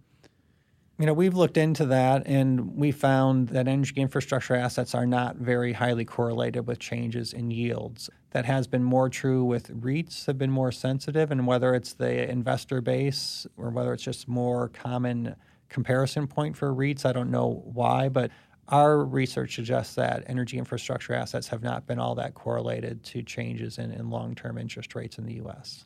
You 0.98 1.08
know, 1.08 1.14
we've 1.14 1.34
looked 1.34 1.58
into 1.58 1.86
that 1.88 2.24
and 2.26 2.78
we 2.78 2.92
found 2.92 3.50
that 3.50 3.68
energy 3.68 4.00
infrastructure 4.00 4.56
assets 4.56 4.94
are 4.94 5.08
not 5.08 5.36
very 5.38 5.74
highly 5.74 6.06
correlated 6.06 6.68
with 6.68 6.80
changes 6.80 7.34
in 7.34 7.50
yields. 7.50 8.10
That 8.30 8.46
has 8.46 8.68
been 8.68 8.84
more 8.84 9.10
true 9.10 9.44
with 9.44 9.82
REITs 9.82 10.28
have 10.28 10.38
been 10.38 10.52
more 10.52 10.72
sensitive 10.72 11.32
and 11.32 11.48
whether 11.48 11.74
it's 11.74 11.94
the 11.94 12.30
investor 12.30 12.82
base 12.82 13.48
or 13.58 13.72
whether 13.72 13.94
it's 13.94 14.04
just 14.04 14.28
more 14.28 14.70
common 14.70 15.36
comparison 15.70 16.28
point 16.28 16.56
for 16.56 16.72
REITs, 16.74 17.04
I 17.06 17.14
don't 17.14 17.32
know 17.32 17.64
why, 17.66 18.08
but 18.08 18.30
our 18.67 19.04
research 19.04 19.56
suggests 19.56 19.95
that 19.95 20.24
energy 20.28 20.58
infrastructure 20.58 21.13
assets 21.13 21.47
have 21.50 21.62
not 21.62 21.86
been 21.88 22.00
all 22.00 22.15
that 22.15 22.34
correlated 22.34 23.04
to 23.04 23.21
changes 23.21 23.78
in, 23.78 23.91
in 23.91 24.10
long 24.10 24.36
term 24.36 24.58
interest 24.58 24.95
rates 24.95 25.17
in 25.17 25.26
the 25.26 25.34
U.S. 25.36 25.86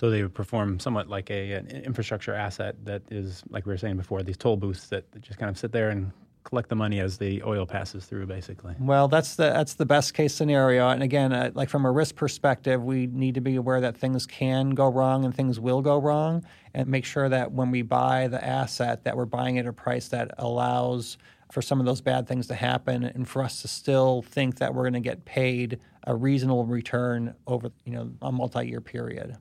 So 0.00 0.10
they 0.10 0.22
would 0.22 0.34
perform 0.34 0.78
somewhat 0.78 1.08
like 1.08 1.30
a, 1.30 1.52
an 1.52 1.66
infrastructure 1.68 2.34
asset 2.34 2.76
that 2.84 3.02
is, 3.10 3.42
like 3.50 3.66
we 3.66 3.72
were 3.72 3.78
saying 3.78 3.96
before, 3.96 4.22
these 4.22 4.36
toll 4.36 4.56
booths 4.56 4.88
that, 4.88 5.10
that 5.12 5.22
just 5.22 5.38
kind 5.38 5.50
of 5.50 5.58
sit 5.58 5.72
there 5.72 5.90
and 5.90 6.12
collect 6.44 6.68
the 6.68 6.76
money 6.76 7.00
as 7.00 7.18
the 7.18 7.42
oil 7.42 7.66
passes 7.66 8.06
through, 8.06 8.26
basically. 8.26 8.74
Well, 8.78 9.08
that's 9.08 9.34
the 9.34 9.50
that's 9.50 9.74
the 9.74 9.84
best 9.84 10.14
case 10.14 10.34
scenario. 10.34 10.88
And 10.88 11.02
again, 11.02 11.32
uh, 11.32 11.50
like 11.54 11.68
from 11.68 11.84
a 11.84 11.90
risk 11.90 12.14
perspective, 12.14 12.82
we 12.82 13.06
need 13.06 13.34
to 13.34 13.40
be 13.40 13.56
aware 13.56 13.80
that 13.80 13.96
things 13.96 14.26
can 14.26 14.70
go 14.70 14.88
wrong 14.88 15.24
and 15.24 15.34
things 15.34 15.60
will 15.60 15.82
go 15.82 15.98
wrong, 15.98 16.46
and 16.74 16.88
make 16.88 17.04
sure 17.04 17.28
that 17.28 17.52
when 17.52 17.70
we 17.70 17.82
buy 17.82 18.28
the 18.28 18.42
asset, 18.42 19.04
that 19.04 19.16
we're 19.16 19.26
buying 19.26 19.58
at 19.58 19.66
a 19.66 19.72
price 19.72 20.08
that 20.08 20.30
allows 20.38 21.18
for 21.50 21.62
some 21.62 21.80
of 21.80 21.86
those 21.86 22.00
bad 22.00 22.26
things 22.26 22.46
to 22.48 22.54
happen 22.54 23.04
and 23.04 23.26
for 23.28 23.42
us 23.42 23.62
to 23.62 23.68
still 23.68 24.22
think 24.22 24.58
that 24.58 24.74
we're 24.74 24.82
going 24.82 24.92
to 24.92 25.00
get 25.00 25.24
paid 25.24 25.78
a 26.04 26.14
reasonable 26.14 26.64
return 26.64 27.34
over 27.46 27.70
you 27.84 27.92
know 27.92 28.10
a 28.22 28.32
multi-year 28.32 28.80
period. 28.80 29.36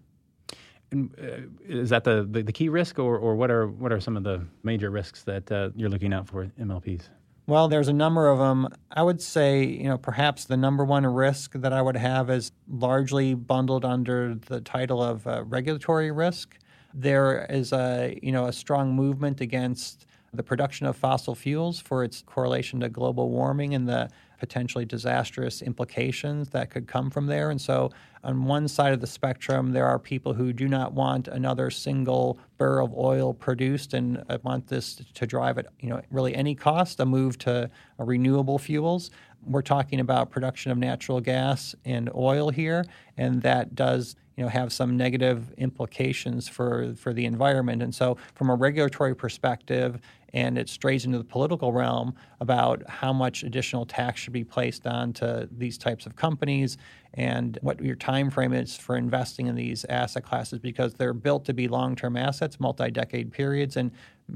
And, 0.91 1.13
uh, 1.20 1.48
is 1.67 1.89
that 1.89 2.06
the, 2.06 2.26
the, 2.30 2.43
the, 2.43 2.54
key 2.54 2.70
risk, 2.70 2.98
or, 2.98 3.17
or 3.17 3.36
what 3.36 3.52
are 3.52 3.67
what 3.67 3.91
are 3.91 4.00
some 4.00 4.15
of 4.15 4.24
the 4.24 4.46
major 4.63 4.89
risks 4.89 5.24
that 5.24 5.52
uh, 5.52 5.70
you're 5.76 5.89
looking 5.89 6.13
out 6.13 6.28
for 6.28 6.46
MLPs? 6.60 7.10
Well, 7.46 7.70
there's 7.70 7.88
a 7.88 7.93
number 7.93 8.28
of 8.28 8.39
them. 8.39 8.67
I 8.91 9.04
would 9.04 9.22
say, 9.22 9.63
you 9.63 9.86
know, 9.86 9.98
perhaps 9.98 10.46
the 10.46 10.58
number 10.58 10.84
one 10.84 11.06
risk 11.06 11.54
that 11.54 11.72
I 11.72 11.82
would 11.82 11.96
have 11.96 12.30
is 12.30 12.52
largely 12.70 13.36
bundled 13.36 13.86
under 13.86 14.36
the 14.36 14.60
title 14.60 15.02
of 15.02 15.26
uh, 15.26 15.43
regulatory 15.46 16.12
risk. 16.12 16.58
There 16.93 17.46
is 17.50 17.72
a, 17.72 18.20
you 18.22 18.34
know, 18.34 18.48
a 18.48 18.54
strong 18.54 18.93
movement 18.93 19.39
against 19.39 20.06
the 20.33 20.43
production 20.43 20.85
of 20.85 20.95
fossil 20.95 21.35
fuels 21.35 21.79
for 21.79 22.03
its 22.03 22.21
correlation 22.25 22.79
to 22.81 22.89
global 22.89 23.29
warming 23.29 23.73
and 23.73 23.87
the 23.87 24.09
potentially 24.39 24.85
disastrous 24.85 25.61
implications 25.61 26.49
that 26.49 26.69
could 26.69 26.87
come 26.87 27.09
from 27.09 27.25
there. 27.25 27.49
And 27.49 27.59
so, 27.59 27.91
on 28.23 28.45
one 28.45 28.67
side 28.67 28.93
of 28.93 28.99
the 28.99 29.07
spectrum, 29.07 29.71
there 29.71 29.85
are 29.85 29.97
people 29.97 30.33
who 30.33 30.51
do 30.51 30.67
not 30.67 30.91
want 30.91 31.27
another 31.27 31.69
single 31.69 32.37
barrel 32.57 32.87
of 32.87 32.93
oil 32.93 33.33
produced 33.33 33.93
and 33.93 34.23
uh, 34.29 34.37
want 34.43 34.67
this 34.67 35.01
to 35.13 35.25
drive 35.25 35.57
at 35.57 35.67
you 35.79 35.89
know 35.89 36.01
really 36.11 36.35
any 36.35 36.53
cost 36.53 36.99
a 36.99 37.05
move 37.05 37.37
to 37.39 37.69
uh, 37.99 38.03
renewable 38.03 38.59
fuels. 38.59 39.11
We're 39.45 39.62
talking 39.62 40.00
about 40.00 40.30
production 40.30 40.71
of 40.71 40.78
natural 40.78 41.21
gas 41.21 41.76
and 41.86 42.10
oil 42.13 42.50
here, 42.50 42.86
and 43.17 43.41
that 43.43 43.76
does 43.76 44.15
you 44.36 44.43
know 44.43 44.50
have 44.50 44.71
some 44.71 44.97
negative 44.97 45.54
implications 45.58 46.47
for 46.47 46.93
for 46.95 47.13
the 47.13 47.26
environment. 47.26 47.82
And 47.82 47.93
so, 47.93 48.17
from 48.36 48.50
a 48.50 48.56
regulatory 48.56 49.15
perspective, 49.15 50.00
and 50.34 50.58
it 50.58 50.69
strays 50.69 51.06
into 51.06 51.17
the 51.17 51.23
political 51.23 51.71
realm 51.71 52.13
about 52.39 52.88
how 52.88 53.13
much 53.13 53.43
additional 53.43 53.86
tax 53.86 54.22
should 54.22 54.34
be 54.34 54.43
placed 54.43 54.86
onto 54.86 55.47
these 55.51 55.78
types 55.78 56.05
of 56.05 56.16
companies 56.16 56.78
and 57.14 57.57
what 57.61 57.82
your 57.82 57.95
time 57.95 58.30
frame 58.30 58.53
is 58.53 58.78
for 58.78 58.97
investing 58.97 59.47
in 59.47 59.55
these 59.55 59.86
asset 59.86 60.24
classes 60.24 60.59
because 60.59 60.93
they're 60.93 61.14
built 61.14 61.45
to 61.45 61.53
be 61.53 61.68
long-term 61.68 62.16
assets, 62.18 62.59
multi-decade 62.59 63.32
periods, 63.32 63.78
and 63.78 63.91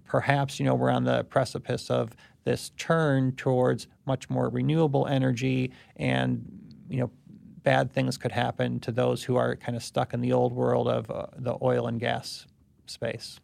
perhaps 0.05 0.59
you 0.59 0.65
know 0.65 0.75
we're 0.75 0.89
on 0.89 1.03
the 1.03 1.23
precipice 1.25 1.89
of 1.89 2.15
this 2.43 2.71
turn 2.77 3.31
towards 3.33 3.87
much 4.05 4.29
more 4.29 4.49
renewable 4.49 5.05
energy 5.07 5.71
and 5.97 6.43
you 6.89 6.99
know 6.99 7.11
bad 7.63 7.91
things 7.91 8.17
could 8.17 8.31
happen 8.31 8.79
to 8.79 8.91
those 8.91 9.23
who 9.23 9.35
are 9.35 9.55
kind 9.55 9.75
of 9.75 9.83
stuck 9.83 10.13
in 10.13 10.21
the 10.21 10.33
old 10.33 10.53
world 10.53 10.87
of 10.87 11.09
uh, 11.11 11.27
the 11.37 11.55
oil 11.61 11.87
and 11.87 11.99
gas 11.99 12.47
space. 12.87 13.39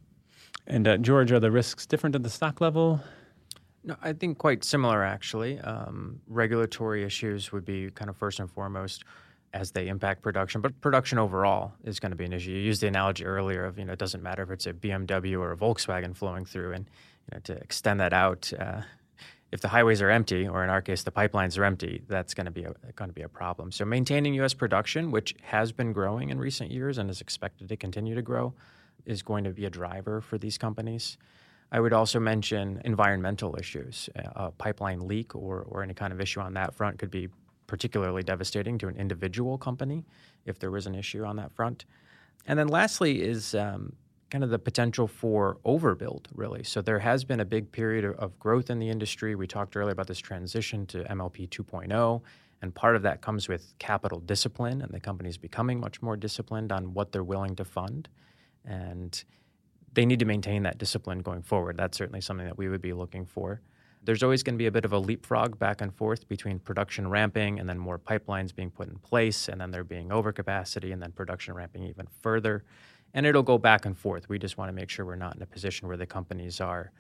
And 0.65 0.87
uh, 0.87 0.97
George, 0.97 1.31
are 1.31 1.39
the 1.39 1.51
risks 1.51 1.85
different 1.85 2.15
at 2.15 2.23
the 2.23 2.29
stock 2.29 2.59
level? 2.59 2.99
No, 3.83 3.95
I 4.01 4.13
think 4.13 4.37
quite 4.37 4.63
similar 4.63 5.03
actually. 5.03 5.59
Um, 5.59 6.19
regulatory 6.27 7.03
issues 7.03 7.51
would 7.51 7.63
be 7.63 7.89
kind 7.91 8.09
of 8.09 8.17
first 8.17 8.39
and 8.39 8.51
foremost. 8.51 9.05
As 9.57 9.71
they 9.71 9.87
impact 9.87 10.21
production. 10.21 10.61
But 10.61 10.79
production 10.81 11.17
overall 11.17 11.73
is 11.83 11.99
going 11.99 12.11
to 12.11 12.15
be 12.15 12.25
an 12.25 12.33
issue. 12.33 12.51
You 12.51 12.57
used 12.57 12.81
the 12.81 12.87
analogy 12.87 13.25
earlier 13.25 13.65
of 13.65 13.79
you 13.79 13.85
know 13.85 13.93
it 13.93 13.99
doesn't 13.99 14.21
matter 14.21 14.43
if 14.43 14.51
it's 14.51 14.67
a 14.67 14.73
BMW 14.73 15.39
or 15.39 15.51
a 15.51 15.57
Volkswagen 15.57 16.15
flowing 16.15 16.45
through, 16.45 16.73
and 16.73 16.85
you 16.85 17.35
know, 17.35 17.39
to 17.41 17.53
extend 17.53 17.99
that 17.99 18.13
out. 18.13 18.51
Uh, 18.57 18.81
if 19.51 19.61
the 19.61 19.69
highways 19.69 20.01
are 20.01 20.09
empty, 20.09 20.45
or 20.47 20.63
in 20.63 20.69
our 20.69 20.81
case, 20.81 21.03
the 21.03 21.11
pipelines 21.11 21.57
are 21.57 21.63
empty, 21.63 22.03
that's 22.09 22.33
going 22.33 22.45
to 22.45 22.51
be 22.51 22.65
a, 22.65 22.73
going 22.97 23.09
to 23.09 23.13
be 23.13 23.21
a 23.21 23.29
problem. 23.29 23.71
So 23.71 23.85
maintaining 23.85 24.33
U.S. 24.35 24.53
production, 24.53 25.09
which 25.09 25.35
has 25.41 25.71
been 25.71 25.93
growing 25.93 26.29
in 26.29 26.37
recent 26.37 26.69
years 26.69 26.97
and 26.97 27.09
is 27.09 27.21
expected 27.21 27.69
to 27.69 27.77
continue 27.77 28.13
to 28.13 28.21
grow, 28.21 28.53
is 29.05 29.23
going 29.23 29.45
to 29.45 29.51
be 29.51 29.63
a 29.63 29.69
driver 29.69 30.19
for 30.19 30.37
these 30.37 30.57
companies. 30.57 31.17
I 31.71 31.79
would 31.79 31.93
also 31.93 32.19
mention 32.19 32.81
environmental 32.83 33.55
issues. 33.57 34.09
A 34.15 34.51
pipeline 34.51 35.07
leak 35.07 35.33
or, 35.33 35.61
or 35.61 35.81
any 35.81 35.93
kind 35.93 36.11
of 36.11 36.19
issue 36.19 36.41
on 36.41 36.53
that 36.55 36.75
front 36.75 36.99
could 36.99 37.11
be 37.11 37.29
particularly 37.67 38.23
devastating 38.23 38.77
to 38.79 38.87
an 38.87 38.95
individual 38.95 39.57
company 39.57 40.05
if 40.45 40.57
there 40.57 40.71
was 40.71 40.87
an 40.87 40.95
issue 40.95 41.23
on 41.23 41.35
that 41.35 41.53
front. 41.53 41.85
And 42.47 42.57
then 42.57 42.69
lastly 42.69 43.21
is 43.21 43.53
um, 43.53 43.93
kind 44.29 44.43
of 44.43 44.49
the 44.49 44.59
potential 44.59 45.07
for 45.07 45.57
overbuild, 45.65 46.25
really. 46.33 46.63
So 46.63 46.81
there 46.81 46.99
has 46.99 47.23
been 47.23 47.39
a 47.39 47.45
big 47.45 47.71
period 47.71 48.05
of 48.05 48.39
growth 48.39 48.69
in 48.69 48.79
the 48.79 48.89
industry. 48.89 49.35
We 49.35 49.47
talked 49.47 49.75
earlier 49.75 49.91
about 49.91 50.07
this 50.07 50.19
transition 50.19 50.85
to 50.87 51.03
MLP 51.03 51.49
2.0, 51.49 52.21
and 52.61 52.73
part 52.73 52.95
of 52.95 53.03
that 53.03 53.21
comes 53.21 53.47
with 53.47 53.73
capital 53.79 54.19
discipline, 54.19 54.81
and 54.81 54.91
the 54.91 54.99
company's 54.99 55.37
becoming 55.37 55.79
much 55.79 56.01
more 56.01 56.17
disciplined 56.17 56.71
on 56.71 56.93
what 56.93 57.11
they're 57.11 57.23
willing 57.23 57.55
to 57.57 57.65
fund. 57.65 58.09
And 58.65 59.23
they 59.93 60.05
need 60.05 60.19
to 60.19 60.25
maintain 60.25 60.63
that 60.63 60.77
discipline 60.77 61.19
going 61.19 61.41
forward. 61.41 61.77
That's 61.77 61.97
certainly 61.97 62.21
something 62.21 62.45
that 62.45 62.57
we 62.57 62.67
would 62.67 62.81
be 62.81 62.93
looking 62.93 63.25
for. 63.25 63.61
There's 64.07 64.23
always 64.23 64.41
going 64.41 64.53
to 64.53 64.57
be 64.57 64.67
a 64.67 64.71
bit 64.71 64.85
of 64.85 64.93
a 64.93 64.99
leapfrog 64.99 65.59
back 65.59 65.81
and 65.81 65.93
forth 65.93 66.29
between 66.29 66.59
production 66.59 67.09
ramping 67.09 67.59
and 67.59 67.67
then 67.67 67.77
more 67.77 67.99
pipelines 67.99 68.55
being 68.55 68.71
put 68.71 68.87
in 68.87 68.97
place, 68.99 69.49
and 69.49 69.59
then 69.59 69.69
there 69.69 69.83
being 69.83 70.07
overcapacity, 70.07 70.93
and 70.93 71.01
then 71.01 71.11
production 71.11 71.53
ramping 71.53 71.83
even 71.83 72.07
further. 72.21 72.63
And 73.13 73.25
it'll 73.25 73.43
go 73.43 73.57
back 73.57 73.85
and 73.85 73.97
forth. 73.97 74.29
We 74.29 74.39
just 74.39 74.57
want 74.57 74.69
to 74.69 74.73
make 74.73 74.89
sure 74.89 75.05
we're 75.05 75.17
not 75.17 75.35
in 75.35 75.41
a 75.41 75.45
position 75.45 75.89
where 75.89 75.97
the 75.97 76.05
companies 76.05 76.61
are 76.61 76.93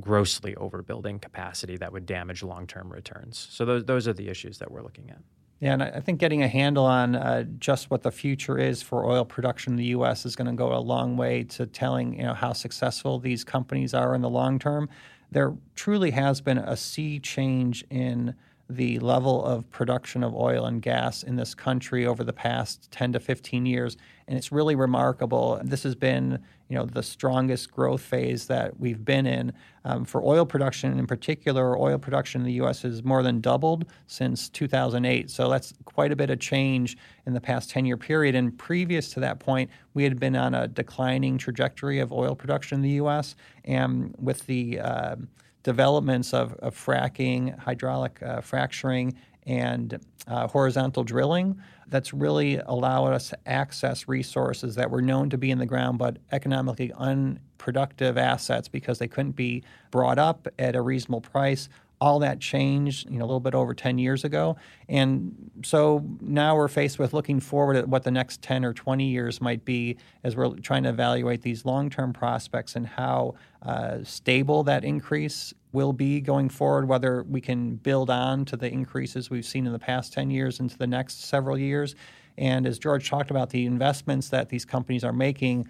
grossly 0.00 0.54
overbuilding 0.54 1.20
capacity 1.20 1.76
that 1.78 1.92
would 1.92 2.06
damage 2.06 2.44
long 2.44 2.68
term 2.68 2.92
returns. 2.92 3.48
So, 3.50 3.64
those, 3.64 3.84
those 3.84 4.06
are 4.06 4.12
the 4.12 4.28
issues 4.28 4.58
that 4.58 4.70
we're 4.70 4.82
looking 4.82 5.10
at. 5.10 5.18
Yeah, 5.58 5.72
and 5.72 5.82
I 5.82 6.00
think 6.00 6.20
getting 6.20 6.44
a 6.44 6.48
handle 6.48 6.84
on 6.84 7.16
uh, 7.16 7.44
just 7.58 7.90
what 7.90 8.02
the 8.02 8.12
future 8.12 8.58
is 8.58 8.80
for 8.80 9.06
oil 9.06 9.24
production 9.24 9.72
in 9.72 9.76
the 9.78 9.86
U.S. 9.86 10.24
is 10.24 10.36
going 10.36 10.48
to 10.48 10.52
go 10.52 10.72
a 10.72 10.78
long 10.78 11.16
way 11.16 11.42
to 11.44 11.66
telling 11.66 12.14
you 12.14 12.24
know 12.24 12.34
how 12.34 12.52
successful 12.52 13.18
these 13.18 13.42
companies 13.42 13.92
are 13.92 14.14
in 14.14 14.20
the 14.20 14.30
long 14.30 14.60
term. 14.60 14.88
There 15.30 15.54
truly 15.74 16.12
has 16.12 16.40
been 16.40 16.58
a 16.58 16.76
sea 16.76 17.18
change 17.18 17.84
in 17.90 18.34
the 18.68 18.98
level 18.98 19.44
of 19.44 19.70
production 19.70 20.24
of 20.24 20.34
oil 20.34 20.66
and 20.66 20.82
gas 20.82 21.22
in 21.22 21.36
this 21.36 21.54
country 21.54 22.04
over 22.04 22.24
the 22.24 22.32
past 22.32 22.90
10 22.90 23.12
to 23.12 23.20
15 23.20 23.64
years 23.64 23.96
and 24.26 24.36
it's 24.36 24.50
really 24.50 24.74
remarkable. 24.74 25.60
This 25.62 25.84
has 25.84 25.94
been 25.94 26.42
you 26.68 26.76
know 26.76 26.84
the 26.84 27.02
strongest 27.02 27.70
growth 27.70 28.00
phase 28.00 28.46
that 28.46 28.78
we've 28.78 29.04
been 29.04 29.26
in. 29.26 29.52
Um, 29.84 30.04
for 30.04 30.20
oil 30.24 30.44
production 30.44 30.98
in 30.98 31.06
particular 31.06 31.78
oil 31.78 31.96
production 31.96 32.40
in 32.40 32.46
the 32.46 32.54
us 32.54 32.82
has 32.82 33.04
more 33.04 33.22
than 33.22 33.40
doubled 33.40 33.84
since 34.08 34.48
2008 34.48 35.30
so 35.30 35.48
that's 35.48 35.74
quite 35.84 36.10
a 36.10 36.16
bit 36.16 36.28
of 36.28 36.40
change 36.40 36.96
in 37.24 37.34
the 37.34 37.40
past 37.40 37.70
10 37.70 37.86
year 37.86 37.96
period. 37.96 38.34
And 38.34 38.56
previous 38.58 39.10
to 39.10 39.20
that 39.20 39.38
point 39.38 39.70
we 39.94 40.02
had 40.04 40.18
been 40.18 40.34
on 40.34 40.54
a 40.54 40.66
declining 40.66 41.38
trajectory 41.38 42.00
of 42.00 42.12
oil 42.12 42.34
production 42.34 42.76
in 42.76 42.82
the 42.82 42.96
us 42.96 43.36
and 43.64 44.14
with 44.18 44.46
the 44.46 44.80
uh, 44.80 45.16
developments 45.62 46.32
of, 46.32 46.54
of 46.54 46.76
fracking, 46.76 47.58
hydraulic 47.58 48.22
uh, 48.22 48.40
fracturing, 48.40 49.14
and 49.46 49.98
uh, 50.26 50.48
horizontal 50.48 51.04
drilling 51.04 51.60
that's 51.88 52.12
really 52.12 52.56
allowed 52.66 53.12
us 53.12 53.30
to 53.30 53.38
access 53.46 54.08
resources 54.08 54.74
that 54.74 54.90
were 54.90 55.02
known 55.02 55.30
to 55.30 55.38
be 55.38 55.50
in 55.50 55.58
the 55.58 55.66
ground 55.66 55.98
but 55.98 56.18
economically 56.32 56.92
unproductive 56.96 58.18
assets 58.18 58.66
because 58.68 58.98
they 58.98 59.06
couldn't 59.08 59.36
be 59.36 59.62
brought 59.90 60.18
up 60.18 60.48
at 60.58 60.74
a 60.74 60.82
reasonable 60.82 61.20
price 61.20 61.68
all 62.00 62.18
that 62.18 62.40
changed, 62.40 63.10
you 63.10 63.18
know, 63.18 63.24
a 63.24 63.26
little 63.26 63.40
bit 63.40 63.54
over 63.54 63.72
10 63.72 63.98
years 63.98 64.24
ago. 64.24 64.56
And 64.88 65.50
so 65.64 66.04
now 66.20 66.54
we're 66.54 66.68
faced 66.68 66.98
with 66.98 67.14
looking 67.14 67.40
forward 67.40 67.76
at 67.76 67.88
what 67.88 68.02
the 68.02 68.10
next 68.10 68.42
10 68.42 68.64
or 68.64 68.74
20 68.74 69.04
years 69.04 69.40
might 69.40 69.64
be 69.64 69.96
as 70.22 70.36
we're 70.36 70.54
trying 70.56 70.82
to 70.82 70.90
evaluate 70.90 71.42
these 71.42 71.64
long 71.64 71.88
term 71.88 72.12
prospects 72.12 72.76
and 72.76 72.86
how 72.86 73.34
uh, 73.62 73.98
stable 74.04 74.62
that 74.64 74.84
increase 74.84 75.54
will 75.72 75.92
be 75.92 76.20
going 76.20 76.48
forward, 76.48 76.86
whether 76.86 77.22
we 77.22 77.40
can 77.40 77.76
build 77.76 78.10
on 78.10 78.44
to 78.46 78.56
the 78.56 78.70
increases 78.70 79.30
we've 79.30 79.46
seen 79.46 79.66
in 79.66 79.72
the 79.72 79.78
past 79.78 80.12
10 80.12 80.30
years 80.30 80.60
into 80.60 80.76
the 80.76 80.86
next 80.86 81.24
several 81.24 81.58
years. 81.58 81.94
And 82.38 82.66
as 82.66 82.78
George 82.78 83.08
talked 83.08 83.30
about, 83.30 83.50
the 83.50 83.64
investments 83.64 84.28
that 84.28 84.50
these 84.50 84.66
companies 84.66 85.02
are 85.02 85.12
making, 85.12 85.66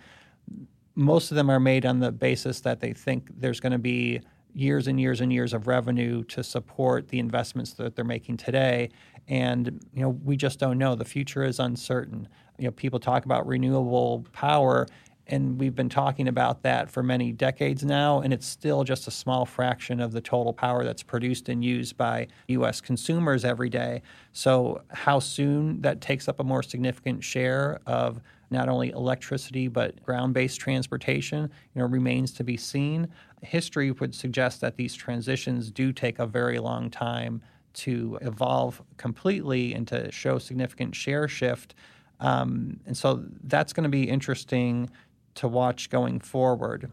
most 0.96 1.30
of 1.30 1.36
them 1.36 1.50
are 1.50 1.60
made 1.60 1.86
on 1.86 2.00
the 2.00 2.10
basis 2.10 2.60
that 2.62 2.80
they 2.80 2.92
think 2.92 3.30
there's 3.38 3.60
going 3.60 3.72
to 3.72 3.78
be 3.78 4.20
years 4.56 4.86
and 4.88 4.98
years 4.98 5.20
and 5.20 5.30
years 5.30 5.52
of 5.52 5.66
revenue 5.66 6.24
to 6.24 6.42
support 6.42 7.08
the 7.08 7.18
investments 7.18 7.74
that 7.74 7.94
they're 7.94 8.04
making 8.04 8.38
today. 8.38 8.88
And 9.28 9.84
you 9.92 10.00
know, 10.00 10.08
we 10.08 10.36
just 10.36 10.58
don't 10.58 10.78
know. 10.78 10.94
The 10.94 11.04
future 11.04 11.44
is 11.44 11.60
uncertain. 11.60 12.26
You 12.58 12.64
know, 12.64 12.70
people 12.70 12.98
talk 12.98 13.26
about 13.26 13.46
renewable 13.46 14.24
power, 14.32 14.86
and 15.26 15.60
we've 15.60 15.74
been 15.74 15.90
talking 15.90 16.26
about 16.26 16.62
that 16.62 16.90
for 16.90 17.02
many 17.02 17.32
decades 17.32 17.84
now, 17.84 18.20
and 18.20 18.32
it's 18.32 18.46
still 18.46 18.82
just 18.82 19.06
a 19.08 19.10
small 19.10 19.44
fraction 19.44 20.00
of 20.00 20.12
the 20.12 20.22
total 20.22 20.54
power 20.54 20.84
that's 20.84 21.02
produced 21.02 21.50
and 21.50 21.62
used 21.62 21.98
by 21.98 22.28
U.S. 22.48 22.80
consumers 22.80 23.44
every 23.44 23.68
day. 23.68 24.00
So, 24.32 24.80
how 24.88 25.18
soon 25.18 25.82
that 25.82 26.00
takes 26.00 26.28
up 26.28 26.40
a 26.40 26.44
more 26.44 26.62
significant 26.62 27.22
share 27.22 27.80
of 27.86 28.20
not 28.50 28.68
only 28.68 28.90
electricity 28.90 29.68
but 29.68 30.02
ground-based 30.02 30.60
transportation, 30.60 31.50
you 31.74 31.80
know, 31.80 31.86
remains 31.86 32.32
to 32.32 32.44
be 32.44 32.56
seen. 32.56 33.08
History 33.42 33.90
would 33.90 34.14
suggest 34.14 34.60
that 34.60 34.76
these 34.76 34.94
transitions 34.94 35.70
do 35.70 35.92
take 35.92 36.18
a 36.18 36.26
very 36.26 36.58
long 36.58 36.90
time 36.90 37.42
to 37.74 38.18
evolve 38.22 38.82
completely 38.96 39.74
and 39.74 39.86
to 39.88 40.10
show 40.10 40.38
significant 40.38 40.94
share 40.94 41.28
shift. 41.28 41.74
Um, 42.20 42.80
and 42.86 42.96
so 42.96 43.24
that's 43.44 43.72
going 43.72 43.84
to 43.84 43.90
be 43.90 44.04
interesting 44.04 44.88
to 45.34 45.48
watch 45.48 45.90
going 45.90 46.20
forward. 46.20 46.90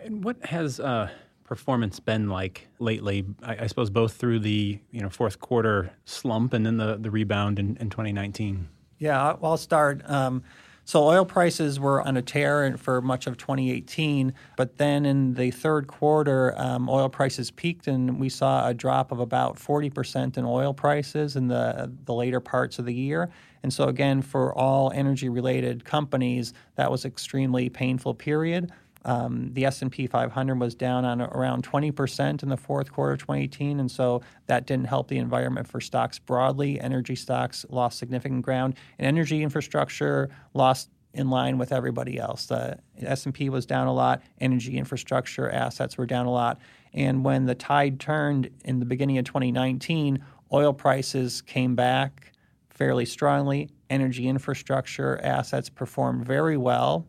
And 0.00 0.22
what 0.22 0.44
has 0.44 0.78
uh, 0.78 1.08
performance 1.44 1.98
been 2.00 2.28
like 2.28 2.68
lately? 2.78 3.24
I, 3.42 3.64
I, 3.64 3.66
suppose 3.66 3.88
both 3.88 4.12
through 4.14 4.40
the 4.40 4.78
you 4.90 5.00
know 5.00 5.08
fourth 5.08 5.40
quarter 5.40 5.92
slump 6.04 6.52
and 6.52 6.66
then 6.66 6.76
the 6.76 6.96
the 6.96 7.10
rebound 7.10 7.58
in, 7.58 7.76
in 7.78 7.88
2019. 7.88 8.68
Yeah, 8.98 9.36
I'll 9.42 9.56
start. 9.56 10.02
Um, 10.08 10.42
so 10.86 11.02
oil 11.02 11.24
prices 11.24 11.80
were 11.80 12.00
on 12.00 12.16
a 12.16 12.22
tear 12.22 12.76
for 12.78 13.02
much 13.02 13.26
of 13.26 13.36
2018, 13.36 14.32
but 14.56 14.78
then 14.78 15.04
in 15.04 15.34
the 15.34 15.50
third 15.50 15.88
quarter, 15.88 16.54
um, 16.56 16.88
oil 16.88 17.08
prices 17.08 17.50
peaked, 17.50 17.88
and 17.88 18.20
we 18.20 18.28
saw 18.28 18.68
a 18.68 18.72
drop 18.72 19.10
of 19.10 19.18
about 19.18 19.56
40% 19.56 20.38
in 20.38 20.44
oil 20.44 20.72
prices 20.72 21.34
in 21.34 21.48
the 21.48 21.92
the 22.04 22.14
later 22.14 22.38
parts 22.38 22.78
of 22.78 22.84
the 22.84 22.94
year. 22.94 23.30
And 23.64 23.72
so 23.72 23.88
again, 23.88 24.22
for 24.22 24.56
all 24.56 24.92
energy-related 24.94 25.84
companies, 25.84 26.54
that 26.76 26.88
was 26.88 27.04
extremely 27.04 27.68
painful 27.68 28.14
period. 28.14 28.70
Um, 29.06 29.52
the 29.52 29.64
S&P 29.64 30.08
500 30.08 30.60
was 30.60 30.74
down 30.74 31.04
on 31.04 31.22
around 31.22 31.62
20% 31.64 32.42
in 32.42 32.48
the 32.48 32.56
fourth 32.56 32.92
quarter 32.92 33.12
of 33.12 33.20
2018, 33.20 33.78
and 33.78 33.88
so 33.88 34.20
that 34.46 34.66
didn't 34.66 34.86
help 34.86 35.06
the 35.06 35.18
environment 35.18 35.68
for 35.68 35.80
stocks 35.80 36.18
broadly. 36.18 36.80
Energy 36.80 37.14
stocks 37.14 37.64
lost 37.70 37.98
significant 37.98 38.42
ground, 38.42 38.74
and 38.98 39.06
energy 39.06 39.44
infrastructure 39.44 40.28
lost 40.54 40.90
in 41.14 41.30
line 41.30 41.56
with 41.56 41.70
everybody 41.70 42.18
else. 42.18 42.46
The 42.46 42.80
S&P 42.98 43.48
was 43.48 43.64
down 43.64 43.86
a 43.86 43.94
lot, 43.94 44.22
energy 44.40 44.76
infrastructure 44.76 45.48
assets 45.48 45.96
were 45.96 46.06
down 46.06 46.26
a 46.26 46.32
lot, 46.32 46.58
and 46.92 47.24
when 47.24 47.46
the 47.46 47.54
tide 47.54 48.00
turned 48.00 48.50
in 48.64 48.80
the 48.80 48.86
beginning 48.86 49.18
of 49.18 49.24
2019, 49.24 50.18
oil 50.52 50.72
prices 50.72 51.42
came 51.42 51.76
back 51.76 52.32
fairly 52.70 53.06
strongly. 53.06 53.70
Energy 53.88 54.26
infrastructure 54.26 55.20
assets 55.22 55.68
performed 55.68 56.26
very 56.26 56.56
well 56.56 57.06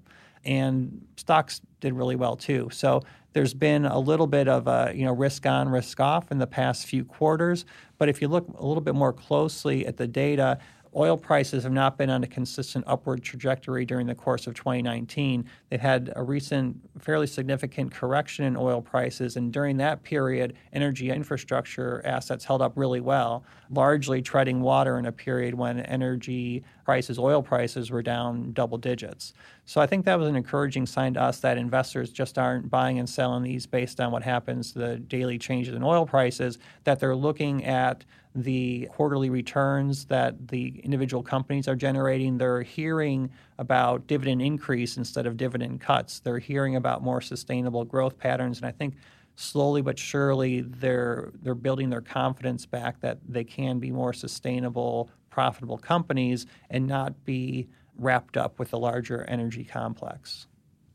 and 0.47 1.05
stocks 1.17 1.61
did 1.79 1.93
really 1.93 2.15
well 2.15 2.35
too. 2.35 2.69
So 2.71 3.03
there's 3.33 3.53
been 3.53 3.85
a 3.85 3.99
little 3.99 4.27
bit 4.27 4.47
of 4.47 4.67
a 4.67 4.91
you 4.95 5.05
know 5.05 5.13
risk 5.13 5.45
on, 5.45 5.69
risk 5.69 5.99
off 5.99 6.31
in 6.31 6.39
the 6.39 6.47
past 6.47 6.87
few 6.87 7.05
quarters. 7.05 7.65
But 7.97 8.09
if 8.09 8.21
you 8.21 8.27
look 8.27 8.47
a 8.57 8.65
little 8.65 8.81
bit 8.81 8.95
more 8.95 9.13
closely 9.13 9.85
at 9.85 9.97
the 9.97 10.07
data, 10.07 10.59
oil 10.95 11.17
prices 11.17 11.63
have 11.63 11.71
not 11.71 11.97
been 11.97 12.09
on 12.09 12.23
a 12.23 12.27
consistent 12.27 12.83
upward 12.87 13.21
trajectory 13.21 13.85
during 13.85 14.07
the 14.07 14.15
course 14.15 14.47
of 14.47 14.55
2019. 14.55 15.45
They've 15.69 15.79
had 15.79 16.11
a 16.15 16.23
recent, 16.23 16.77
fairly 16.99 17.27
significant 17.27 17.91
correction 17.91 18.45
in 18.45 18.57
oil 18.57 18.81
prices, 18.81 19.35
and 19.37 19.53
during 19.53 19.77
that 19.77 20.03
period, 20.03 20.55
energy 20.73 21.11
infrastructure 21.11 22.01
assets 22.05 22.45
held 22.45 22.61
up 22.61 22.73
really 22.75 23.01
well, 23.01 23.43
largely 23.69 24.21
treading 24.21 24.61
water 24.61 24.97
in 24.97 25.05
a 25.05 25.11
period 25.11 25.53
when 25.53 25.79
energy 25.81 26.63
prices, 26.87 27.19
oil 27.19 27.43
prices, 27.43 27.91
were 27.91 28.01
down 28.01 28.53
double 28.53 28.77
digits. 28.77 29.33
So 29.65 29.81
I 29.81 29.87
think 29.87 30.05
that 30.05 30.17
was 30.17 30.29
an 30.29 30.37
encouraging 30.37 30.85
sign 30.85 31.15
to 31.15 31.21
us 31.21 31.41
that 31.41 31.57
investors 31.57 32.11
just 32.11 32.37
aren't 32.37 32.69
buying 32.69 32.97
and 32.97 33.09
selling 33.09 33.43
these 33.43 33.67
based 33.67 33.99
on 33.99 34.09
what 34.13 34.23
happens 34.23 34.71
the 34.71 34.95
daily 34.95 35.37
changes 35.37 35.75
in 35.75 35.83
oil 35.83 36.05
prices, 36.05 36.59
that 36.85 37.01
they're 37.01 37.13
looking 37.13 37.65
at 37.65 38.05
the 38.35 38.87
quarterly 38.93 39.29
returns 39.29 40.05
that 40.05 40.47
the 40.47 40.79
individual 40.85 41.21
companies 41.21 41.67
are 41.67 41.75
generating. 41.75 42.37
They're 42.37 42.61
hearing 42.61 43.31
about 43.57 44.07
dividend 44.07 44.41
increase 44.41 44.95
instead 44.95 45.25
of 45.27 45.35
dividend 45.35 45.81
cuts. 45.81 46.21
They're 46.21 46.39
hearing 46.39 46.77
about 46.77 47.03
more 47.03 47.19
sustainable 47.19 47.83
growth 47.83 48.17
patterns. 48.17 48.59
And 48.59 48.65
I 48.65 48.71
think 48.71 48.93
slowly 49.35 49.83
but 49.83 49.99
surely 49.99 50.61
they're 50.61 51.31
they're 51.43 51.53
building 51.53 51.91
their 51.91 52.01
confidence 52.01 52.65
back 52.65 52.99
that 53.01 53.19
they 53.27 53.43
can 53.43 53.77
be 53.77 53.91
more 53.91 54.11
sustainable, 54.11 55.09
profitable 55.37 55.77
companies 55.77 56.47
and 56.71 56.87
not 56.87 57.23
be 57.23 57.67
wrapped 57.99 58.37
up 58.37 58.57
with 58.57 58.71
the 58.71 58.79
larger 58.79 59.23
energy 59.25 59.63
complex. 59.63 60.47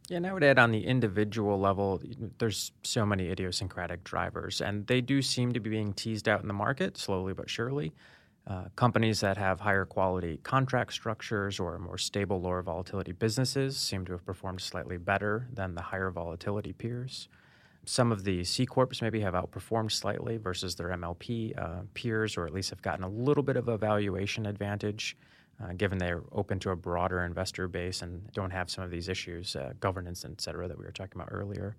Yeah, 0.08 0.16
and 0.16 0.26
I 0.26 0.32
would 0.32 0.42
add 0.42 0.58
on 0.58 0.72
the 0.72 0.84
individual 0.84 1.60
level, 1.60 2.02
there's 2.38 2.72
so 2.82 3.06
many 3.06 3.28
idiosyncratic 3.28 4.02
drivers, 4.02 4.60
and 4.60 4.84
they 4.88 5.00
do 5.00 5.22
seem 5.22 5.52
to 5.52 5.60
be 5.60 5.70
being 5.70 5.92
teased 5.92 6.28
out 6.28 6.42
in 6.42 6.48
the 6.48 6.54
market 6.54 6.98
slowly 6.98 7.32
but 7.32 7.48
surely. 7.48 7.92
Uh, 8.44 8.64
companies 8.74 9.20
that 9.20 9.36
have 9.36 9.60
higher 9.60 9.84
quality 9.84 10.40
contract 10.42 10.92
structures 10.92 11.60
or 11.60 11.78
more 11.78 11.96
stable, 11.96 12.40
lower 12.40 12.62
volatility 12.62 13.12
businesses 13.12 13.76
seem 13.76 14.04
to 14.06 14.10
have 14.10 14.26
performed 14.26 14.60
slightly 14.60 14.96
better 14.96 15.46
than 15.54 15.76
the 15.76 15.82
higher 15.82 16.10
volatility 16.10 16.72
peers. 16.72 17.28
Some 17.84 18.12
of 18.12 18.24
the 18.24 18.44
C 18.44 18.64
corps 18.64 19.02
maybe 19.02 19.20
have 19.20 19.34
outperformed 19.34 19.90
slightly 19.90 20.36
versus 20.36 20.76
their 20.76 20.88
MLP 20.88 21.58
uh, 21.58 21.82
peers, 21.94 22.36
or 22.36 22.46
at 22.46 22.54
least 22.54 22.70
have 22.70 22.82
gotten 22.82 23.04
a 23.04 23.08
little 23.08 23.42
bit 23.42 23.56
of 23.56 23.68
a 23.68 23.76
valuation 23.76 24.46
advantage, 24.46 25.16
uh, 25.62 25.72
given 25.72 25.98
they're 25.98 26.22
open 26.30 26.60
to 26.60 26.70
a 26.70 26.76
broader 26.76 27.24
investor 27.24 27.66
base 27.66 28.02
and 28.02 28.30
don't 28.32 28.50
have 28.50 28.70
some 28.70 28.84
of 28.84 28.90
these 28.90 29.08
issues, 29.08 29.56
uh, 29.56 29.72
governance, 29.80 30.24
et 30.24 30.40
cetera, 30.40 30.68
that 30.68 30.78
we 30.78 30.84
were 30.84 30.92
talking 30.92 31.20
about 31.20 31.28
earlier 31.32 31.76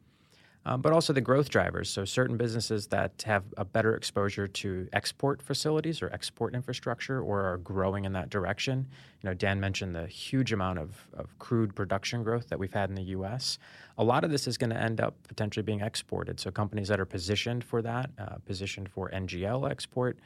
um, 0.66 0.82
but 0.82 0.94
also 0.94 1.12
the 1.14 1.22
growth 1.22 1.50
drivers. 1.50 1.90
So, 1.90 2.06
certain 2.06 2.38
businesses 2.38 2.88
that 2.88 3.24
have 3.26 3.44
a 3.58 3.66
better 3.66 3.96
exposure 3.96 4.48
to 4.48 4.88
export 4.94 5.42
facilities 5.42 6.02
or 6.02 6.10
export 6.14 6.56
infrastructure 6.56 7.22
or 7.22 7.42
are 7.42 7.58
growing 7.58 8.06
in 8.06 8.14
that 8.14 8.30
direction. 8.30 8.88
You 9.22 9.30
know, 9.30 9.34
Dan 9.34 9.60
mentioned 9.60 9.96
the 9.96 10.08
huge 10.08 10.54
amount 10.54 10.80
of, 10.80 11.08
of 11.14 11.38
crude 11.40 11.76
production 11.76 12.24
growth 12.24 12.50
that 12.50 12.60
we've 12.60 12.74
had 12.74 12.90
in 12.90 12.96
the 12.96 13.04
U.S. 13.04 13.60
A 13.98 14.04
lot 14.04 14.24
of 14.24 14.32
this 14.32 14.48
is 14.48 14.58
going 14.58 14.70
to 14.70 14.80
end 14.80 15.02
up 15.02 15.16
potentially 15.28 15.64
being 15.64 15.82
exported. 15.82 16.40
So, 16.40 16.52
companies 16.52 16.88
that 16.88 17.00
are 17.00 17.06
positioned 17.06 17.64
for 17.64 17.82
that, 17.82 18.10
uh, 18.18 18.36
positioned 18.46 18.90
for 18.90 19.10
NGL 19.12 19.70
export, 19.70 20.18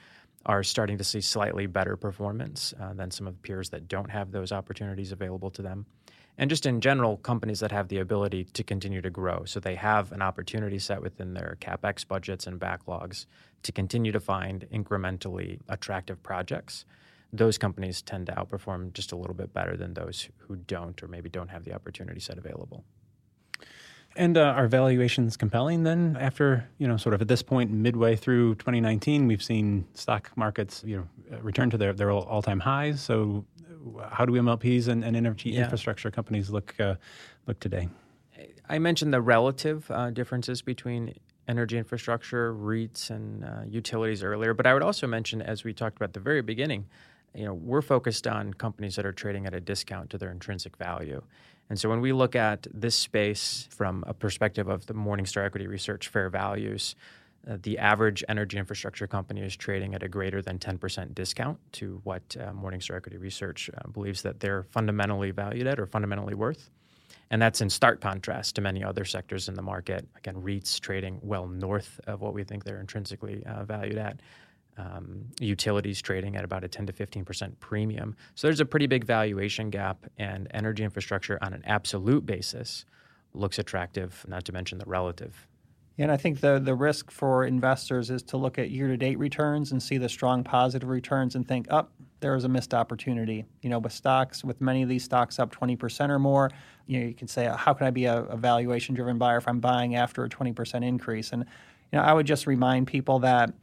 are 0.45 0.63
starting 0.63 0.97
to 0.97 1.03
see 1.03 1.21
slightly 1.21 1.65
better 1.65 1.97
performance 1.97 2.73
uh, 2.79 2.93
than 2.93 3.11
some 3.11 3.27
of 3.27 3.33
the 3.33 3.39
peers 3.39 3.69
that 3.69 3.87
don't 3.87 4.09
have 4.09 4.31
those 4.31 4.51
opportunities 4.51 5.11
available 5.11 5.49
to 5.51 5.61
them 5.61 5.85
and 6.37 6.49
just 6.49 6.65
in 6.65 6.81
general, 6.81 7.17
companies 7.17 7.59
that 7.61 7.71
have 7.71 7.87
the 7.87 7.97
ability 7.97 8.43
to 8.43 8.63
continue 8.63 9.01
to 9.01 9.09
grow. 9.09 9.43
So 9.45 9.59
they 9.59 9.75
have 9.75 10.11
an 10.11 10.21
opportunity 10.21 10.77
set 10.77 11.01
within 11.01 11.33
their 11.33 11.57
capex 11.59 12.07
budgets 12.07 12.45
and 12.45 12.59
backlogs 12.59 13.25
to 13.63 13.71
continue 13.71 14.11
to 14.11 14.19
find 14.19 14.67
incrementally 14.71 15.59
attractive 15.67 16.21
projects. 16.21 16.85
Those 17.33 17.57
companies 17.57 18.01
tend 18.03 18.27
to 18.27 18.33
outperform 18.33 18.93
just 18.93 19.11
a 19.11 19.15
little 19.15 19.33
bit 19.33 19.51
better 19.51 19.75
than 19.75 19.95
those 19.95 20.29
who 20.37 20.55
don't, 20.55 21.01
or 21.01 21.07
maybe 21.07 21.29
don't 21.29 21.49
have 21.49 21.63
the 21.63 21.73
opportunity 21.73 22.19
set 22.19 22.37
available. 22.37 22.83
And 24.17 24.35
uh, 24.35 24.41
are 24.41 24.67
valuations 24.67 25.37
compelling 25.37 25.83
then? 25.83 26.17
After 26.19 26.67
you 26.79 26.87
know, 26.87 26.97
sort 26.97 27.13
of 27.13 27.21
at 27.21 27.27
this 27.27 27.43
point, 27.43 27.71
midway 27.71 28.15
through 28.15 28.55
2019, 28.55 29.27
we've 29.27 29.43
seen 29.43 29.85
stock 29.93 30.31
markets 30.35 30.83
you 30.85 30.97
know 30.97 31.39
return 31.41 31.69
to 31.69 31.77
their 31.77 31.93
their 31.93 32.11
all 32.11 32.41
time 32.41 32.59
highs. 32.59 32.99
So 32.99 33.45
how 34.09 34.25
do 34.25 34.33
MLPs 34.33 34.87
and, 34.87 35.03
and 35.03 35.15
energy 35.15 35.51
yeah. 35.51 35.63
infrastructure 35.63 36.11
companies 36.11 36.49
look 36.49 36.75
uh, 36.79 36.95
look 37.45 37.59
today? 37.59 37.89
I 38.69 38.79
mentioned 38.79 39.13
the 39.13 39.21
relative 39.21 39.89
uh, 39.89 40.09
differences 40.09 40.61
between 40.61 41.13
energy 41.47 41.77
infrastructure, 41.77 42.53
REITs, 42.53 43.09
and 43.09 43.45
uh, 43.45 43.61
utilities 43.65 44.23
earlier, 44.23 44.53
but 44.53 44.67
I 44.67 44.73
would 44.73 44.83
also 44.83 45.07
mention, 45.07 45.41
as 45.41 45.63
we 45.63 45.73
talked 45.73 45.95
about 45.95 46.09
at 46.09 46.13
the 46.13 46.19
very 46.19 46.41
beginning, 46.41 46.87
you 47.37 47.45
know, 47.45 47.53
we're 47.53 47.83
focused 47.83 48.27
on 48.27 48.53
companies 48.53 48.95
that 48.95 49.05
are 49.05 49.13
trading 49.13 49.45
at 49.45 49.53
a 49.53 49.61
discount 49.61 50.09
to 50.09 50.17
their 50.17 50.31
intrinsic 50.31 50.75
value. 50.77 51.21
And 51.69 51.79
so 51.79 51.89
when 51.89 52.01
we 52.01 52.13
look 52.13 52.35
at 52.35 52.65
this 52.73 52.95
space 52.95 53.67
from 53.71 54.03
a 54.07 54.13
perspective 54.13 54.67
of 54.67 54.85
the 54.87 54.93
Morningstar 54.93 55.45
Equity 55.45 55.67
Research 55.67 56.07
fair 56.07 56.29
values, 56.29 56.95
uh, 57.47 57.57
the 57.61 57.77
average 57.77 58.23
energy 58.27 58.57
infrastructure 58.57 59.07
company 59.07 59.41
is 59.41 59.55
trading 59.55 59.93
at 59.93 60.03
a 60.03 60.07
greater 60.07 60.41
than 60.41 60.57
10% 60.57 61.13
discount 61.13 61.59
to 61.73 62.01
what 62.03 62.23
uh, 62.39 62.51
Morningstar 62.51 62.97
Equity 62.97 63.17
Research 63.17 63.69
uh, 63.69 63.87
believes 63.89 64.21
that 64.23 64.39
they're 64.39 64.63
fundamentally 64.63 65.31
valued 65.31 65.67
at 65.67 65.79
or 65.79 65.85
fundamentally 65.85 66.33
worth. 66.33 66.69
And 67.29 67.41
that's 67.41 67.61
in 67.61 67.69
stark 67.69 67.99
contrast 67.99 68.55
to 68.55 68.61
many 68.61 68.83
other 68.83 69.05
sectors 69.05 69.49
in 69.49 69.55
the 69.55 69.61
market. 69.61 70.07
Again, 70.17 70.35
REITs 70.35 70.79
trading 70.79 71.19
well 71.21 71.47
north 71.47 71.99
of 72.07 72.21
what 72.21 72.33
we 72.33 72.43
think 72.43 72.63
they're 72.63 72.79
intrinsically 72.79 73.43
uh, 73.45 73.65
valued 73.65 73.97
at. 73.97 74.21
Um, 74.77 75.25
utilities 75.39 76.03
trading 76.03 76.35
at 76.35 76.43
about 76.43 76.63
a 76.63 76.67
10 76.67 76.85
to 76.85 76.93
15% 76.93 77.59
premium. 77.59 78.15
So 78.35 78.45
there's 78.45 78.59
a 78.59 78.65
pretty 78.65 78.85
big 78.85 79.05
valuation 79.05 79.71
gap, 79.71 80.05
and 80.19 80.47
energy 80.51 80.83
infrastructure 80.83 81.39
on 81.41 81.53
an 81.53 81.63
absolute 81.65 82.27
basis 82.27 82.85
looks 83.33 83.57
attractive, 83.57 84.23
not 84.27 84.45
to 84.45 84.51
mention 84.51 84.77
the 84.77 84.85
relative 84.85 85.47
and 85.99 86.11
I 86.11 86.17
think 86.17 86.39
the 86.41 86.59
the 86.59 86.75
risk 86.75 87.09
for 87.09 87.45
investors 87.45 88.09
is 88.09 88.21
to 88.23 88.37
look 88.37 88.59
at 88.59 88.69
year 88.69 88.87
to 88.87 88.97
date 88.97 89.17
returns 89.17 89.71
and 89.71 89.81
see 89.81 89.97
the 89.97 90.09
strong 90.09 90.43
positive 90.43 90.89
returns 90.89 91.35
and 91.35 91.47
think, 91.47 91.67
up 91.69 91.91
oh, 91.91 92.03
there 92.19 92.35
is 92.35 92.43
a 92.43 92.49
missed 92.49 92.73
opportunity. 92.73 93.45
You 93.61 93.69
know, 93.69 93.79
with 93.79 93.93
stocks, 93.93 94.43
with 94.43 94.61
many 94.61 94.83
of 94.83 94.89
these 94.89 95.03
stocks 95.03 95.39
up 95.39 95.55
20% 95.55 96.09
or 96.09 96.19
more, 96.19 96.51
you 96.87 96.99
know, 96.99 97.05
you 97.07 97.13
can 97.13 97.27
say, 97.27 97.51
how 97.55 97.73
can 97.73 97.87
I 97.87 97.91
be 97.91 98.05
a, 98.05 98.23
a 98.23 98.37
valuation 98.37 98.95
driven 98.95 99.17
buyer 99.17 99.37
if 99.37 99.47
I'm 99.47 99.59
buying 99.59 99.95
after 99.95 100.23
a 100.23 100.29
20% 100.29 100.83
increase? 100.83 101.31
And 101.31 101.45
you 101.91 101.99
know, 101.99 102.03
I 102.03 102.13
would 102.13 102.25
just 102.27 102.47
remind 102.47 102.87
people 102.87 103.19
that 103.19 103.53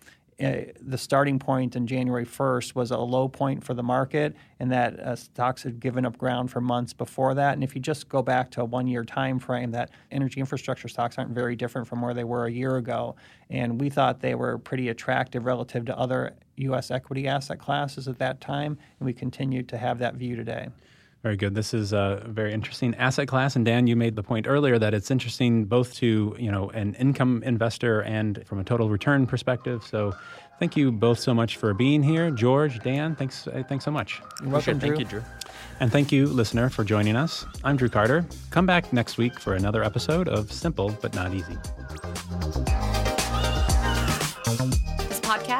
uh, 0.42 0.72
the 0.80 0.98
starting 0.98 1.38
point 1.38 1.76
in 1.76 1.86
January 1.86 2.26
1st 2.26 2.74
was 2.74 2.90
a 2.90 2.98
low 2.98 3.28
point 3.28 3.62
for 3.62 3.72
the 3.72 3.82
market, 3.82 4.34
and 4.58 4.70
that 4.72 4.98
uh, 4.98 5.14
stocks 5.14 5.62
had 5.62 5.78
given 5.78 6.04
up 6.04 6.18
ground 6.18 6.50
for 6.50 6.60
months 6.60 6.92
before 6.92 7.34
that. 7.34 7.54
And 7.54 7.62
if 7.62 7.74
you 7.74 7.80
just 7.80 8.08
go 8.08 8.20
back 8.20 8.50
to 8.52 8.62
a 8.62 8.64
one-year 8.64 9.04
time 9.04 9.38
frame, 9.38 9.70
that 9.72 9.90
energy 10.10 10.40
infrastructure 10.40 10.88
stocks 10.88 11.18
aren't 11.18 11.30
very 11.30 11.54
different 11.54 11.86
from 11.86 12.02
where 12.02 12.14
they 12.14 12.24
were 12.24 12.46
a 12.46 12.50
year 12.50 12.76
ago. 12.76 13.14
And 13.48 13.80
we 13.80 13.90
thought 13.90 14.20
they 14.20 14.34
were 14.34 14.58
pretty 14.58 14.88
attractive 14.88 15.44
relative 15.44 15.84
to 15.86 15.96
other 15.96 16.34
U.S. 16.56 16.90
equity 16.90 17.28
asset 17.28 17.58
classes 17.58 18.08
at 18.08 18.18
that 18.18 18.40
time, 18.40 18.76
and 18.98 19.06
we 19.06 19.12
continue 19.12 19.62
to 19.64 19.78
have 19.78 19.98
that 19.98 20.14
view 20.14 20.34
today. 20.34 20.68
Very 21.24 21.38
good. 21.38 21.54
This 21.54 21.72
is 21.72 21.94
a 21.94 22.22
very 22.26 22.52
interesting 22.52 22.94
asset 22.96 23.28
class. 23.28 23.56
And 23.56 23.64
Dan, 23.64 23.86
you 23.86 23.96
made 23.96 24.14
the 24.14 24.22
point 24.22 24.46
earlier 24.46 24.78
that 24.78 24.92
it's 24.92 25.10
interesting 25.10 25.64
both 25.64 25.94
to 25.94 26.36
you 26.38 26.52
know 26.52 26.68
an 26.70 26.92
income 26.96 27.42
investor 27.46 28.02
and 28.02 28.46
from 28.46 28.58
a 28.58 28.64
total 28.64 28.90
return 28.90 29.26
perspective. 29.26 29.82
So, 29.82 30.14
thank 30.58 30.76
you 30.76 30.92
both 30.92 31.18
so 31.18 31.32
much 31.32 31.56
for 31.56 31.72
being 31.72 32.02
here, 32.02 32.30
George, 32.30 32.78
Dan. 32.80 33.16
Thanks, 33.16 33.46
uh, 33.46 33.62
thanks 33.66 33.86
so 33.86 33.90
much. 33.90 34.20
You're 34.42 34.50
welcome, 34.50 34.78
Thank 34.78 34.98
you, 34.98 35.06
Drew. 35.06 35.22
And 35.80 35.90
thank 35.90 36.12
you, 36.12 36.26
listener, 36.26 36.68
for 36.68 36.84
joining 36.84 37.16
us. 37.16 37.46
I'm 37.64 37.78
Drew 37.78 37.88
Carter. 37.88 38.26
Come 38.50 38.66
back 38.66 38.92
next 38.92 39.16
week 39.16 39.40
for 39.40 39.54
another 39.54 39.82
episode 39.82 40.28
of 40.28 40.52
Simple 40.52 40.94
but 41.00 41.14
Not 41.14 41.32
Easy. 41.32 41.56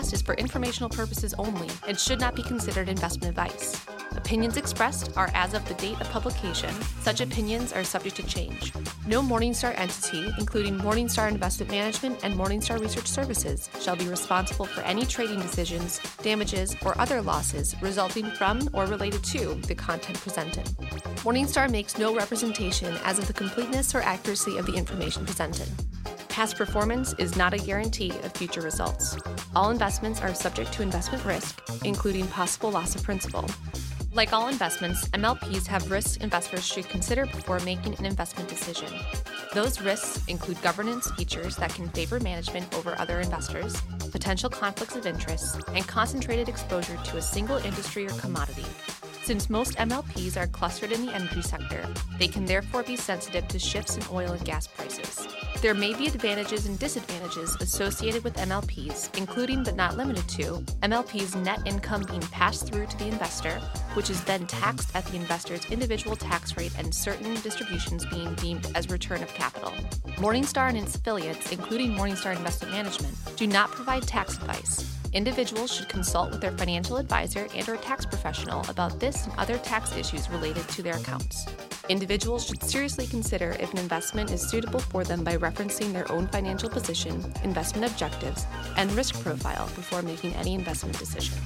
Podcast 0.05 0.13
is 0.13 0.23
for 0.23 0.35
informational 0.35 0.91
purposes 0.91 1.35
only 1.39 1.69
and 1.89 1.99
should 1.99 2.21
not 2.21 2.35
be 2.35 2.43
considered 2.43 2.89
investment 2.89 3.31
advice. 3.31 3.85
Opinions 4.17 4.57
expressed 4.57 5.17
are 5.17 5.31
as 5.35 5.55
of 5.55 5.67
the 5.67 5.75
date 5.75 6.01
of 6.01 6.09
publication. 6.11 6.71
Such 7.01 7.21
opinions 7.21 7.73
are 7.73 7.85
subject 7.85 8.17
to 8.17 8.23
change. 8.23 8.73
No 9.07 9.23
Morningstar 9.23 9.79
entity, 9.79 10.33
including 10.39 10.79
Morningstar 10.79 11.31
Investment 11.31 11.71
Management 11.71 12.21
and 12.23 12.35
Morningstar 12.35 12.79
Research 12.81 13.07
Services, 13.07 13.71
shall 13.81 13.97
be 13.97 14.07
responsible 14.09 14.67
for 14.67 14.83
any 14.83 15.07
trading 15.07 15.41
decisions, 15.41 16.01
damages, 16.23 16.77
or 16.85 16.99
other 17.01 17.23
losses 17.23 17.75
resulting 17.81 18.27
from 18.33 18.69
or 18.73 18.87
related 18.87 19.25
to 19.25 19.55
the 19.67 19.75
content 19.75 20.21
presented. 20.21 20.65
Morningstar 21.25 21.71
makes 21.71 21.99
no 21.99 22.15
representation 22.15 22.95
as 23.05 23.19
of 23.19 23.27
the 23.27 23.33
completeness 23.33 23.95
or 23.95 24.03
accuracy 24.03 24.59
of 24.59 24.67
the 24.67 24.75
information 24.75 25.25
presented. 25.25 25.69
Past 26.35 26.57
performance 26.57 27.15
is 27.19 27.37
not 27.37 27.55
a 27.55 27.59
guarantee 27.59 28.11
of 28.25 28.33
future 28.33 28.61
results. 28.61 29.17
All 29.55 29.71
investments 29.71 30.21
are 30.21 30.35
subject 30.35 30.73
to 30.73 30.83
investment 30.83 31.25
risk, 31.25 31.63
including 31.85 32.27
possible 32.27 32.73
loss 32.73 32.97
of 32.97 33.05
principal. 33.05 33.49
Like 34.13 34.33
all 34.33 34.49
investments, 34.49 35.09
MLPs 35.11 35.69
have 35.69 35.93
risks 35.93 36.17
investors 36.17 36.67
should 36.67 36.89
consider 36.89 37.25
before 37.27 37.61
making 37.61 37.97
an 38.01 38.05
investment 38.05 38.49
decision. 38.49 38.89
Those 39.55 39.81
risks 39.81 40.27
include 40.27 40.61
governance 40.61 41.09
features 41.13 41.55
that 41.59 41.73
can 41.73 41.89
favor 41.91 42.19
management 42.19 42.75
over 42.75 42.99
other 42.99 43.21
investors, 43.21 43.81
potential 44.11 44.51
conflicts 44.51 44.97
of 44.97 45.07
interest, 45.07 45.63
and 45.73 45.87
concentrated 45.87 46.49
exposure 46.49 46.99
to 47.05 47.17
a 47.17 47.23
single 47.23 47.59
industry 47.59 48.07
or 48.07 48.15
commodity. 48.15 48.67
Since 49.23 49.49
most 49.49 49.77
MLPs 49.77 50.37
are 50.37 50.49
clustered 50.49 50.91
in 50.91 51.07
the 51.07 51.15
energy 51.15 51.43
sector, 51.43 51.87
they 52.19 52.27
can 52.27 52.45
therefore 52.45 52.83
be 52.83 52.97
sensitive 52.97 53.47
to 53.47 53.59
shifts 53.61 53.97
in 53.97 54.03
oil 54.11 54.33
and 54.33 54.45
gas 54.45 54.67
prices. 54.67 55.29
There 55.65 55.73
may 55.73 55.95
be 55.95 56.07
advantages 56.07 56.67
and 56.67 56.79
disadvantages 56.79 57.57
associated 57.59 58.23
with 58.23 58.35
MLPs, 58.35 59.17
including 59.17 59.65
but 59.65 59.77
not 59.77 59.97
limited 59.97 60.29
to 60.29 60.63
MLP's 60.83 61.35
net 61.37 61.59
income 61.65 62.03
being 62.07 62.21
passed 62.21 62.67
through 62.67 62.85
to 62.85 62.99
the 62.99 63.09
investor, 63.09 63.59
which 63.95 64.11
is 64.11 64.23
then 64.25 64.47
taxed 64.47 64.95
at 64.95 65.07
the 65.07 65.17
investor's 65.17 65.65
individual 65.71 66.17
tax 66.17 66.55
rate, 66.59 66.73
and 66.77 66.95
certain 66.95 67.33
distributions 67.37 68.05
being 68.05 68.35
deemed 68.35 68.71
as 68.75 68.91
return 68.91 69.23
of 69.23 69.33
capital. 69.33 69.71
Morningstar 70.19 70.69
and 70.69 70.77
its 70.77 70.97
affiliates, 70.97 71.51
including 71.51 71.95
Morningstar 71.95 72.37
Investment 72.37 72.71
Management, 72.75 73.17
do 73.37 73.47
not 73.47 73.71
provide 73.71 74.03
tax 74.03 74.37
advice. 74.37 74.94
Individuals 75.15 75.73
should 75.73 75.89
consult 75.89 76.33
with 76.33 76.41
their 76.41 76.51
financial 76.51 76.97
advisor 76.97 77.47
and 77.55 77.69
or 77.69 77.77
tax 77.77 78.05
professional 78.05 78.69
about 78.69 78.99
this 78.99 79.27
and 79.27 79.33
other 79.39 79.57
tax 79.59 79.97
issues 79.97 80.29
related 80.29 80.69
to 80.71 80.83
their 80.83 80.97
accounts. 80.97 81.47
Individuals 81.89 82.45
should 82.45 82.61
seriously 82.61 83.07
consider 83.07 83.57
if 83.61 83.73
an 83.73 83.79
investment 83.79 84.33
is 84.33 84.43
suitable 84.43 84.81
for 84.81 85.05
them 85.05 85.23
by 85.23 85.37
referencing 85.37 85.93
their 85.93 86.11
own 86.11 86.27
financial 86.27 86.69
position, 86.69 87.33
investment 87.45 87.89
objectives, 87.89 88.45
and 88.77 88.91
risk 88.93 89.23
profile 89.23 89.67
before 89.77 90.03
making 90.03 90.35
any 90.35 90.53
investment 90.53 90.99
decision. 90.99 91.39